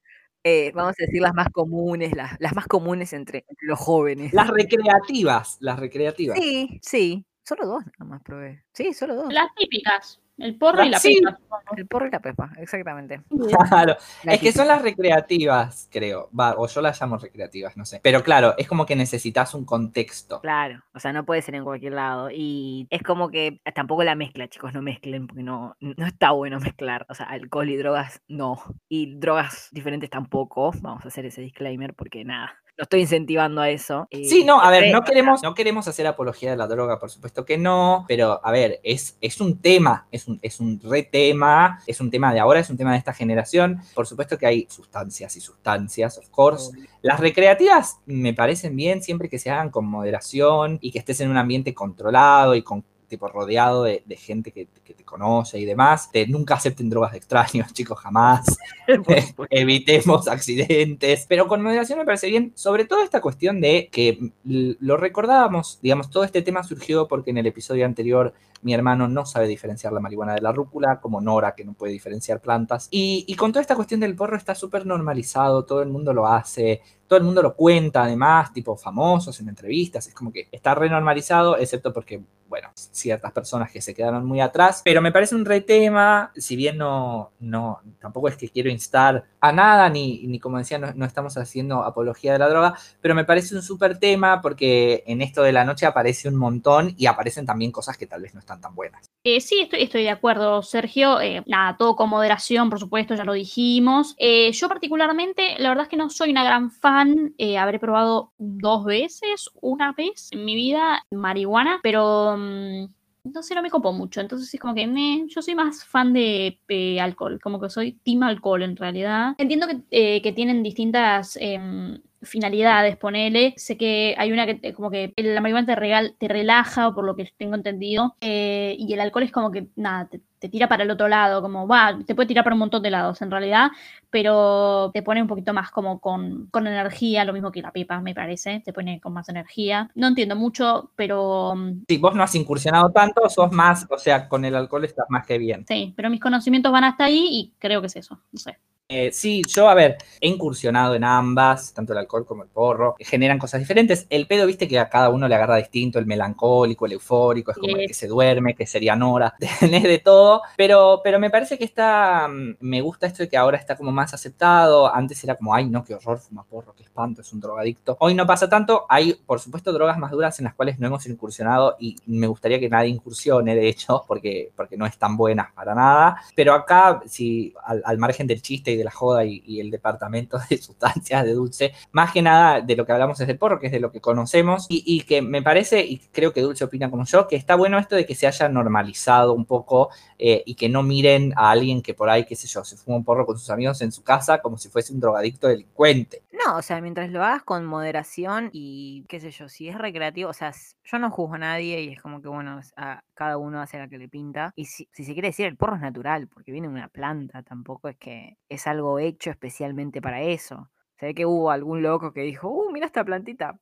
Eh, 0.47 0.73
vamos 0.75 0.95
a 1.01 1.05
decir 1.07 1.23
las 1.23 1.33
más 1.35 1.49
comunes, 1.51 2.15
las, 2.15 2.39
las 2.39 2.55
más 2.55 2.67
comunes 2.67 3.13
entre, 3.15 3.45
entre 3.49 3.67
los 3.67 3.79
jóvenes. 3.79 4.33
Las 4.35 4.49
recreativas, 4.49 5.57
las 5.61 5.79
recreativas. 5.79 6.39
Sí, 6.39 6.79
sí. 6.83 7.27
Solo 7.45 7.67
dos 7.67 7.85
nada 7.99 8.11
más 8.11 8.23
probé. 8.23 8.65
Sí, 8.73 8.93
solo 8.95 9.15
dos. 9.17 9.33
Las 9.33 9.55
típicas. 9.55 10.21
El 10.37 10.57
porro 10.59 10.83
y 10.85 10.89
la 10.91 10.99
Sí. 10.99 11.21
pepa. 11.23 11.39
El 11.77 11.87
porro 11.87 12.07
y 12.09 12.11
la 12.11 12.21
pepa, 12.21 12.51
exactamente. 12.59 13.23
Claro, 13.71 13.97
La 14.25 14.35
es 14.35 14.41
que 14.41 14.53
son 14.53 14.67
las 14.69 14.83
recreativas, 14.83 15.89
creo. 15.93 16.29
Va, 16.39 16.55
o 16.57 16.67
yo 16.67 16.81
las 16.81 17.01
llamo 17.01 17.19
recreativas, 17.19 17.77
no 17.77 17.85
sé. 17.85 18.01
Pero 18.03 18.23
claro, 18.23 18.55
es 18.59 18.67
como 18.67 18.85
que 18.87 18.97
necesitas 18.97 19.55
un 19.55 19.65
contexto. 19.65 20.41
Claro, 20.41 20.83
o 20.93 20.99
sea, 21.01 21.13
no 21.13 21.25
puede 21.25 21.43
ser 21.43 21.55
en 21.55 21.65
cualquier 21.65 21.93
lado. 21.93 22.31
Y 22.33 22.87
es 22.91 23.03
como 23.03 23.31
que 23.31 23.61
tampoco 23.75 24.03
la 24.05 24.15
mezcla, 24.17 24.49
chicos, 24.49 24.73
no 24.75 24.83
mezclen, 24.83 25.27
porque 25.29 25.43
no, 25.43 25.77
no 25.81 26.07
está 26.07 26.33
bueno 26.33 26.59
mezclar. 26.61 27.07
O 27.09 27.15
sea, 27.15 27.27
alcohol 27.27 27.69
y 27.71 27.77
drogas, 27.77 28.21
no. 28.29 28.61
Y 28.89 29.15
drogas 29.19 29.69
diferentes 29.73 30.11
tampoco. 30.11 30.73
Vamos 30.81 31.05
a 31.05 31.09
hacer 31.09 31.27
ese 31.27 31.41
disclaimer 31.43 31.95
porque 31.95 32.25
nada, 32.25 32.55
no 32.77 32.83
estoy 32.83 33.03
incentivando 33.03 33.61
a 33.61 33.71
eso. 33.71 34.09
eh, 34.11 34.25
Sí, 34.29 34.45
no, 34.45 34.61
a 34.61 34.71
ver, 34.71 34.83
re- 34.85 34.93
no 34.93 35.03
queremos, 35.03 35.43
no 35.43 35.55
queremos 35.55 35.87
hacer 35.87 36.07
apología 36.07 36.51
de 36.51 36.57
la 36.57 36.67
droga, 36.67 36.99
por 36.99 37.11
supuesto 37.11 37.45
que 37.45 37.57
no, 37.57 38.05
pero 38.09 38.41
a 38.45 38.51
ver, 38.51 38.81
es, 38.83 39.17
es 39.21 39.41
un 39.41 39.59
tema, 39.59 40.07
es 40.11 40.27
un, 40.27 40.39
es 40.43 40.59
un 40.61 40.81
re 40.83 41.05
tema, 41.05 41.81
es 41.87 42.01
un 42.01 42.11
tema 42.11 42.33
de 42.35 42.41
ahora, 42.41 42.61
es 42.61 42.71
un 42.71 42.77
tema 42.77 42.93
de 42.93 42.99
esta 42.99 43.13
generación. 43.13 43.81
Por 43.95 44.07
supuesto 44.07 44.37
que 44.39 44.47
hay 44.47 44.67
sustancias 44.69 45.37
y 45.37 45.41
sustancias, 45.41 46.19
of 46.19 46.29
course. 46.31 46.73
Las 47.03 47.21
recreativas 47.21 47.99
me 48.07 48.35
parecen 48.35 48.75
bien 48.77 49.03
siempre 49.03 49.29
que 49.29 49.39
se 49.39 49.51
hagan 49.51 49.71
con 49.71 49.87
moderación 49.87 50.79
y 50.81 50.91
que 50.91 50.99
estés 50.99 51.21
en 51.21 51.31
un 51.31 51.37
ambiente 51.37 51.75
controlado 51.75 52.55
y 52.55 52.63
con 52.63 52.85
tipo 53.15 53.29
rodeado 53.29 53.85
de, 53.85 54.03
de 54.05 54.17
gente 54.17 54.51
que, 54.53 54.67
que 54.85 54.95
te 54.95 55.05
conoce 55.05 55.59
y 55.59 55.65
demás. 55.65 56.11
De, 56.13 56.27
nunca 56.27 56.55
acepten 56.55 56.91
drogas 56.91 57.13
de 57.13 57.19
extraños, 57.19 57.73
chicos, 57.73 57.99
jamás. 57.99 58.45
Supuesto. 58.95 59.47
evitemos 59.51 60.29
accidentes, 60.29 61.27
pero 61.29 61.47
con 61.49 61.63
moderación 61.63 61.99
me 61.99 62.05
parece 62.05 62.29
bien, 62.29 62.53
sobre 62.55 62.85
todo 62.85 63.03
esta 63.03 63.21
cuestión 63.21 63.61
de 63.61 63.89
que 63.91 64.19
l- 64.47 64.77
lo 64.81 64.97
recordábamos, 64.97 65.79
digamos, 65.83 66.11
todo 66.11 66.25
este 66.25 66.43
tema 66.43 66.63
surgió 66.63 67.09
porque 67.09 67.31
en 67.31 67.39
el 67.39 67.47
episodio 67.47 67.87
anterior 67.87 68.35
mi 68.65 68.75
hermano 68.75 69.07
no 69.07 69.25
sabe 69.27 69.47
diferenciar 69.47 69.93
la 69.93 70.01
marihuana 70.01 70.35
de 70.35 70.41
la 70.41 70.51
rúcula, 70.51 71.01
como 71.01 71.21
Nora 71.21 71.55
que 71.55 71.65
no 71.65 71.75
puede 71.75 71.93
diferenciar 71.93 72.41
plantas, 72.41 72.89
y, 72.91 73.25
y 73.29 73.37
con 73.37 73.53
toda 73.53 73.61
esta 73.61 73.77
cuestión 73.77 74.01
del 74.01 74.17
porro 74.17 74.37
está 74.37 74.55
súper 74.55 74.87
normalizado, 74.87 75.65
todo 75.65 75.83
el 75.83 75.91
mundo 75.91 76.13
lo 76.13 76.27
hace, 76.27 76.83
todo 77.07 77.19
el 77.19 77.25
mundo 77.25 77.43
lo 77.43 77.55
cuenta 77.55 78.03
además, 78.05 78.53
tipo 78.53 78.77
famosos 78.77 79.39
en 79.41 79.49
entrevistas, 79.49 80.07
es 80.09 80.15
como 80.15 80.33
que 80.33 80.49
está 80.51 80.75
renormalizado, 80.75 81.57
excepto 81.59 81.93
porque, 81.93 82.23
bueno, 82.49 82.71
ciertas 82.75 83.33
personas 83.33 83.71
que 83.71 83.83
se 83.83 83.95
quedaron 83.95 84.25
muy 84.25 84.41
atrás, 84.41 84.81
pero 84.85 85.03
me 85.03 85.13
parece 85.13 85.35
un 85.35 85.45
re 85.45 85.61
tema, 85.61 86.33
si 86.35 86.57
bien 86.57 86.79
no, 86.79 87.33
no, 87.41 87.81
tampoco 88.01 88.29
es 88.29 88.37
que 88.37 88.49
quiero 88.49 88.71
instar 88.71 89.25
a 89.41 89.53
nada, 89.53 89.89
ni, 89.91 90.27
ni 90.27 90.41
como 90.41 90.59
decía, 90.59 90.79
no, 90.79 90.93
no 90.95 91.05
estamos 91.05 91.37
haciendo 91.37 91.85
apología 91.85 92.33
de 92.33 92.39
la 92.39 92.49
droga, 92.49 92.75
pero 93.01 93.15
me 93.15 93.25
parece 93.25 93.55
un 93.55 93.63
súper 93.63 93.99
tema 93.99 94.41
porque 94.41 95.05
en 95.07 95.21
esto 95.21 95.43
de 95.43 95.53
la 95.53 95.65
noche 95.65 95.87
aparece 95.87 96.29
un 96.29 96.37
montón 96.37 96.95
y 96.97 97.07
aparecen 97.07 97.45
también 97.45 97.71
cosas 97.71 97.99
que 97.99 98.07
tal 98.07 98.23
vez 98.23 98.35
no 98.35 98.41
están 98.41 98.54
tan 98.61 98.75
buenas. 98.75 99.11
Eh, 99.25 99.41
sí, 99.41 99.69
estoy, 99.73 100.03
de 100.03 100.11
acuerdo, 100.11 100.63
Sergio. 100.63 101.21
Eh, 101.21 101.43
nada, 101.47 101.77
todo 101.77 101.97
con 101.97 102.11
moderación, 102.11 102.69
por 102.69 102.79
supuesto, 102.79 103.15
ya 103.15 103.25
lo 103.25 103.33
dijimos. 103.33 104.15
Eh, 104.19 104.53
yo 104.53 104.69
particularmente, 104.69 105.57
la 105.59 105.71
verdad 105.71 105.85
es 105.85 105.89
que 105.89 105.97
no 105.97 106.11
soy 106.11 106.31
una 106.31 106.45
gran 106.45 106.71
fan. 106.71 107.35
habré 107.59 107.79
probado 107.79 108.33
dos 108.39 108.85
veces, 108.85 109.51
una 109.63 109.93
vez 109.93 110.29
en 110.33 110.45
mi 110.45 110.55
vida, 110.55 111.05
marihuana, 111.11 111.81
pero 111.83 112.37
mm, 112.37 112.85
no 113.33 113.43
sé, 113.43 113.55
no 113.55 113.63
me 113.63 113.71
copo 113.71 113.93
mucho. 113.93 114.21
Entonces 114.21 114.53
es 114.53 114.61
como 114.61 114.75
que 114.75 114.87
meh, 114.87 115.25
yo 115.29 115.41
soy 115.41 115.55
más 115.55 115.85
fan 115.85 116.13
de 116.13 116.59
alcohol, 117.01 117.41
como 117.43 117.59
que 117.61 117.71
soy 117.71 117.93
team 118.03 118.23
alcohol 118.25 118.63
en 118.63 118.77
realidad. 118.77 119.35
Entiendo 119.39 119.67
que, 119.69 120.21
que 120.23 120.33
tienen 120.33 120.63
distintas... 120.63 121.39
em, 121.41 121.99
finalidades, 122.25 122.97
ponele. 122.97 123.55
Sé 123.57 123.77
que 123.77 124.15
hay 124.19 124.33
una 124.33 124.47
que 124.47 124.73
como 124.75 124.91
que 124.91 125.13
la 125.17 125.41
marihuana 125.41 125.67
te, 125.67 125.75
regal, 125.75 126.15
te 126.19 126.29
relaja, 126.29 126.89
o 126.89 126.95
por 126.95 127.05
lo 127.05 127.17
que 127.17 127.31
tengo 127.37 127.55
entendido, 127.55 128.17
eh, 128.21 128.77
y 128.79 128.93
el 128.93 129.01
alcohol 129.01 129.23
es 129.23 129.33
como 129.33 129.51
que, 129.51 129.69
nada, 129.77 130.09
te, 130.09 130.21
te 130.45 130.51
tira 130.51 130.69
para 130.69 130.85
el 130.85 130.91
otro 130.91 131.09
lado, 131.09 131.41
como, 131.41 131.67
va, 131.67 131.99
te 132.07 132.15
puede 132.15 132.27
tirar 132.27 132.45
para 132.45 132.55
un 132.55 132.61
montón 132.61 132.83
de 132.83 132.91
lados 132.91 133.23
en 133.23 133.31
realidad, 133.31 133.71
pero 134.11 134.91
te 134.93 135.03
pone 135.03 135.23
un 135.23 135.27
poquito 135.27 135.55
más 135.55 135.71
como 135.71 136.01
con, 136.01 136.49
con 136.51 136.67
energía, 136.67 137.25
lo 137.25 137.33
mismo 137.33 137.51
que 137.51 137.63
la 137.63 137.73
pipa, 137.73 138.01
me 138.03 138.15
parece, 138.15 138.61
te 138.63 138.73
pone 138.73 139.01
con 139.01 139.15
más 139.15 139.29
energía. 139.31 139.91
No 139.95 140.09
entiendo 140.09 140.37
mucho, 140.37 140.91
pero 140.97 141.55
mm, 141.57 141.85
Si 141.89 141.97
vos 141.97 142.15
no 142.15 142.23
has 142.23 142.35
incursionado 142.35 142.91
tanto, 142.91 143.27
sos 143.31 143.53
más, 143.53 143.87
o 143.89 143.97
sea, 143.97 144.29
con 144.29 144.45
el 144.45 144.55
alcohol 144.55 144.85
estás 144.85 145.07
más 145.09 145.27
que 145.27 145.39
bien. 145.39 145.65
sí, 145.67 145.95
pero 145.97 146.11
mis 146.11 146.21
conocimientos 146.21 146.71
van 146.71 146.85
hasta 146.85 147.05
ahí 147.05 147.27
y 147.31 147.53
creo 147.59 147.81
que 147.81 147.87
es 147.87 147.97
eso, 147.97 148.21
no 148.31 148.39
sé. 148.39 148.59
Eh, 148.91 149.13
sí, 149.13 149.41
yo, 149.49 149.71
a 149.71 149.75
ver, 149.75 149.97
he 150.21 150.29
incursionado 150.29 150.95
en 150.95 151.05
ambas, 151.05 151.73
tanto 151.73 151.95
el 151.95 152.01
alcohol 152.01 152.27
como 152.27 152.43
el 152.43 152.51
porro, 152.51 152.97
generan 152.99 153.39
cosas 153.39 153.61
diferentes. 153.61 154.07
El 154.11 154.27
pedo, 154.27 154.47
viste 154.47 154.69
que 154.69 154.79
a 154.79 154.91
cada 154.91 155.09
uno 155.09 155.27
le 155.27 155.35
agarra 155.35 155.57
distinto, 155.57 155.99
el 155.99 156.05
melancólico, 156.05 156.85
el 156.85 156.93
eufórico, 156.93 157.51
es 157.51 157.57
como 157.57 157.79
el 157.79 157.87
que 157.87 157.95
se 157.95 158.09
duerme, 158.09 158.55
que 158.55 158.67
sería 158.67 158.95
Nora, 158.95 159.35
tenés 159.61 159.85
de 159.85 160.01
todo, 160.01 160.43
pero, 160.59 161.01
pero 161.03 161.19
me 161.19 161.31
parece 161.31 161.57
que 161.57 161.65
está, 161.65 162.29
mm, 162.29 162.57
me 162.61 162.83
gusta 162.83 163.07
esto 163.07 163.23
de 163.23 163.31
que 163.31 163.39
ahora 163.39 163.57
está 163.57 163.75
como 163.75 163.91
más 163.91 164.13
aceptado, 164.13 164.95
antes 164.95 165.25
era 165.25 165.35
como, 165.37 165.55
ay, 165.55 165.65
no, 165.65 165.83
qué 165.83 165.95
horror, 165.95 166.19
fuma 166.19 166.45
porro, 166.45 166.75
qué 166.77 166.83
espanto, 166.83 167.23
es 167.23 167.33
un 167.33 167.41
drogadicto. 167.41 167.97
Hoy 168.01 168.15
no 168.15 168.27
pasa 168.27 168.51
tanto, 168.51 168.85
hay, 168.91 169.15
por 169.15 169.41
supuesto, 169.41 169.73
drogas 169.73 169.97
más 169.97 170.11
duras 170.11 170.39
en 170.41 170.45
las 170.45 170.55
cuales 170.55 170.79
no 170.79 170.89
hemos 170.89 171.07
incursionado 171.07 171.77
y 171.81 171.97
me 172.05 172.27
gustaría 172.27 172.61
que 172.61 172.69
nadie 172.69 172.91
incursione, 172.91 173.55
de 173.55 173.67
hecho, 173.67 174.05
porque, 174.07 174.53
porque 174.55 174.77
no 174.77 174.85
están 174.85 175.17
buenas 175.17 175.53
para 175.55 175.75
nada, 175.75 176.21
pero 176.37 176.53
acá, 176.53 177.01
si 177.07 177.55
al, 177.65 177.83
al 177.87 177.97
margen 177.97 178.27
del 178.27 178.43
chiste 178.43 178.74
de 178.77 178.85
la 178.85 178.91
joda 178.91 179.25
y, 179.25 179.61
el 179.61 179.71
departamento 179.71 180.39
de 180.51 180.59
sustancias 180.63 181.25
de 181.25 181.33
dulce, 181.33 181.73
más 181.93 182.13
que 182.13 182.23
nada 182.23 182.61
de 182.61 182.77
lo 182.77 182.85
que 182.85 182.93
hablamos 182.93 183.21
es 183.21 183.27
del 183.27 183.39
porro, 183.39 183.61
que 183.61 183.67
es 183.67 183.73
de 183.73 183.81
lo 183.81 183.93
que 183.93 184.01
conocemos, 184.01 184.67
y, 184.69 184.83
y 184.87 185.03
que 185.03 185.23
me 185.23 185.43
parece, 185.43 185.85
y 185.85 185.99
creo 186.13 186.33
que 186.33 186.41
Dulce 186.41 186.65
opina 186.65 186.91
como 186.91 187.05
yo, 187.05 187.27
que 187.29 187.37
está 187.37 187.55
bueno 187.57 187.79
esto 187.79 187.97
de 187.97 188.07
que 188.07 188.15
se 188.15 188.27
haya 188.27 188.49
normalizado 188.49 189.33
un 189.33 189.45
poco 189.45 189.91
eh, 190.19 190.43
y 190.47 190.55
que 190.55 190.69
no 190.69 190.83
miren 190.83 191.33
a 191.37 191.51
alguien 191.51 191.83
que 191.83 191.95
por 191.95 192.09
ahí, 192.11 192.25
qué 192.25 192.37
sé 192.37 192.47
yo, 192.47 192.65
se 192.65 192.77
fuma 192.77 192.97
un 192.97 193.05
porro 193.05 193.27
con 193.27 193.39
sus 193.39 193.51
amigos 193.51 193.81
en 193.83 193.93
su 193.93 194.03
casa 194.03 194.39
como 194.41 194.59
si 194.59 194.69
fuese 194.69 194.93
un 194.93 195.01
drogadicto 195.01 195.49
delincuente. 195.49 196.23
No, 196.45 196.57
o 196.57 196.63
sea, 196.63 196.81
mientras 196.81 197.11
lo 197.11 197.23
hagas 197.23 197.45
con 197.45 197.65
moderación 197.65 198.51
y 198.53 199.05
qué 199.09 199.21
sé 199.21 199.31
yo, 199.31 199.49
si 199.49 199.69
es 199.69 199.79
recreativo, 199.79 200.31
o 200.31 200.33
sea, 200.33 200.53
yo 200.83 200.99
no 200.99 201.09
juzgo 201.11 201.35
a 201.35 201.39
nadie 201.39 201.81
y 201.83 201.89
es 201.93 202.03
como 202.03 202.21
que, 202.21 202.29
bueno, 202.29 202.61
a- 202.77 203.03
cada 203.15 203.39
uno 203.39 203.61
hace 203.61 203.79
la 203.79 203.89
que 203.89 203.99
le 203.99 204.09
pinta. 204.09 204.53
Y 204.57 204.65
si, 204.65 204.89
si 204.93 205.05
se 205.05 205.13
quiere 205.13 205.29
decir, 205.29 205.47
el 205.47 205.57
porro 205.57 205.77
es 205.77 205.81
natural, 205.83 206.27
porque 206.27 206.51
viene 206.51 206.67
de 206.67 206.75
una 206.75 206.89
planta, 206.89 207.43
tampoco 207.45 207.89
es 207.89 207.97
que 207.99 208.37
es 208.49 208.67
algo 208.67 208.99
hecho 208.99 209.31
especialmente 209.31 210.03
para 210.03 210.23
eso. 210.23 210.71
Se 210.99 211.07
ve 211.07 211.15
que 211.15 211.25
hubo 211.27 211.51
algún 211.53 211.83
loco 211.83 212.13
que 212.13 212.23
dijo, 212.23 212.49
uh, 212.49 212.71
mira 212.73 212.87
esta 212.87 213.05
plantita. 213.05 213.53
mm, 213.53 213.59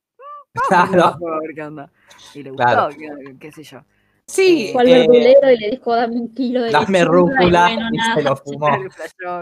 vamos 0.71 0.87
a 0.87 0.87
Claro. 0.89 1.19
ver 1.43 1.55
qué 1.55 1.63
onda. 1.63 1.91
Y 2.35 2.43
le 2.43 2.51
gustó, 2.51 2.65
Claro. 2.67 2.89
qué, 2.97 3.37
qué 3.39 3.53
sé 3.53 3.63
yo. 3.65 3.85
Sí, 4.27 4.69
Eh, 4.69 4.73
Fue 4.73 4.83
al 4.83 4.89
eh, 4.89 4.99
verdulero 5.01 5.51
y 5.51 5.59
le 5.59 5.71
dijo, 5.71 5.95
dame 5.95 6.15
un 6.17 6.35
kilo 6.35 6.63
de 6.63 6.71
dame 6.71 6.87
lechuga", 6.87 7.03
y 7.03 7.05
rúcula 7.05 7.37
bueno, 7.67 7.89
y 7.93 7.99
se 8.01 8.23
lo 8.23 8.37
fumó. 8.37 8.67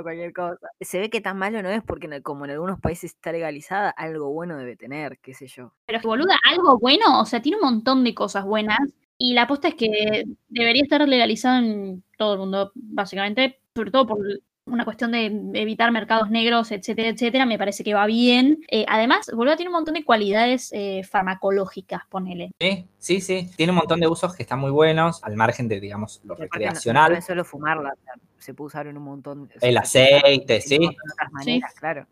Cualquier 0.03 0.33
cosa. 0.33 0.69
Se 0.81 0.99
ve 0.99 1.11
que 1.11 1.21
tan 1.21 1.39
malo 1.39 1.63
no 1.63 1.69
es 1.69 1.83
porque 1.83 2.07
en 2.07 2.15
el- 2.15 2.23
como 2.23 2.45
en 2.45 2.53
algunos 2.53 2.81
países 2.81 3.13
está 3.13 3.31
legalizada, 3.31 3.91
algo 3.91 4.33
bueno 4.33 4.57
debe 4.57 4.77
tener, 4.77 5.19
qué 5.21 5.35
sé 5.35 5.47
yo. 5.47 5.73
Pero 5.87 5.99
es 5.99 6.03
que, 6.03 6.09
boluda, 6.09 6.37
algo 6.51 6.79
bueno, 6.79 7.21
o 7.21 7.25
sea, 7.27 7.41
tiene 7.43 7.59
un 7.59 7.65
montón 7.65 8.03
de 8.05 8.15
cosas 8.15 8.45
buenas. 8.45 8.79
Y 9.19 9.35
la 9.35 9.43
aposta 9.43 9.69
es 9.69 9.75
que 9.75 10.25
debería 10.49 10.83
estar 10.83 11.07
legalizado 11.07 11.59
en 11.59 12.03
todo 12.17 12.33
el 12.35 12.39
mundo, 12.41 12.73
básicamente, 12.75 13.61
sobre 13.75 13.91
todo 13.91 14.07
por 14.07 14.19
una 14.67 14.85
cuestión 14.85 15.11
de 15.13 15.27
evitar 15.55 15.91
mercados 15.91 16.31
negros, 16.31 16.71
etcétera, 16.71 17.09
etcétera. 17.09 17.47
Me 17.47 17.59
parece 17.59 17.83
que 17.83 17.95
va 17.95 18.07
bien. 18.07 18.61
Eh, 18.71 18.85
además, 18.89 19.31
boluda, 19.35 19.57
tiene 19.57 19.71
un 19.71 19.75
montón 19.75 19.95
de 19.95 20.05
cualidades 20.05 20.71
eh, 20.73 21.03
farmacológicas, 21.03 22.03
ponele. 22.09 22.51
Sí, 22.61 22.87
sí, 22.99 23.21
sí. 23.21 23.51
Tiene 23.57 23.73
un 23.73 23.79
montón 23.79 24.01
de 24.01 24.07
usos 24.09 24.35
que 24.35 24.43
están 24.43 24.61
muy 24.61 24.71
buenos, 24.71 25.23
al 25.25 25.37
margen 25.37 25.67
de, 25.69 25.81
digamos, 25.81 26.21
lo 26.25 26.35
aparte 26.35 26.49
no- 26.51 26.59
No, 26.59 26.67
recreacional. 26.67 27.13
es 27.17 27.25
solo 27.25 27.45
fumarla, 27.45 27.93
o 27.93 28.05
sea, 28.05 28.15
se 28.39 28.55
puede 28.55 28.67
usar 28.69 28.87
en 28.87 28.97
un 28.97 29.03
montón. 29.05 29.51
El 29.61 29.77
aceite, 29.77 30.61
sí. 30.61 30.79
de 30.79 30.87
otras 30.87 31.33
maneras, 31.33 31.75
claro. 31.75 32.07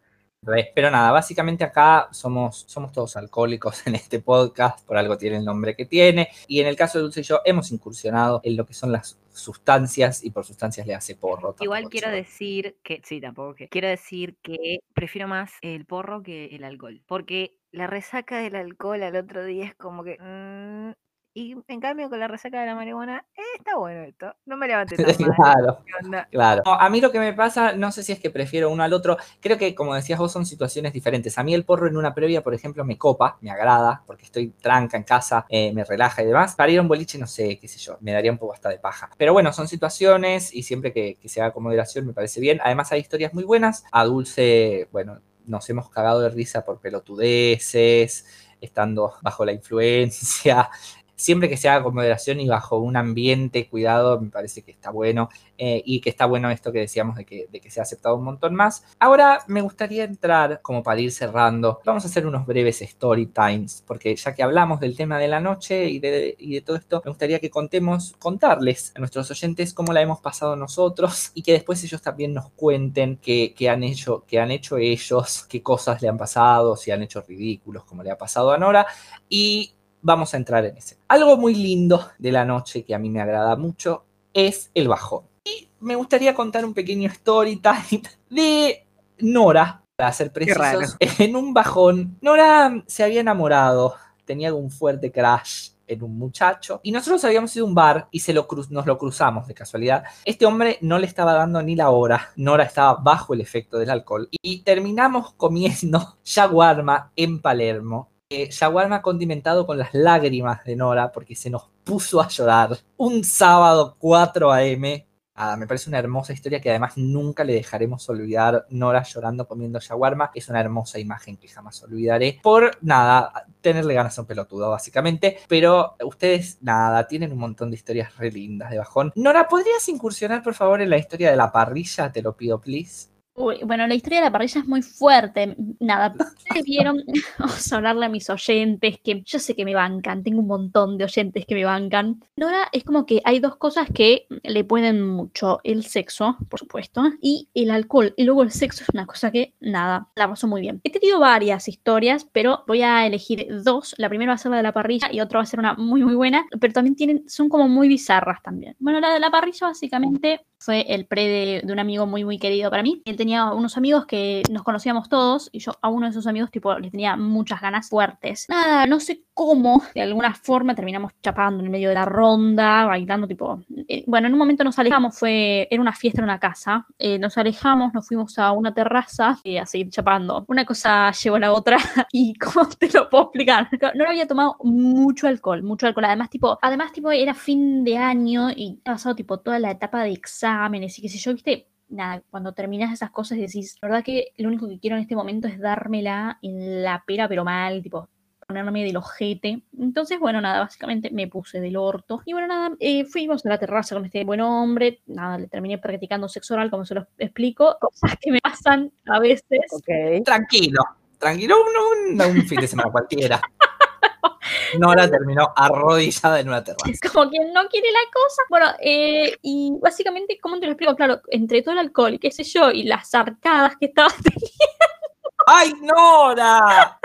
Pero 0.75 0.91
nada, 0.91 1.11
básicamente 1.11 1.65
acá 1.65 2.09
somos, 2.13 2.65
somos 2.69 2.93
todos 2.93 3.17
alcohólicos 3.17 3.83
en 3.87 3.95
este 3.95 4.21
podcast, 4.21 4.87
por 4.87 4.97
algo 4.97 5.19
tiene 5.19 5.37
el 5.37 5.45
nombre 5.45 5.75
que 5.75 5.85
tiene. 5.85 6.29
Y 6.47 6.61
en 6.61 6.67
el 6.67 6.77
caso 6.77 6.99
de 6.99 7.03
Dulce 7.03 7.21
y 7.21 7.25
yo, 7.25 7.41
hemos 7.45 7.71
incursionado 7.73 8.41
en 8.45 8.57
lo 8.57 8.65
que 8.65 8.75
son 8.75 8.93
las 8.93 9.19
sustancias, 9.33 10.25
y 10.25 10.31
por 10.31 10.45
sustancias 10.45 10.87
le 10.87 10.95
hace 10.95 11.15
porro. 11.15 11.55
Igual 11.61 11.89
quiero 11.89 12.11
decir 12.11 12.77
que, 12.83 13.01
sí, 13.05 13.21
tampoco 13.21 13.55
que. 13.55 13.69
Quiero 13.69 13.89
decir 13.89 14.37
que 14.43 14.81
prefiero 14.95 15.29
más 15.29 15.53
el 15.61 15.85
porro 15.87 16.23
que 16.23 16.47
el 16.47 16.65
alcohol. 16.65 17.03
Porque 17.07 17.57
la 17.71 17.87
resaca 17.87 18.39
del 18.39 18.57
alcohol 18.57 19.03
al 19.03 19.17
otro 19.17 19.45
día 19.45 19.67
es 19.67 19.75
como 19.75 20.03
que. 20.05 20.19
mm, 20.19 21.08
Y 21.39 21.55
en 21.69 21.81
cambio 21.81 22.11
con 22.11 22.19
la 22.19 22.27
resaca 22.27 22.61
de 22.61 22.67
la 22.67 22.75
marihuana, 22.75 23.25
eh, 23.37 23.43
está 23.59 23.77
bueno 23.77 24.03
esto. 24.03 24.35
No 24.45 24.57
me 24.57 24.67
levanté 24.67 24.97
tan 24.97 25.07
mal. 25.07 25.37
Claro. 25.37 25.79
¿Qué 25.87 25.93
onda? 26.05 26.29
Claro. 26.33 26.63
No, 26.67 26.75
a 26.75 26.91
mí 26.91 27.01
lo 27.01 27.13
que 27.13 27.21
me 27.21 27.33
pasa, 27.33 27.75
no 27.75 27.93
sé 27.93 28.03
si 28.03 28.11
es 28.11 28.19
que 28.19 28.31
prefiero 28.31 28.71
uno 28.71 28.83
al 28.83 28.93
otro. 28.93 29.17
Creo 29.41 29.57
que, 29.57 29.73
como 29.73 29.95
decías 29.95 30.19
vos, 30.19 30.33
son 30.33 30.45
situaciones 30.45 30.93
diferentes. 30.93 31.39
A 31.39 31.45
mí 31.45 31.55
el 31.55 31.65
porro 31.65 31.87
en 31.87 31.97
una 31.97 32.13
previa, 32.13 32.43
por 32.43 32.55
ejemplo, 32.55 32.85
me 32.85 32.99
copa, 32.99 33.39
me 33.41 33.53
agrada, 33.53 34.03
porque 34.05 34.25
estoy 34.25 34.49
tranca 34.49 34.97
en 34.97 35.05
casa, 35.05 35.47
eh, 35.49 35.73
me 35.73 35.85
relaja 35.85 36.25
y 36.25 36.27
demás. 36.27 36.57
Para 36.57 36.73
ir 36.73 36.81
a 36.81 36.83
un 36.83 36.89
boliche, 36.89 37.19
no 37.19 37.29
sé, 37.29 37.57
qué 37.61 37.69
sé 37.69 37.79
yo, 37.79 37.99
me 38.01 38.11
daría 38.11 38.33
un 38.33 38.39
poco 38.39 38.55
hasta 38.55 38.69
de 38.71 38.81
paja. 38.81 39.09
Pero 39.17 39.33
bueno, 39.33 39.53
son 39.53 39.69
situaciones 39.69 40.53
y 40.53 40.65
siempre 40.65 40.93
que, 40.93 41.19
que 41.23 41.29
se 41.29 41.41
haga 41.41 41.53
con 41.53 41.63
moderación 41.63 42.05
me 42.05 42.15
parece 42.15 42.41
bien. 42.41 42.59
Además, 42.65 42.91
hay 42.91 42.99
historias 42.99 43.33
muy 43.33 43.45
buenas. 43.45 43.85
A 43.93 44.05
Dulce, 44.05 44.89
bueno, 44.91 45.21
nos 45.47 45.71
hemos 45.71 45.89
cagado 45.89 46.21
de 46.21 46.31
risa 46.31 46.65
por 46.65 46.81
pelotudeces, 46.81 48.27
estando 48.61 49.15
bajo 49.23 49.45
la 49.45 49.53
influencia. 49.53 50.71
Siempre 51.19 51.49
que 51.51 51.57
se 51.59 51.69
haga 51.69 51.83
con 51.85 51.95
moderación 51.95 52.41
y 52.41 52.49
bajo 52.49 52.79
un 52.79 52.97
ambiente 52.97 53.69
cuidado, 53.69 54.21
me 54.21 54.31
parece 54.31 54.63
que 54.63 54.71
está 54.71 54.91
bueno. 54.91 55.29
eh, 55.59 55.83
y 55.85 56.01
que 56.01 56.11
está 56.11 56.25
bueno 56.27 56.51
esto 56.51 56.73
que 56.73 56.79
decíamos 56.79 57.17
de 57.17 57.25
que, 57.25 57.49
de 57.51 57.61
que 57.61 57.71
se 57.71 57.81
ha 57.81 57.83
aceptado 57.83 58.17
un 58.17 58.25
montón 58.25 58.55
más. 58.55 58.85
Ahora 59.01 59.41
me 59.49 59.61
gustaría 59.61 60.05
entrar, 60.05 60.61
como 60.63 60.83
para 60.83 61.01
ir 61.01 61.11
cerrando, 61.13 61.81
vamos 61.85 62.05
a 62.05 62.09
hacer 62.09 62.27
unos 62.27 62.47
breves 62.47 62.81
story 62.83 63.27
times, 63.27 63.83
porque 63.87 64.15
ya 64.15 64.35
que 64.35 64.43
hablamos 64.43 64.81
del 64.81 64.97
tema 64.97 65.19
de 65.19 65.29
la 65.29 65.41
noche 65.41 65.87
y 65.89 65.99
de, 65.99 66.37
y 66.39 66.55
de 66.55 66.61
todo 66.63 66.77
esto, 66.77 67.03
me 67.05 67.11
gustaría 67.11 67.41
que 67.41 67.51
contemos, 67.51 68.15
contarles 68.19 68.93
a 68.95 69.01
nuestros 69.01 69.31
oyentes 69.31 69.75
cómo 69.75 69.93
la 69.93 70.01
hemos 70.01 70.21
pasado 70.21 70.55
nosotros 70.57 71.33
y 71.35 71.43
que 71.43 71.53
después 71.53 71.83
ellos 71.83 72.01
también 72.03 72.33
nos 72.35 72.51
cuenten 72.51 73.17
qué, 73.17 73.53
qué 73.57 73.69
han 73.69 73.83
hecho, 73.83 74.25
qué 74.29 74.39
han 74.39 74.51
hecho 74.53 74.79
ellos, 74.79 75.45
qué 75.49 75.63
cosas 75.63 76.01
le 76.01 76.09
han 76.09 76.19
pasado, 76.19 76.77
si 76.77 76.93
han 76.93 77.03
hecho 77.03 77.21
ridículos, 77.23 77.85
como 77.85 78.03
le 78.05 78.11
ha 78.13 78.19
pasado 78.19 78.53
a 78.53 78.59
Nora. 78.59 78.87
Y 79.29 79.75
vamos 80.03 80.35
a 80.35 80.37
entrar 80.37 80.65
en 80.65 80.77
ese. 80.77 80.97
Algo 81.09 81.37
muy 81.37 81.55
lindo 81.55 82.11
de 82.19 82.33
la 82.33 82.45
noche 82.45 82.85
que 82.85 82.95
a 82.95 82.99
mí 82.99 83.11
me 83.11 83.21
agrada 83.21 83.57
mucho 83.57 84.05
es 84.33 84.71
el 84.75 84.89
bajón. 84.89 85.25
Y 85.45 85.69
me 85.81 85.97
gustaría 85.97 86.35
contar 86.35 86.65
un 86.65 86.75
pequeño 86.75 87.09
story 87.11 87.57
time 87.57 88.03
de 88.31 88.87
Nora, 89.21 89.83
para 89.97 90.13
ser 90.13 90.33
precisos, 90.33 90.97
en 91.01 91.37
un 91.37 91.53
bajón. 91.53 92.19
Nora 92.21 92.85
se 92.87 93.03
había 93.03 93.21
enamorado, 93.21 93.95
tenía 94.25 94.55
un 94.55 94.71
fuerte 94.71 95.11
crash 95.11 95.71
en 95.89 96.03
un 96.03 96.19
muchacho 96.19 96.81
y 96.83 96.93
nosotros 96.93 97.25
habíamos 97.25 97.57
ido 97.57 97.65
a 97.65 97.69
un 97.69 97.75
bar 97.75 98.09
y 98.11 98.21
se 98.21 98.35
lo 98.35 98.47
nos 98.71 98.87
lo 98.87 98.99
cruzamos 98.99 99.49
de 99.49 99.55
casualidad. 99.55 100.05
Este 100.25 100.47
hombre 100.47 100.79
no 100.83 100.99
le 100.99 101.07
estaba 101.07 101.33
dando 101.33 101.63
ni 101.63 101.75
la 101.75 101.91
hora, 101.91 102.31
Nora 102.37 102.65
estaba 102.65 102.95
bajo 102.95 103.35
el 103.35 103.41
efecto 103.41 103.79
del 103.79 103.91
alcohol 103.91 104.29
y 104.43 104.61
terminamos 104.61 105.33
comiendo 105.33 106.19
shawarma 106.25 107.11
en 107.17 107.41
Palermo 107.41 108.11
eh, 108.31 108.49
shawarma 108.51 109.01
condimentado 109.01 109.67
con 109.67 109.79
las 109.79 109.95
lágrimas 109.95 110.63
de 110.65 110.77
Nora 110.77 111.11
porque 111.13 111.35
se 111.35 111.49
nos 111.51 111.71
puso 111.85 112.21
a 112.21 112.29
llorar 112.29 112.79
un 112.99 113.25
sábado 113.25 113.97
4 113.99 114.53
a.m. 114.53 115.07
Ah, 115.35 115.57
me 115.57 115.67
parece 115.69 115.89
una 115.89 116.01
hermosa 116.01 116.33
historia 116.33 116.61
que 116.61 116.69
además 116.69 116.97
nunca 116.97 117.45
le 117.45 117.55
dejaremos 117.55 118.07
olvidar. 118.09 118.67
Nora 118.71 119.05
llorando 119.05 119.47
comiendo 119.47 119.79
shawarma 119.79 120.31
es 120.35 120.49
una 120.49 120.61
hermosa 120.61 120.99
imagen 120.99 121.37
que 121.37 121.49
jamás 121.49 121.83
olvidaré. 121.85 122.41
Por 122.43 122.77
nada, 122.83 123.47
tenerle 123.61 123.95
ganas 123.95 124.19
a 124.19 124.23
un 124.23 124.27
pelotudo, 124.27 124.69
básicamente. 124.71 125.39
Pero 125.49 125.95
ustedes, 126.05 126.59
nada, 126.61 127.07
tienen 127.07 127.33
un 127.33 127.39
montón 127.39 127.71
de 127.71 127.77
historias 127.77 128.17
re 128.17 128.33
lindas 128.33 128.71
de 128.71 128.79
bajón. 128.79 129.13
Nora, 129.15 129.47
¿podrías 129.49 129.89
incursionar, 129.89 130.43
por 130.43 130.55
favor, 130.55 130.83
en 130.83 130.91
la 130.91 130.99
historia 130.99 131.31
de 131.31 131.37
la 131.37 131.53
parrilla? 131.53 132.11
Te 132.11 132.21
lo 132.21 132.37
pido, 132.37 132.61
please. 132.61 133.09
Uy, 133.41 133.61
bueno, 133.65 133.87
la 133.87 133.95
historia 133.95 134.19
de 134.19 134.25
la 134.25 134.33
parrilla 134.33 134.61
es 134.61 134.67
muy 134.67 134.83
fuerte. 134.83 135.55
Nada, 135.79 136.13
ustedes 136.37 136.65
vieron, 136.65 137.05
vamos 137.39 137.73
a 137.73 137.77
hablarle 137.77 138.07
a 138.07 138.09
mis 138.09 138.29
oyentes, 138.31 138.99
que 138.99 139.23
yo 139.25 139.39
sé 139.39 139.55
que 139.55 139.65
me 139.65 139.77
bancan, 139.77 140.25
tengo 140.25 140.41
un 140.41 140.49
montón 140.49 140.99
de 140.99 141.05
oyentes 141.05 141.47
que 141.47 141.55
me 141.55 141.65
bancan. 141.65 142.21
Nora 142.37 142.69
es 142.73 142.83
como 142.83 143.07
que 143.07 143.21
hay 143.25 143.39
dos 143.39 143.57
cosas 143.57 143.89
que 143.95 144.27
le 144.43 144.65
pueden 144.65 145.07
mucho, 145.07 145.61
el 145.63 145.85
sexo, 145.85 146.37
por 146.49 146.59
supuesto, 146.59 147.03
y 147.21 147.49
el 147.55 147.71
alcohol. 147.71 148.13
Y 148.17 148.25
luego 148.25 148.43
el 148.43 148.51
sexo 148.51 148.83
es 148.83 148.89
una 148.93 149.07
cosa 149.07 149.31
que, 149.31 149.55
nada, 149.61 150.09
la 150.17 150.29
pasó 150.29 150.49
muy 150.49 150.61
bien. 150.61 150.81
He 150.83 150.91
tenido 150.91 151.21
varias 151.21 151.69
historias, 151.69 152.25
pero 152.25 152.65
voy 152.67 152.83
a 152.83 153.07
elegir 153.07 153.47
dos. 153.63 153.95
La 153.99 154.09
primera 154.09 154.33
va 154.33 154.35
a 154.35 154.39
ser 154.39 154.51
la 154.51 154.57
de 154.57 154.65
la 154.65 154.73
parrilla 154.73 155.13
y 155.13 155.21
otra 155.21 155.39
va 155.39 155.45
a 155.45 155.47
ser 155.47 155.61
una 155.61 155.75
muy, 155.75 156.03
muy 156.03 156.17
buena, 156.17 156.45
pero 156.61 156.73
también 156.73 156.97
tienen, 156.97 157.29
son 157.29 157.49
como 157.49 157.69
muy 157.69 157.87
bizarras 157.87 158.43
también. 158.43 158.75
Bueno, 158.81 158.99
la 158.99 159.13
de 159.13 159.21
la 159.21 159.31
parrilla 159.31 159.69
básicamente 159.69 160.41
fue 160.69 160.85
el 160.87 161.07
pre 161.07 161.63
de, 161.65 161.73
un 161.73 161.79
amigo 161.79 162.05
muy, 162.05 162.25
muy 162.25 162.39
querido 162.39 162.69
para 162.69 162.83
mí. 162.83 163.01
Él 163.07 163.17
tenía 163.17 163.53
unos 163.53 163.79
amigos 163.79 164.05
que 164.05 164.43
nos 164.51 164.65
conocíamos 164.65 165.09
todos 165.09 165.49
y 165.51 165.61
yo 165.61 165.73
a 165.81 165.89
uno 165.89 166.05
de 166.05 166.11
esos 166.11 166.27
amigos, 166.27 166.51
tipo, 166.51 166.79
les 166.79 166.91
tenía 166.91 167.17
muchas 167.17 167.63
ganas 167.63 167.89
fuertes. 167.89 168.45
Nada, 168.51 168.87
no 168.87 169.01
sé 169.01 169.25
cómo, 169.39 169.85
de 169.95 170.03
alguna 170.03 170.35
forma 170.35 170.75
terminamos 170.75 171.13
chapando 171.23 171.61
en 171.61 171.67
el 171.67 171.71
medio 171.71 171.91
de 171.91 171.95
la 171.95 172.05
ronda, 172.05 172.87
bailando, 172.87 173.29
tipo. 173.29 173.63
eh, 173.87 174.03
bueno, 174.09 174.27
en 174.27 174.33
un 174.33 174.39
momento 174.41 174.65
nos 174.65 174.77
alejamos, 174.81 175.17
fue, 175.17 175.69
era 175.71 175.81
una 175.81 175.93
fiesta 175.93 176.21
en 176.21 176.25
una 176.25 176.41
casa. 176.41 176.85
eh, 176.99 177.21
nos 177.21 177.39
alejamos, 177.39 177.95
nos 177.95 178.09
fuimos 178.09 178.37
a 178.41 178.51
una 178.51 178.75
terraza 178.75 179.39
y 179.45 179.57
a 179.59 179.65
seguir 179.65 179.91
chapando. 179.91 180.45
Una 180.49 180.65
cosa 180.65 181.13
llevó 181.13 181.37
a 181.37 181.39
la 181.39 181.53
otra 181.53 181.77
y, 182.13 182.35
¿cómo 182.35 182.69
te 182.69 182.91
lo 182.91 183.09
puedo 183.09 183.25
explicar? 183.27 183.69
No 183.95 184.09
había 184.09 184.27
tomado 184.27 184.57
mucho 184.65 185.29
alcohol, 185.29 185.63
mucho 185.63 185.87
alcohol. 185.87 186.07
Además, 186.07 186.31
tipo, 186.31 186.59
además, 186.61 186.91
tipo, 186.91 187.13
era 187.13 187.33
fin 187.33 187.85
de 187.85 187.97
año 187.97 188.51
y 188.51 188.81
ha 188.85 188.95
pasado, 188.95 189.15
tipo, 189.15 189.39
toda 189.39 189.61
la 189.61 189.71
etapa 189.71 190.03
de 190.03 190.11
exámenes 190.11 190.99
y 190.99 191.03
qué 191.03 191.09
sé 191.09 191.19
yo, 191.19 191.33
viste 191.33 191.69
nada, 191.91 192.23
cuando 192.31 192.53
terminas 192.55 192.93
esas 192.93 193.11
cosas 193.13 193.39
decís, 193.39 193.77
la 193.81 193.89
verdad 193.89 194.05
que 194.05 194.33
lo 194.37 194.49
único 194.49 194.69
que 194.69 194.81
quiero 194.81 194.97
en 194.97 195.03
este 195.03 195.15
momento 195.17 195.47
es 195.47 195.61
dármela 195.61 196.39
en 196.43 196.83
la 196.83 197.05
pera, 197.07 197.29
pero 197.29 197.45
mal, 197.45 197.83
tipo, 197.83 198.09
ponerme 198.49 198.83
del 198.83 198.97
ojete. 198.97 199.61
Entonces, 199.79 200.19
bueno, 200.19 200.41
nada, 200.41 200.61
básicamente 200.61 201.11
me 201.11 201.29
puse 201.29 201.61
del 201.61 201.77
orto. 201.77 202.23
Y 202.25 202.33
bueno, 202.33 202.49
nada, 202.49 202.75
eh, 202.81 203.05
fuimos 203.05 203.45
a 203.45 203.51
la 203.51 203.59
terraza 203.59 203.95
con 203.95 204.07
este 204.07 204.25
buen 204.25 204.41
hombre, 204.41 205.03
nada, 205.07 205.37
le 205.37 205.49
terminé 205.49 205.77
practicando 205.77 206.29
sexo 206.31 206.55
oral, 206.55 206.71
como 206.71 206.87
se 206.87 206.95
los 206.95 207.05
explico, 207.19 207.77
cosas 207.79 208.17
que 208.19 208.33
me 208.33 208.41
pasan 208.41 208.91
a 209.07 209.21
veces. 209.21 209.61
Ok. 209.71 210.25
Tranquilo, 210.25 210.81
tranquilo, 211.19 211.57
un, 211.63 212.15
un- 212.19 212.23
un 212.39 212.47
fin 212.47 212.59
de 212.61 212.67
semana 212.67 212.91
cualquiera. 212.91 213.39
Nora 214.79 215.11
terminó 215.11 215.53
arrodillada 215.55 216.41
en 216.41 216.49
una 216.49 216.65
terraza. 216.65 216.91
Es 216.91 217.01
como 217.01 217.29
quien 217.29 217.53
no 217.53 217.69
quiere 217.69 217.89
la 217.93 217.99
cosa. 218.11 218.43
Bueno, 218.49 218.67
eh, 218.81 219.37
y 219.43 219.75
básicamente, 219.79 220.39
¿cómo 220.41 220.59
te 220.59 220.65
lo 220.65 220.73
explico? 220.73 220.97
Claro, 220.97 221.21
entre 221.31 221.61
todo 221.61 221.73
el 221.73 221.81
alcohol 221.81 222.15
y 222.15 222.19
qué 222.19 222.31
sé 222.31 222.45
yo, 222.45 222.71
y 222.71 222.85
las 222.85 223.15
arcadas 223.15 223.77
que 223.79 223.87
estaba 223.87 224.09
¡Ay, 225.47 225.73
Nora! 225.83 226.98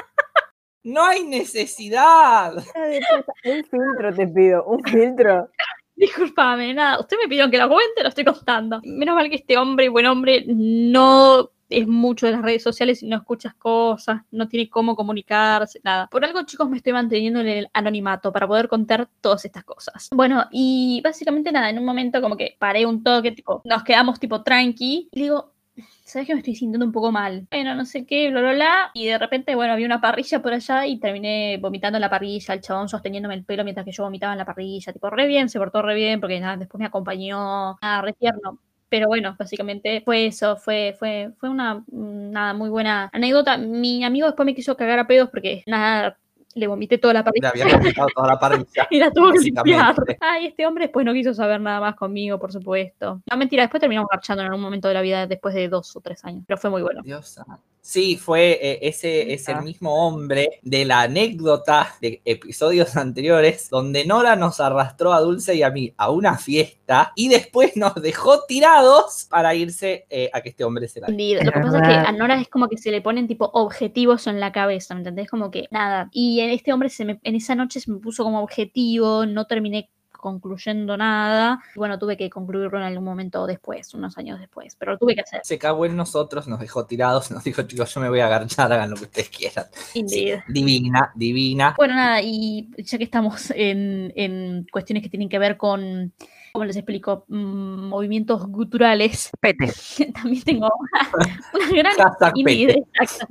No 0.83 1.05
hay 1.05 1.23
necesidad. 1.23 2.55
Un 2.57 3.63
filtro 3.63 4.13
te 4.15 4.27
pido, 4.27 4.65
un 4.65 4.83
filtro. 4.83 5.49
Disculpame, 5.95 6.73
nada, 6.73 6.99
usted 6.99 7.17
me 7.21 7.29
pidió 7.29 7.49
que 7.49 7.57
lo 7.57 7.69
cuente, 7.69 8.01
lo 8.01 8.09
estoy 8.09 8.25
contando. 8.25 8.81
Menos 8.83 9.15
mal 9.15 9.29
que 9.29 9.35
este 9.35 9.57
hombre, 9.57 9.89
buen 9.89 10.07
hombre, 10.07 10.43
no 10.47 11.51
es 11.69 11.87
mucho 11.87 12.25
de 12.25 12.33
las 12.33 12.41
redes 12.41 12.63
sociales 12.63 13.01
y 13.01 13.07
no 13.07 13.17
escuchas 13.17 13.53
cosas, 13.55 14.21
no 14.31 14.47
tiene 14.47 14.69
cómo 14.69 14.95
comunicarse, 14.95 15.79
nada. 15.83 16.07
Por 16.07 16.25
algo, 16.25 16.43
chicos, 16.43 16.69
me 16.69 16.77
estoy 16.77 16.93
manteniendo 16.93 17.39
en 17.39 17.47
el 17.47 17.69
anonimato 17.73 18.31
para 18.31 18.47
poder 18.47 18.67
contar 18.67 19.07
todas 19.21 19.45
estas 19.45 19.63
cosas. 19.63 20.09
Bueno, 20.11 20.45
y 20.51 21.01
básicamente 21.03 21.51
nada, 21.51 21.69
en 21.69 21.79
un 21.79 21.85
momento 21.85 22.21
como 22.21 22.37
que 22.37 22.55
paré 22.59 22.85
un 22.85 23.03
toque, 23.03 23.31
tipo, 23.31 23.61
nos 23.65 23.83
quedamos 23.83 24.19
tipo 24.19 24.43
tranqui, 24.43 25.09
y 25.11 25.21
digo, 25.21 25.53
¿sabes 26.03 26.27
que 26.27 26.33
me 26.33 26.39
estoy 26.39 26.55
sintiendo 26.55 26.85
un 26.85 26.91
poco 26.91 27.11
mal? 27.11 27.47
Bueno, 27.51 27.75
no 27.75 27.85
sé 27.85 28.05
qué, 28.05 28.29
bla, 28.29 28.41
bla, 28.41 28.53
bla. 28.53 28.91
Y 28.93 29.07
de 29.07 29.17
repente, 29.17 29.55
bueno, 29.55 29.73
había 29.73 29.85
una 29.85 30.01
parrilla 30.01 30.41
por 30.41 30.53
allá 30.53 30.85
y 30.85 30.99
terminé 30.99 31.57
vomitando 31.61 31.97
en 31.97 32.01
la 32.01 32.09
parrilla, 32.09 32.53
el 32.53 32.61
chabón 32.61 32.89
sosteniéndome 32.89 33.35
el 33.35 33.45
pelo 33.45 33.63
mientras 33.63 33.85
que 33.85 33.91
yo 33.91 34.03
vomitaba 34.03 34.33
en 34.33 34.39
la 34.39 34.45
parrilla. 34.45 34.93
Tipo, 34.93 35.09
re 35.09 35.27
bien, 35.27 35.49
se 35.49 35.59
portó 35.59 35.81
re 35.81 35.95
bien 35.95 36.19
porque 36.19 36.39
nada, 36.39 36.57
después 36.57 36.79
me 36.79 36.85
acompañó. 36.85 37.77
Nada, 37.81 38.01
re 38.01 38.13
tierno. 38.13 38.59
Pero 38.89 39.07
bueno, 39.07 39.35
básicamente 39.39 40.01
fue 40.05 40.27
eso, 40.27 40.55
fue, 40.55 40.95
fue, 40.99 41.31
fue 41.39 41.49
una 41.49 41.75
mm, 41.87 42.31
nada, 42.31 42.53
muy 42.53 42.69
buena 42.69 43.09
anécdota. 43.11 43.57
Mi 43.57 44.03
amigo 44.03 44.27
después 44.27 44.45
me 44.45 44.53
quiso 44.55 44.77
cagar 44.77 44.99
a 44.99 45.07
pedos 45.07 45.29
porque 45.31 45.63
nada, 45.65 46.19
le 46.55 46.67
vomité 46.67 46.97
toda 46.97 47.13
la 47.13 47.19
Le 47.19 47.23
parrilla. 47.25 47.49
había 47.49 47.77
vomitado 47.77 48.07
toda 48.15 48.27
la 48.27 48.39
parrilla. 48.39 48.87
Y 48.91 48.99
la 48.99 49.11
tuvo 49.11 49.31
que 49.31 49.39
limpiar. 49.39 49.95
Ay, 50.19 50.47
este 50.47 50.65
hombre 50.65 50.85
después 50.85 51.05
no 51.05 51.13
quiso 51.13 51.33
saber 51.33 51.59
nada 51.61 51.79
más 51.79 51.95
conmigo, 51.95 52.39
por 52.39 52.51
supuesto. 52.51 53.21
No, 53.29 53.37
mentira, 53.37 53.63
después 53.63 53.79
terminamos 53.81 54.07
marchando 54.11 54.41
en 54.43 54.47
algún 54.49 54.61
momento 54.61 54.87
de 54.87 54.93
la 54.93 55.01
vida 55.01 55.27
después 55.27 55.53
de 55.55 55.67
dos 55.69 55.95
o 55.95 56.01
tres 56.01 56.23
años. 56.25 56.43
Pero 56.47 56.57
fue 56.57 56.69
muy 56.69 56.81
bueno. 56.81 57.01
Dios 57.03 57.27
santo. 57.27 57.59
Sí, 57.85 58.15
fue 58.15 58.57
eh, 58.61 58.79
ese 58.83 59.33
es 59.33 59.49
el 59.49 59.55
Ah. 59.55 59.61
mismo 59.61 60.07
hombre 60.07 60.61
de 60.61 60.85
la 60.85 61.01
anécdota 61.01 61.93
de 61.99 62.21
episodios 62.23 62.95
anteriores 62.95 63.69
donde 63.69 64.05
Nora 64.05 64.37
nos 64.37 64.61
arrastró 64.61 65.11
a 65.11 65.19
Dulce 65.19 65.53
y 65.55 65.63
a 65.63 65.69
mí 65.69 65.93
a 65.97 66.09
una 66.09 66.37
fiesta 66.37 67.11
y 67.17 67.27
después 67.27 67.75
nos 67.75 67.93
dejó 67.95 68.45
tirados 68.45 69.27
para 69.29 69.53
irse 69.53 70.05
eh, 70.09 70.29
a 70.31 70.39
que 70.39 70.47
este 70.49 70.63
hombre 70.63 70.87
se 70.87 71.01
la 71.01 71.07
Entendido. 71.07 71.43
Lo 71.43 71.51
que 71.51 71.59
pasa 71.59 71.77
es 71.79 71.87
que 71.89 71.93
a 71.93 72.11
Nora 72.13 72.39
es 72.39 72.47
como 72.47 72.69
que 72.69 72.77
se 72.77 72.89
le 72.89 73.01
ponen 73.01 73.27
tipo 73.27 73.49
objetivos 73.53 74.27
en 74.27 74.39
la 74.39 74.53
cabeza, 74.53 74.93
¿me 74.93 75.01
entendés? 75.01 75.29
Como 75.29 75.51
que 75.51 75.67
nada. 75.69 76.07
Y 76.13 76.39
en 76.39 76.51
este 76.51 76.71
hombre 76.71 76.87
se 76.87 77.03
me- 77.03 77.19
en 77.21 77.35
esa 77.35 77.53
noche 77.53 77.81
se 77.81 77.91
me 77.91 77.99
puso 77.99 78.23
como 78.23 78.41
objetivo, 78.41 79.25
no 79.25 79.45
terminé 79.45 79.89
concluyendo 80.23 80.95
nada. 80.95 81.59
Y 81.75 81.79
bueno, 81.79 81.99
tuve 81.99 82.15
que 82.15 82.29
concluirlo 82.29 82.77
en 82.77 82.85
algún 82.85 83.03
momento 83.03 83.45
después, 83.45 83.93
unos 83.93 84.17
años 84.17 84.39
después, 84.39 84.73
pero 84.79 84.93
lo 84.93 84.97
tuve 84.97 85.15
que 85.15 85.21
hacer. 85.21 85.41
Se 85.43 85.59
cagó 85.59 85.85
en 85.85 85.97
nosotros, 85.97 86.47
nos 86.47 86.61
dejó 86.61 86.85
tirados, 86.85 87.29
nos 87.29 87.43
dijo, 87.43 87.63
chicos, 87.63 87.93
yo 87.93 87.99
me 87.99 88.07
voy 88.07 88.21
a 88.21 88.27
agarchar, 88.27 88.71
hagan 88.71 88.89
lo 88.89 88.95
que 88.95 89.03
ustedes 89.03 89.29
quieran. 89.29 89.65
Sí, 89.73 90.31
divina, 90.47 91.11
divina. 91.13 91.73
Bueno, 91.75 91.95
nada, 91.95 92.21
y 92.21 92.69
ya 92.77 92.97
que 92.97 93.03
estamos 93.03 93.51
en, 93.51 94.13
en 94.15 94.65
cuestiones 94.71 95.03
que 95.03 95.09
tienen 95.09 95.27
que 95.27 95.39
ver 95.39 95.57
con, 95.57 96.13
¿cómo 96.53 96.63
les 96.63 96.77
explico? 96.77 97.25
Mm, 97.27 97.89
movimientos 97.89 98.47
guturales, 98.47 99.29
Pete. 99.41 99.73
también 100.13 100.43
tengo 100.43 100.69
una, 100.79 101.11
una 101.53 101.69
gran 101.69 101.95
Hashtag 101.97 103.27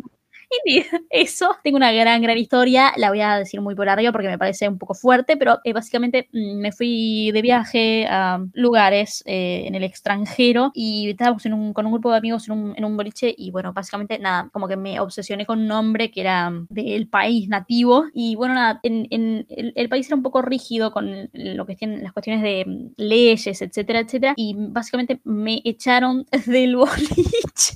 Eso. 1.11 1.57
Tengo 1.63 1.77
una 1.77 1.93
gran, 1.93 2.23
gran 2.23 2.39
historia. 2.39 2.93
La 2.97 3.11
voy 3.11 3.21
a 3.21 3.39
decir 3.39 3.61
muy 3.61 3.75
por 3.75 3.89
arriba 3.89 4.13
porque 4.13 4.29
me 4.29 4.39
parece 4.39 4.69
un 4.69 4.79
poco 4.79 4.95
fuerte, 4.95 5.37
pero 5.37 5.59
eh, 5.65 5.73
básicamente 5.73 6.29
mm, 6.33 6.57
me 6.57 6.73
fui 6.73 7.31
de 7.33 7.43
viaje 7.43 8.07
a 8.09 8.45
lugares 8.53 9.23
eh, 9.27 9.65
en 9.67 9.75
el 9.75 9.85
extranjero 9.85 10.71
y 10.75 11.11
estábamos 11.11 11.43
con 11.43 11.87
un 11.87 11.93
grupo 11.93 12.11
de 12.11 12.19
amigos 12.19 12.49
en 12.49 12.55
un, 12.55 12.75
en 12.77 12.85
un 12.85 12.97
boliche 12.97 13.35
y 13.37 13.51
bueno, 13.51 13.73
básicamente 13.73 14.19
nada, 14.19 14.49
como 14.53 14.69
que 14.69 14.77
me 14.77 15.01
obsesioné 15.01 15.47
con 15.47 15.61
un 15.61 15.67
nombre 15.67 16.11
que 16.11 16.21
era 16.21 16.53
del 16.69 17.09
país 17.09 17.49
nativo 17.49 18.07
y 18.13 18.35
bueno, 18.37 18.55
nada, 18.55 18.81
en, 18.83 19.07
el, 19.11 19.73
el 19.75 19.89
país 19.89 20.07
era 20.07 20.17
un 20.17 20.23
poco 20.23 20.43
rígido 20.43 20.93
con 20.93 21.31
lo 21.33 21.67
que 21.67 21.77
tienen 21.77 22.03
las 22.03 22.13
cuestiones 22.13 22.43
de 22.43 22.65
mm, 22.67 22.93
leyes, 22.97 23.63
etcétera, 23.63 24.01
etcétera, 24.01 24.35
y 24.37 24.55
básicamente 24.57 25.21
me 25.25 25.61
echaron 25.65 26.27
del 26.47 26.77
boliche 26.77 27.75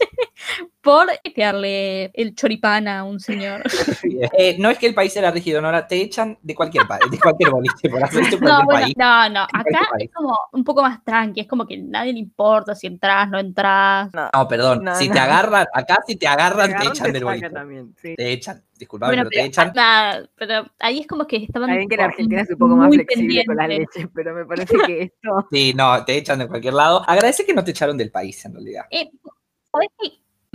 por 0.80 1.08
darle 1.36 2.12
el 2.14 2.34
choripán 2.34 2.65
a 2.66 3.04
un 3.04 3.20
señor. 3.20 3.62
Eh, 4.38 4.56
no 4.58 4.70
es 4.70 4.78
que 4.78 4.86
el 4.86 4.94
país 4.94 5.14
era 5.16 5.30
rígido, 5.30 5.60
Nora, 5.60 5.86
te 5.86 5.96
echan 6.00 6.38
de 6.42 6.54
cualquier 6.54 6.86
país, 6.86 7.10
de 7.10 7.18
cualquier 7.18 7.50
boliche 7.50 7.88
por 7.88 8.02
hacer 8.02 8.22
esto 8.22 8.36
en 8.36 8.42
No, 8.42 8.64
bueno, 8.64 8.80
país. 8.80 8.94
no, 8.96 9.28
no. 9.30 9.42
Acá 9.42 9.88
es 9.98 10.10
como 10.12 10.36
un 10.52 10.64
poco 10.64 10.82
más 10.82 11.02
tranqui, 11.04 11.40
es 11.40 11.46
como 11.46 11.66
que 11.66 11.76
nadie 11.78 12.12
le 12.12 12.18
importa 12.18 12.74
si 12.74 12.86
entras, 12.86 13.28
no 13.28 13.38
entras. 13.38 14.12
No, 14.14 14.30
No, 14.32 14.48
perdón, 14.48 14.84
No, 14.84 14.94
si 14.96 15.08
no. 15.08 15.14
te 15.14 15.20
agarran, 15.20 15.66
acá 15.72 15.98
si 16.06 16.16
te 16.16 16.26
agarran, 16.26 16.68
te, 16.68 16.74
agarran, 16.74 16.92
echan 16.92 17.12
del 17.12 17.24
boliche. 17.24 17.50
también, 17.50 17.94
sí. 18.00 18.14
Te 18.16 18.32
echan, 18.32 18.62
disculpame, 18.78 19.10
Bueno, 19.16 19.28
pero 19.30 19.42
te 19.42 19.46
echan. 19.48 19.72
nada, 19.74 20.28
pero 20.36 20.66
ahí 20.78 21.00
es 21.00 21.06
como 21.06 21.26
que 21.26 21.36
estaban. 21.36 21.70
Está 21.70 21.76
bien 21.78 21.88
que 21.88 21.96
la 21.96 22.02
como 22.04 22.12
Argentina 22.12 22.42
es 22.42 22.50
un 22.50 22.58
poco 22.58 22.76
más 22.76 22.94
flexible 22.94 23.44
con 23.46 23.56
las 23.56 23.68
leches, 23.68 24.08
pero 24.14 24.34
me 24.34 24.44
parece 24.44 24.76
que 24.86 25.02
esto. 25.02 25.46
Sí, 25.50 25.72
no, 25.74 26.04
te 26.04 26.16
echan 26.16 26.38
de 26.38 26.48
cualquier 26.48 26.74
lado. 26.74 27.02
Agradece 27.06 27.44
que 27.44 27.54
no 27.54 27.64
te 27.64 27.70
echaron 27.72 27.96
del 27.96 28.10
país, 28.10 28.44
en 28.44 28.52
realidad. 28.54 28.84
Eh, 28.90 29.10
¿sabés 29.72 29.88
qué? 30.00 30.08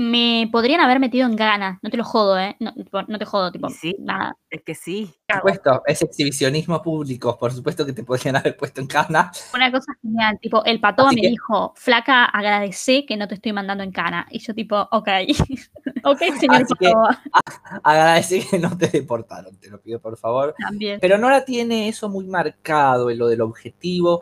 Me 0.04 0.50
podrían 0.52 0.82
haber 0.82 1.00
metido 1.00 1.28
en 1.28 1.36
gana, 1.36 1.78
no 1.84 1.92
te 1.92 1.98
lo 1.98 2.04
jodo, 2.04 2.40
¿eh? 2.40 2.56
No, 2.60 2.74
te 3.20 3.26
jodo, 3.26 3.52
tipo, 3.52 3.70
sí. 3.70 3.96
nada. 4.00 4.36
Es 4.50 4.64
que 4.64 4.74
sí. 4.74 5.14
Por 5.28 5.38
supuesto, 5.38 5.84
es 5.86 6.02
exhibicionismo 6.02 6.82
público, 6.82 7.38
por 7.38 7.54
supuesto 7.54 7.86
que 7.86 7.94
te 7.94 8.04
podrían 8.04 8.36
haber 8.38 8.58
puesto 8.58 8.82
en 8.82 8.88
cana. 8.88 9.32
Una 9.54 9.72
cosa 9.72 9.94
genial, 10.02 10.40
tipo, 10.42 10.66
el 10.66 10.80
patoa 10.80 11.08
Así 11.10 11.18
me 11.18 11.22
que- 11.22 11.28
dijo, 11.30 11.74
flaca, 11.76 12.26
agradecé 12.26 13.06
que 13.06 13.16
no 13.16 13.28
te 13.28 13.36
estoy 13.36 13.54
mandando 13.54 13.84
en 13.84 13.92
cana. 13.92 14.26
Y 14.32 14.40
yo 14.40 14.56
tipo, 14.56 14.76
ok, 14.92 15.08
ok, 16.04 16.20
señor 16.40 16.64
Así 16.64 16.74
que- 16.80 16.88
patoa, 16.88 17.22
Agradece 17.84 18.46
que 18.50 18.58
no 18.58 18.76
te 18.76 18.88
deportaron, 18.88 19.56
te 19.60 19.70
lo 19.70 19.80
pido 19.80 20.00
por 20.02 20.18
favor. 20.18 20.56
también. 20.58 21.00
Pero 21.00 21.20
Nora 21.20 21.46
tiene 21.46 21.88
eso 21.88 22.10
muy 22.10 22.26
marcado 22.26 23.12
en 23.12 23.20
lo 23.20 23.28
del 23.28 23.42
objetivo. 23.42 24.22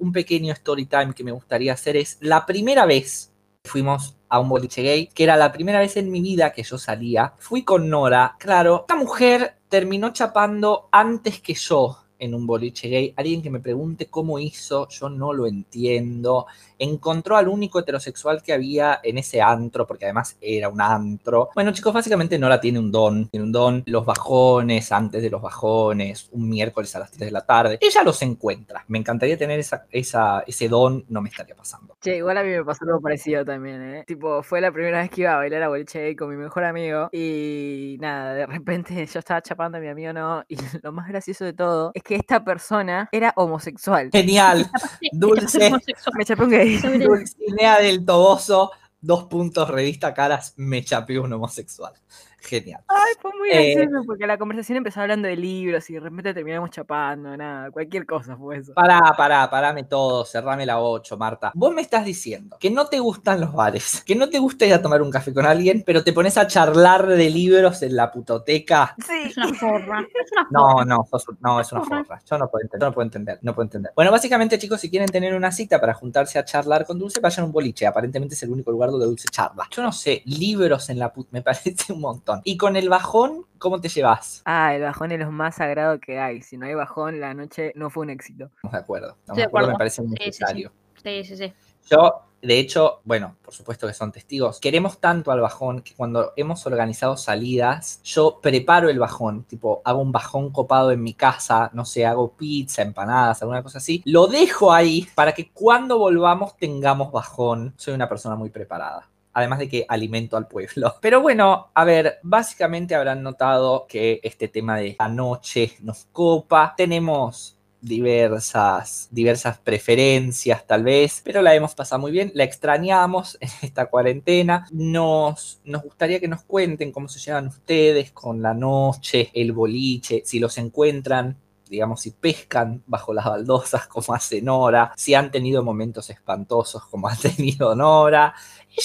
Un 0.00 0.10
pequeño 0.12 0.52
story 0.54 0.86
time 0.86 1.14
que 1.14 1.22
me 1.22 1.30
gustaría 1.30 1.72
hacer 1.72 1.96
es 1.96 2.18
la 2.20 2.44
primera 2.46 2.84
vez 2.84 3.32
que 3.62 3.70
fuimos 3.70 4.16
a 4.30 4.40
un 4.40 4.48
boliche 4.48 4.82
gay, 4.82 5.08
que 5.08 5.24
era 5.24 5.36
la 5.36 5.52
primera 5.52 5.80
vez 5.80 5.96
en 5.96 6.10
mi 6.10 6.22
vida 6.22 6.52
que 6.52 6.62
yo 6.62 6.78
salía. 6.78 7.34
Fui 7.38 7.64
con 7.64 7.90
Nora. 7.90 8.36
Claro, 8.38 8.80
esta 8.80 8.96
mujer 8.96 9.56
terminó 9.68 10.12
chapando 10.12 10.88
antes 10.90 11.40
que 11.40 11.54
yo 11.54 11.98
en 12.18 12.34
un 12.34 12.46
boliche 12.46 12.88
gay. 12.88 13.12
Alguien 13.16 13.42
que 13.42 13.50
me 13.50 13.60
pregunte 13.60 14.06
cómo 14.06 14.38
hizo, 14.38 14.88
yo 14.88 15.08
no 15.08 15.32
lo 15.32 15.46
entiendo. 15.46 16.46
Encontró 16.80 17.36
al 17.36 17.46
único 17.48 17.78
heterosexual 17.78 18.42
que 18.42 18.52
había 18.52 18.98
en 19.02 19.18
ese 19.18 19.40
antro, 19.42 19.86
porque 19.86 20.06
además 20.06 20.36
era 20.40 20.68
un 20.68 20.80
antro. 20.80 21.50
Bueno, 21.54 21.72
chicos, 21.72 21.92
básicamente 21.92 22.38
Nora 22.38 22.60
tiene 22.60 22.78
un 22.78 22.90
don. 22.90 23.28
Tiene 23.28 23.44
un 23.44 23.52
don. 23.52 23.82
Los 23.86 24.04
bajones, 24.06 24.90
antes 24.90 25.22
de 25.22 25.30
los 25.30 25.42
bajones, 25.42 26.28
un 26.32 26.48
miércoles 26.48 26.96
a 26.96 27.00
las 27.00 27.10
3 27.10 27.26
de 27.26 27.30
la 27.32 27.44
tarde. 27.44 27.78
Ella 27.80 28.02
los 28.02 28.20
encuentra. 28.22 28.84
Me 28.88 28.98
encantaría 28.98 29.36
tener 29.36 29.60
esa, 29.60 29.84
esa- 29.90 30.40
ese 30.46 30.68
don, 30.68 31.04
no 31.08 31.20
me 31.20 31.28
estaría 31.28 31.54
pasando. 31.54 31.96
Che, 32.00 32.16
igual 32.16 32.38
a 32.38 32.42
mí 32.42 32.48
me 32.48 32.64
pasó 32.64 32.84
algo 32.86 33.00
parecido 33.00 33.44
también, 33.44 33.82
¿eh? 33.82 34.04
Tipo, 34.06 34.42
fue 34.42 34.60
la 34.62 34.72
primera 34.72 35.00
vez 35.00 35.10
que 35.10 35.20
iba 35.20 35.34
a 35.34 35.36
bailar 35.36 35.62
a 35.62 35.68
boliche 35.68 36.16
con 36.16 36.30
mi 36.30 36.36
mejor 36.36 36.64
amigo 36.64 37.08
y 37.12 37.98
nada, 38.00 38.32
de 38.34 38.46
repente 38.46 38.94
yo 39.12 39.18
estaba 39.18 39.42
chapando 39.42 39.78
a 39.78 39.80
mi 39.80 39.88
amigo 39.88 40.12
no 40.12 40.42
y 40.48 40.56
lo 40.82 40.92
más 40.92 41.08
gracioso 41.08 41.44
de 41.44 41.52
todo 41.52 41.90
es 41.94 42.02
que 42.02 42.14
esta 42.16 42.42
persona 42.42 43.08
era 43.12 43.32
homosexual. 43.36 44.08
Genial. 44.12 44.66
Dulce. 45.12 45.70
Me 46.16 46.24
chapé 46.24 46.44
un 46.44 46.50
gay. 46.50 46.69
Dulcinea 46.78 47.80
del 47.80 48.04
Toboso, 48.04 48.70
dos 49.00 49.24
puntos, 49.24 49.68
revista 49.68 50.14
Caras, 50.14 50.54
me 50.56 50.84
chapeó 50.84 51.22
un 51.22 51.32
homosexual. 51.32 51.94
Genial. 52.42 52.80
Ay, 52.88 53.12
fue 53.20 53.30
muy 53.38 53.50
Eh, 53.50 53.74
gracioso 53.74 54.04
porque 54.06 54.26
la 54.26 54.38
conversación 54.38 54.78
empezó 54.78 55.00
hablando 55.00 55.28
de 55.28 55.36
libros 55.36 55.88
y 55.90 55.94
de 55.94 56.00
repente 56.00 56.32
terminamos 56.34 56.70
chapando, 56.70 57.36
nada, 57.36 57.70
cualquier 57.70 58.06
cosa 58.06 58.36
fue 58.36 58.58
eso. 58.58 58.72
Pará, 58.74 59.00
pará, 59.16 59.48
parame 59.50 59.84
todo, 59.84 60.24
cerrame 60.24 60.64
la 60.66 60.80
8, 60.80 61.16
Marta. 61.18 61.52
Vos 61.54 61.74
me 61.74 61.82
estás 61.82 62.04
diciendo 62.04 62.56
que 62.58 62.70
no 62.70 62.86
te 62.86 62.98
gustan 62.98 63.40
los 63.40 63.52
bares, 63.52 64.02
que 64.06 64.14
no 64.16 64.28
te 64.30 64.38
gusta 64.38 64.64
ir 64.66 64.74
a 64.74 64.82
tomar 64.82 65.02
un 65.02 65.10
café 65.10 65.34
con 65.34 65.44
alguien, 65.46 65.82
pero 65.84 66.02
te 66.02 66.12
pones 66.12 66.38
a 66.38 66.46
charlar 66.46 67.06
de 67.06 67.28
libros 67.30 67.82
en 67.82 67.96
la 67.96 68.10
putoteca. 68.10 68.94
Sí. 69.06 69.28
Es 69.30 69.36
una 69.36 69.54
forra. 69.54 70.00
Es 70.00 70.32
una 70.32 70.46
No, 70.50 70.70
forra. 70.70 70.84
no, 70.86 71.04
sos 71.10 71.28
un- 71.28 71.38
no, 71.40 71.60
es 71.60 71.70
una 71.72 71.82
Forra. 71.84 72.20
Yo 72.24 72.38
no 72.38 72.48
puedo 72.48 72.62
entender, 72.62 72.80
yo 72.80 72.86
no 72.88 72.94
puedo 72.94 73.04
entender, 73.04 73.38
no 73.42 73.54
puedo 73.54 73.64
entender. 73.66 73.92
Bueno, 73.94 74.10
básicamente, 74.10 74.58
chicos, 74.58 74.80
si 74.80 74.88
quieren 74.90 75.08
tener 75.08 75.34
una 75.34 75.50
cita 75.52 75.80
para 75.80 75.94
juntarse 75.94 76.38
a 76.38 76.44
charlar 76.44 76.86
con 76.86 76.98
Dulce, 76.98 77.20
vayan 77.20 77.42
a 77.42 77.46
un 77.46 77.52
boliche. 77.52 77.86
Aparentemente 77.86 78.34
es 78.34 78.42
el 78.42 78.50
único 78.50 78.70
lugar 78.70 78.90
donde 78.90 79.06
Dulce 79.06 79.28
charla. 79.30 79.66
Yo 79.70 79.82
no 79.82 79.92
sé, 79.92 80.22
libros 80.24 80.88
en 80.90 80.98
la 80.98 81.12
put, 81.12 81.28
me 81.32 81.42
parece 81.42 81.92
un 81.92 82.00
montón. 82.00 82.29
Y 82.44 82.56
con 82.56 82.76
el 82.76 82.88
bajón, 82.88 83.46
¿cómo 83.58 83.80
te 83.80 83.88
llevas? 83.88 84.42
Ah, 84.44 84.74
el 84.74 84.82
bajón 84.82 85.12
es 85.12 85.20
lo 85.20 85.30
más 85.30 85.56
sagrado 85.56 85.98
que 86.00 86.18
hay. 86.18 86.42
Si 86.42 86.56
no 86.56 86.66
hay 86.66 86.74
bajón, 86.74 87.20
la 87.20 87.34
noche 87.34 87.72
no 87.74 87.90
fue 87.90 88.04
un 88.04 88.10
éxito. 88.10 88.50
Estamos 88.56 88.72
de 88.72 88.78
acuerdo. 88.78 89.16
Estamos 89.20 89.36
de 89.36 89.44
acuerdo, 89.44 89.68
me 89.68 89.78
parece 89.78 90.02
Sí, 90.02 90.08
sí, 90.08 90.14
sí. 90.16 90.24
necesario. 90.26 90.72
Sí, 91.02 91.24
sí, 91.24 91.36
sí. 91.36 91.52
Yo, 91.90 92.22
de 92.42 92.58
hecho, 92.58 93.00
bueno, 93.04 93.36
por 93.42 93.52
supuesto 93.52 93.86
que 93.86 93.92
son 93.94 94.12
testigos. 94.12 94.60
Queremos 94.60 94.98
tanto 95.00 95.32
al 95.32 95.40
bajón 95.40 95.82
que 95.82 95.94
cuando 95.94 96.32
hemos 96.36 96.64
organizado 96.66 97.16
salidas, 97.16 98.00
yo 98.04 98.38
preparo 98.40 98.88
el 98.88 98.98
bajón. 98.98 99.44
Tipo, 99.44 99.82
hago 99.84 100.00
un 100.00 100.12
bajón 100.12 100.50
copado 100.50 100.92
en 100.92 101.02
mi 101.02 101.14
casa, 101.14 101.70
no 101.72 101.84
sé, 101.84 102.06
hago 102.06 102.32
pizza, 102.32 102.82
empanadas, 102.82 103.42
alguna 103.42 103.62
cosa 103.62 103.78
así. 103.78 104.02
Lo 104.04 104.26
dejo 104.26 104.72
ahí 104.72 105.08
para 105.14 105.32
que 105.32 105.50
cuando 105.50 105.98
volvamos 105.98 106.56
tengamos 106.56 107.10
bajón. 107.12 107.74
Soy 107.76 107.94
una 107.94 108.08
persona 108.08 108.36
muy 108.36 108.50
preparada. 108.50 109.08
Además 109.32 109.60
de 109.60 109.68
que 109.68 109.86
alimento 109.88 110.36
al 110.36 110.48
pueblo. 110.48 110.94
Pero 111.00 111.20
bueno, 111.20 111.70
a 111.74 111.84
ver, 111.84 112.18
básicamente 112.22 112.94
habrán 112.94 113.22
notado 113.22 113.86
que 113.88 114.20
este 114.22 114.48
tema 114.48 114.76
de 114.78 114.96
la 114.98 115.08
noche 115.08 115.76
nos 115.80 116.06
copa. 116.12 116.74
Tenemos 116.76 117.56
diversas, 117.80 119.08
diversas 119.10 119.58
preferencias 119.58 120.66
tal 120.66 120.84
vez, 120.84 121.22
pero 121.24 121.40
la 121.40 121.54
hemos 121.54 121.74
pasado 121.74 122.00
muy 122.00 122.12
bien, 122.12 122.30
la 122.34 122.44
extrañamos 122.44 123.38
en 123.40 123.48
esta 123.62 123.86
cuarentena. 123.86 124.66
Nos, 124.70 125.60
nos 125.64 125.82
gustaría 125.82 126.20
que 126.20 126.28
nos 126.28 126.42
cuenten 126.42 126.92
cómo 126.92 127.08
se 127.08 127.20
llevan 127.20 127.48
ustedes 127.48 128.12
con 128.12 128.42
la 128.42 128.54
noche, 128.54 129.30
el 129.34 129.52
boliche, 129.52 130.22
si 130.24 130.38
los 130.38 130.58
encuentran 130.58 131.36
digamos, 131.70 132.00
si 132.00 132.10
pescan 132.10 132.82
bajo 132.86 133.14
las 133.14 133.24
baldosas 133.24 133.86
como 133.88 134.12
hace 134.12 134.42
Nora, 134.42 134.92
si 134.96 135.14
han 135.14 135.30
tenido 135.30 135.62
momentos 135.62 136.10
espantosos 136.10 136.84
como 136.86 137.08
ha 137.08 137.16
tenido 137.36 137.74
Nora. 137.74 138.34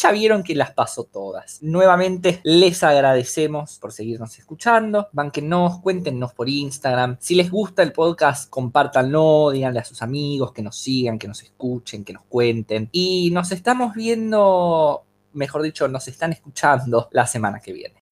Ya 0.02 0.12
vieron 0.12 0.44
que 0.44 0.56
las 0.56 0.72
pasó 0.72 1.04
todas. 1.04 1.62
Nuevamente 1.62 2.40
les 2.44 2.84
agradecemos 2.84 3.78
por 3.80 3.92
seguirnos 3.92 4.38
escuchando. 4.40 5.10
Banquenos, 5.12 5.80
cuéntenos 5.80 6.34
por 6.34 6.50
Instagram. 6.50 7.18
Si 7.20 7.36
les 7.36 7.52
gusta 7.52 7.84
el 7.84 7.92
podcast, 7.92 8.50
compártanlo, 8.50 9.52
díganle 9.52 9.80
a 9.80 9.84
sus 9.84 10.02
amigos 10.02 10.54
que 10.54 10.64
nos 10.64 10.78
sigan, 10.78 11.20
que 11.20 11.28
nos 11.28 11.44
escuchen, 11.44 12.04
que 12.04 12.14
nos 12.14 12.24
cuenten. 12.24 12.90
Y 12.92 13.30
nos 13.32 13.52
estamos 13.52 13.94
viendo, 13.94 15.06
mejor 15.34 15.62
dicho, 15.62 15.88
nos 15.88 16.08
están 16.08 16.34
escuchando 16.34 17.08
la 17.12 17.28
semana 17.28 17.60
que 17.60 17.74
viene. 17.74 18.05